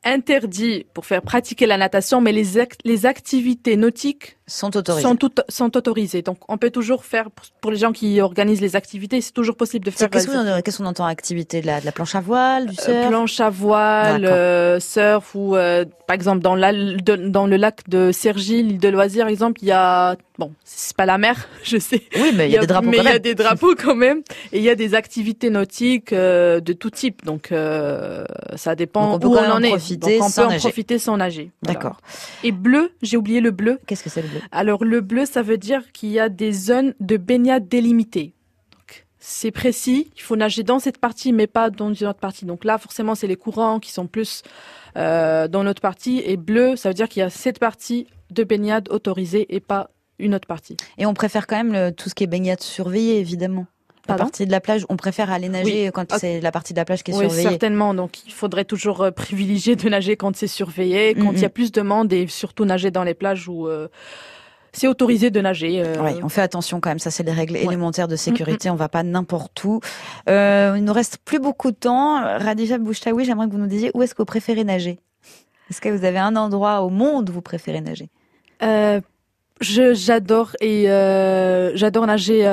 interdit 0.04 0.86
pour 0.94 1.06
faire 1.06 1.22
pratiquer 1.22 1.66
la 1.66 1.78
natation, 1.78 2.22
mais 2.22 2.32
les, 2.32 2.44
les 2.84 3.06
activités 3.06 3.78
nautiques 3.78 4.38
sont 4.52 4.76
autorisées. 4.76 5.08
Sont, 5.08 5.16
tout, 5.16 5.32
sont 5.48 5.78
autorisées. 5.78 6.22
Donc, 6.22 6.38
on 6.50 6.58
peut 6.58 6.72
toujours 6.72 7.06
faire, 7.06 7.30
pour 7.62 7.72
les 7.72 7.78
gens 7.78 7.92
qui 7.92 8.20
organisent 8.20 8.62
les 8.62 8.76
activités, 8.76 9.22
c'est 9.22 9.32
toujours 9.32 9.56
possible 9.56 9.86
de 9.86 9.92
faire. 9.92 10.10
Qu'est-ce 10.10 10.78
qu'on 10.78 10.86
entend 10.86 11.06
activité 11.06 11.62
de 11.62 11.68
la, 11.68 11.80
de 11.80 11.86
la 11.86 11.92
planche 11.92 12.16
à 12.16 12.20
voile, 12.20 12.68
du 12.68 12.78
euh, 12.80 12.84
surf? 12.84 13.08
Planche 13.08 13.40
à 13.40 13.50
voile, 13.50 14.26
euh, 14.26 14.80
surf 14.80 15.36
ou, 15.36 15.56
euh, 15.56 15.86
par 16.08 16.16
exemple, 16.16 16.42
dans, 16.42 16.56
la, 16.56 16.74
dans 16.74 17.48
le 17.48 17.56
lac 17.56 17.88
de 17.88 18.12
Cergy, 18.12 18.64
l'île 18.64 18.80
de 18.80 18.90
Loisirs, 18.90 19.24
par 19.24 19.30
exemple, 19.30 19.62
il 19.62 19.68
y 19.68 19.72
a, 19.72 20.18
bon, 20.38 20.52
c'est 20.66 20.96
pas 20.98 21.06
la 21.06 21.18
mer, 21.18 21.48
je 21.64 21.78
sais. 21.78 22.02
Oui, 22.16 22.32
mais 22.36 22.50
il 22.50 22.52
y, 22.52 22.58
a 22.58 22.62
des 22.62 22.68
drapeaux 22.68 22.90
mais 22.90 22.98
il 22.98 23.04
y 23.06 23.08
a 23.08 23.20
des 23.20 23.36
drapeaux 23.36 23.76
quand 23.76 23.96
même. 23.96 24.22
Et 24.52 24.58
il 24.58 24.64
y 24.64 24.70
a 24.70 24.76
des 24.76 24.96
activités 24.96 25.50
nautiques 25.50 26.14
de 26.14 26.74
tout 26.74 26.90
type. 26.90 27.24
Donc, 27.24 27.54
ça 28.56 28.76
dépend 28.76 29.18
où 29.18 29.36
on 29.36 29.52
en, 29.52 29.64
est. 29.64 29.91
Donc, 29.98 30.12
on 30.22 30.32
peut 30.32 30.46
en 30.46 30.58
profiter 30.58 31.00
sans 31.00 31.18
nager. 31.18 31.52
D'accord. 31.64 32.02
Et 32.44 32.52
bleu, 32.52 32.92
j'ai 33.02 33.18
oublié 33.18 33.42
le 33.42 33.52
bleu. 33.52 33.80
Qu'est-ce 33.88 34.04
que 34.04 34.10
c'est 34.10 34.22
le 34.22 34.28
bleu? 34.28 34.40
Alors 34.52 34.84
le 34.84 35.02
bleu, 35.02 35.26
ça 35.26 35.42
veut 35.42 35.58
dire 35.58 35.92
qu'il 35.92 36.10
y 36.10 36.20
a 36.20 36.30
des 36.30 36.52
zones 36.52 36.94
de 37.00 37.18
baignade 37.18 37.68
délimitées. 37.68 38.34
C'est 39.24 39.52
précis, 39.52 40.12
il 40.16 40.22
faut 40.24 40.36
nager 40.36 40.64
dans 40.64 40.80
cette 40.80 40.98
partie, 40.98 41.32
mais 41.32 41.46
pas 41.46 41.70
dans 41.70 41.94
une 41.94 42.08
autre 42.08 42.20
partie. 42.20 42.46
Donc 42.46 42.66
là, 42.66 42.80
forcément, 42.80 43.14
c'est 43.14 43.28
les 43.28 43.36
courants 43.36 43.80
qui 43.80 43.92
sont 43.92 44.08
plus 44.08 44.42
euh, 44.98 45.48
dans 45.48 45.64
notre 45.64 45.80
partie. 45.80 46.24
Et 46.26 46.38
bleu, 46.38 46.76
ça 46.76 46.90
veut 46.90 46.96
dire 46.96 47.08
qu'il 47.08 47.20
y 47.20 47.24
a 47.24 47.30
cette 47.30 47.60
partie 47.60 48.08
de 48.32 48.44
baignade 48.44 48.90
autorisée 48.90 49.54
et 49.54 49.60
pas 49.60 49.92
une 50.18 50.34
autre 50.34 50.48
partie. 50.48 50.76
Et 50.98 51.06
on 51.06 51.14
préfère 51.14 51.46
quand 51.46 51.64
même 51.64 51.94
tout 51.94 52.10
ce 52.10 52.16
qui 52.16 52.24
est 52.24 52.28
baignade 52.28 52.62
surveillée, 52.62 53.20
évidemment. 53.20 53.68
La 54.08 54.16
partie 54.16 54.46
de 54.46 54.52
la 54.52 54.60
plage, 54.60 54.86
on 54.90 54.98
préfère 54.98 55.32
aller 55.32 55.50
nager 55.50 55.92
quand 55.94 56.12
ah. 56.12 56.20
c'est 56.20 56.42
la 56.42 56.52
partie 56.52 56.74
de 56.74 56.80
la 56.80 56.86
plage 56.86 57.04
qui 57.04 57.12
est 57.12 57.16
oui, 57.16 57.22
surveillée. 57.22 57.50
certainement. 57.50 57.94
Donc, 57.94 58.26
il 58.26 58.34
faudrait 58.34 58.66
toujours 58.66 59.02
euh, 59.02 59.12
privilégier 59.12 59.76
de 59.76 59.88
nager 59.90 60.16
quand 60.16 60.36
c'est 60.36 60.48
surveillé, 60.48 61.14
quand 61.14 61.32
il 61.32 61.42
y 61.42 61.46
a 61.46 61.50
plus 61.50 61.72
de 61.72 61.82
monde 61.82 62.12
et 62.12 62.28
surtout 62.28 62.66
nager 62.66 62.92
dans 62.92 63.04
les 63.04 63.14
plages 63.14 63.48
où 63.48 63.68
euh, 63.68 63.88
c'est 64.74 64.88
autorisé 64.88 65.30
de 65.30 65.40
nager. 65.40 65.82
Euh... 65.82 65.96
Oui, 66.02 66.12
on 66.24 66.30
fait 66.30 66.42
attention 66.42 66.80
quand 66.80 66.90
même. 66.90 67.00
Ça, 67.00 67.12
c'est 67.12 67.24
les 67.24 67.32
règles 67.32 67.58
élémentaires 67.58 68.08
de 68.08 68.16
sécurité. 68.16 68.70
On 68.70 68.76
va 68.76 68.90
pas 68.90 69.04
n'importe 69.04 69.64
où. 69.64 69.82
Euh, 70.30 70.74
il 70.78 70.84
nous 70.84 70.94
reste 70.94 71.18
plus 71.24 71.40
beaucoup 71.40 71.72
de 71.72 71.78
temps. 71.78 72.22
Radija 72.22 72.78
Bouchtaoui, 72.80 73.26
j'aimerais 73.26 73.48
que 73.48 73.52
vous 73.52 73.60
nous 73.60 73.68
disiez 73.68 73.92
où 73.94 74.02
est-ce 74.02 74.16
que 74.16 74.22
vous 74.22 74.26
préférez 74.26 74.64
nager? 74.64 75.00
Est-ce 75.70 75.80
que 75.80 75.90
vous 75.90 76.04
avez 76.06 76.20
un 76.20 76.36
endroit 76.36 76.82
au 76.82 76.90
monde 76.90 77.30
où 77.30 77.34
vous 77.34 77.42
préférez 77.42 77.82
nager? 77.82 78.10
Euh, 78.64 79.00
j'adore 79.62 80.52
et 80.60 80.86
j'adore 81.76 82.08
nager 82.08 82.46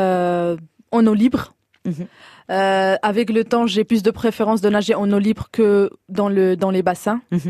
en 0.92 1.07
eau 1.07 1.14
libre. 1.14 1.55
Mhm. 1.85 2.07
Euh, 2.51 2.96
avec 3.03 3.31
le 3.31 3.44
temps, 3.44 3.66
j'ai 3.66 3.85
plus 3.85 4.03
de 4.03 4.11
préférence 4.11 4.61
de 4.61 4.68
nager 4.68 4.94
en 4.94 5.11
eau 5.12 5.18
libre 5.18 5.48
que 5.53 5.90
dans 6.09 6.29
le 6.29 6.57
dans 6.57 6.70
les 6.70 6.83
bassins, 6.83 7.20
mhm. 7.31 7.40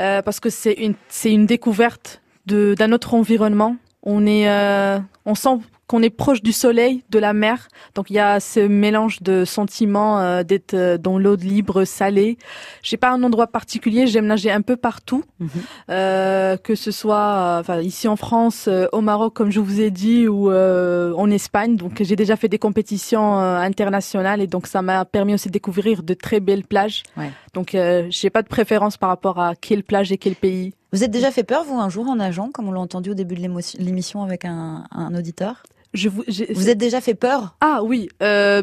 euh, 0.00 0.22
parce 0.22 0.40
que 0.40 0.50
c'est 0.50 0.72
une 0.72 0.94
c'est 1.08 1.32
une 1.32 1.46
découverte 1.46 2.20
de 2.46 2.74
d'un 2.74 2.92
autre 2.92 3.14
environnement 3.14 3.76
on 4.02 4.26
est, 4.26 4.48
euh, 4.48 4.98
on 5.26 5.34
sent 5.34 5.58
qu'on 5.90 6.02
est 6.04 6.10
proche 6.10 6.40
du 6.40 6.52
soleil, 6.52 7.02
de 7.10 7.18
la 7.18 7.32
mer. 7.32 7.66
Donc 7.96 8.10
il 8.10 8.12
y 8.12 8.20
a 8.20 8.38
ce 8.38 8.60
mélange 8.60 9.22
de 9.22 9.44
sentiments 9.44 10.20
euh, 10.20 10.44
d'être 10.44 10.74
euh, 10.74 10.98
dans 10.98 11.18
l'eau 11.18 11.34
libre, 11.34 11.82
salée. 11.84 12.38
J'ai 12.84 12.96
pas 12.96 13.10
un 13.10 13.20
endroit 13.24 13.48
particulier, 13.48 14.06
j'aime 14.06 14.26
nager 14.26 14.52
un 14.52 14.60
peu 14.62 14.76
partout, 14.76 15.24
mhm. 15.40 15.48
euh, 15.90 16.56
que 16.56 16.76
ce 16.76 16.92
soit 16.92 17.56
enfin, 17.58 17.80
ici 17.80 18.06
en 18.06 18.14
France, 18.14 18.68
au 18.92 19.00
Maroc 19.00 19.34
comme 19.34 19.50
je 19.50 19.58
vous 19.58 19.80
ai 19.80 19.90
dit, 19.90 20.28
ou 20.28 20.52
en 20.52 21.30
Espagne. 21.30 21.74
Donc 21.74 22.00
j'ai 22.00 22.14
déjà 22.14 22.36
fait 22.36 22.48
des 22.48 22.60
compétitions 22.60 23.40
internationales 23.40 24.40
et 24.40 24.46
donc 24.46 24.68
ça 24.68 24.82
m'a 24.82 25.04
permis 25.04 25.34
aussi 25.34 25.48
de 25.48 25.52
découvrir 25.52 26.04
de 26.04 26.14
très 26.14 26.38
belles 26.38 26.64
plages. 26.64 27.02
Ouais. 27.16 27.32
Donc 27.52 27.76
j'ai 28.10 28.30
pas 28.30 28.42
de 28.42 28.48
préférence 28.48 28.96
par 28.96 29.08
rapport 29.08 29.40
à 29.40 29.56
quelle 29.56 29.82
plage 29.82 30.12
et 30.12 30.18
quel 30.18 30.36
pays. 30.36 30.72
Vous 30.92 31.02
êtes 31.02 31.10
déjà 31.10 31.32
fait 31.32 31.44
peur, 31.44 31.64
vous, 31.64 31.80
un 31.80 31.88
jour 31.88 32.08
en 32.08 32.16
nageant, 32.16 32.50
comme 32.52 32.68
on 32.68 32.72
l'a 32.72 32.80
entendu 32.80 33.10
au 33.10 33.14
début 33.14 33.34
de 33.34 33.48
l'émission 33.78 34.22
avec 34.22 34.44
un, 34.44 34.84
un 34.92 35.14
auditeur? 35.16 35.64
Je 35.94 36.08
vous, 36.08 36.22
vous 36.26 36.68
êtes 36.68 36.78
déjà 36.78 37.00
fait 37.00 37.14
peur? 37.14 37.56
Ah 37.60 37.80
oui, 37.82 38.08
euh, 38.22 38.62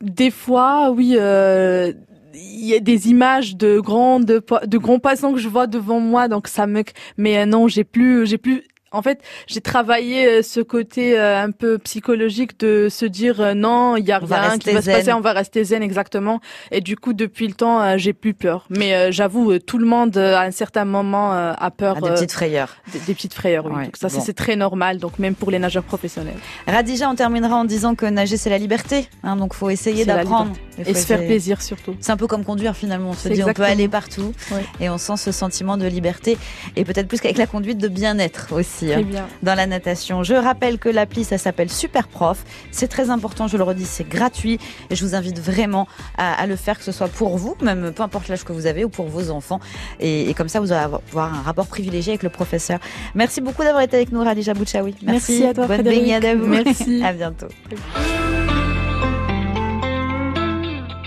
des 0.00 0.30
fois, 0.30 0.90
oui. 0.90 1.16
Euh, 1.18 1.92
il 2.34 2.66
y 2.66 2.74
a 2.74 2.80
des 2.80 3.08
images 3.08 3.56
de 3.56 3.80
grands 3.80 4.20
de, 4.20 4.42
de 4.66 4.78
grands 4.78 4.98
passants 4.98 5.32
que 5.32 5.38
je 5.38 5.48
vois 5.48 5.66
devant 5.66 6.00
moi, 6.00 6.28
donc 6.28 6.48
ça 6.48 6.66
me. 6.66 6.82
Mais 7.16 7.38
euh, 7.38 7.46
non, 7.46 7.66
j'ai 7.66 7.84
plus, 7.84 8.26
j'ai 8.26 8.38
plus 8.38 8.62
En 8.96 9.02
fait, 9.02 9.20
j'ai 9.46 9.60
travaillé 9.60 10.26
euh, 10.26 10.42
ce 10.42 10.60
côté 10.60 11.18
euh, 11.18 11.42
un 11.42 11.50
peu 11.50 11.76
psychologique 11.78 12.58
de 12.58 12.88
se 12.90 13.04
dire 13.04 13.42
euh, 13.42 13.52
non, 13.52 13.96
il 13.96 14.06
y 14.06 14.12
a 14.12 14.18
rien 14.18 14.56
qui 14.56 14.72
va 14.72 14.80
se 14.80 14.90
passer, 14.90 15.12
on 15.12 15.20
va 15.20 15.32
rester 15.32 15.64
zen 15.64 15.82
exactement. 15.82 16.40
Et 16.70 16.80
du 16.80 16.96
coup, 16.96 17.12
depuis 17.12 17.46
le 17.46 17.52
temps, 17.52 17.98
j'ai 17.98 18.14
plus 18.14 18.32
peur. 18.32 18.66
Mais 18.70 19.12
j'avoue, 19.12 19.58
tout 19.58 19.78
le 19.78 19.86
monde 19.86 20.16
à 20.16 20.40
un 20.42 20.50
certain 20.50 20.84
moment 20.84 21.32
a 21.32 21.70
peur. 21.70 22.00
des 22.00 22.10
petites 22.10 22.32
frayeurs. 22.32 22.76
Des, 22.92 23.14
petites 23.14 23.34
frayeurs, 23.34 23.66
oui. 23.66 23.84
donc 23.84 23.96
ça, 23.96 24.08
c'est 24.08 24.32
très 24.32 24.56
normal. 24.56 24.98
Donc 24.98 25.18
même 25.18 25.34
pour 25.34 25.50
les 25.50 25.58
nageurs 25.58 25.84
professionnels. 25.84 26.36
Radija, 26.66 27.10
on 27.10 27.14
terminera 27.14 27.56
en 27.56 27.64
disant 27.64 27.94
que 27.94 28.06
nager 28.06 28.36
c'est 28.36 28.50
la 28.50 28.58
liberté. 28.58 29.08
Hein, 29.22 29.36
donc 29.36 29.54
faut 29.54 29.70
essayer 29.70 30.04
d'apprendre 30.04 30.52
et 30.78 30.94
se 30.94 31.06
faire 31.06 31.24
plaisir 31.24 31.60
surtout. 31.62 31.96
C'est 32.00 32.12
un 32.12 32.16
peu 32.16 32.26
comme 32.26 32.44
conduire 32.44 32.76
finalement. 32.76 33.10
On 33.10 33.14
se 33.14 33.28
dit 33.28 33.42
on 33.44 33.52
peut 33.52 33.62
aller 33.62 33.88
partout 33.88 34.32
et 34.80 34.88
on 34.88 34.98
sent 34.98 35.16
ce 35.16 35.32
sentiment 35.32 35.76
de 35.76 35.86
liberté 35.86 36.38
et 36.76 36.84
peut-être 36.84 37.08
plus 37.08 37.20
qu'avec 37.20 37.38
la 37.38 37.46
conduite 37.46 37.78
de 37.78 37.88
bien-être 37.88 38.52
aussi 38.52 38.85
hein, 38.94 39.26
dans 39.42 39.54
la 39.54 39.66
natation. 39.66 40.22
Je 40.22 40.34
rappelle 40.34 40.78
que 40.78 40.88
l'appli 40.88 41.24
ça 41.24 41.38
s'appelle 41.38 41.70
Super 41.70 42.08
Prof. 42.08 42.44
C'est 42.70 42.88
très 42.88 43.10
important, 43.10 43.48
je 43.48 43.56
le 43.56 43.62
redis, 43.62 43.84
c'est 43.86 44.08
gratuit 44.08 44.58
et 44.90 44.96
je 44.96 45.04
vous 45.04 45.14
invite 45.14 45.38
vraiment 45.38 45.86
à, 46.16 46.46
le 46.46 46.56
faire 46.56 46.78
que 46.78 46.84
ce 46.84 46.92
soit 46.92 47.08
pour 47.08 47.36
vous, 47.36 47.56
même 47.62 47.92
peu 47.92 48.02
importe 48.02 48.28
l'âge 48.28 48.44
que 48.44 48.52
vous 48.52 48.66
avez 48.66 48.84
ou 48.84 48.88
pour 48.88 49.06
vos 49.06 49.30
enfants 49.30 49.60
et, 50.00 50.32
comme 50.34 50.48
ça 50.48 50.60
vous 50.60 50.72
allez 50.72 50.84
avoir 50.84 51.34
un 51.34 51.42
rapport 51.42 51.66
privilégié 51.66 52.12
avec 52.12 52.22
le 52.22 52.30
professeur. 52.30 52.78
Merci 53.14 53.40
beaucoup 53.40 53.62
d'avoir 53.62 53.82
été 53.82 53.96
avec 53.96 54.12
nous 54.12 54.22
Radija 54.22 54.54
Bouchaoui. 54.54 54.94
Merci. 55.02 55.40
Merci 55.40 55.44
à 55.44 55.54
toi 55.54 55.66
Bonne 55.66 55.82
baignade 55.82 56.24
à 56.24 56.34
vous. 56.34 56.46
Merci. 56.46 57.02
à 57.04 57.12
bientôt. 57.12 57.48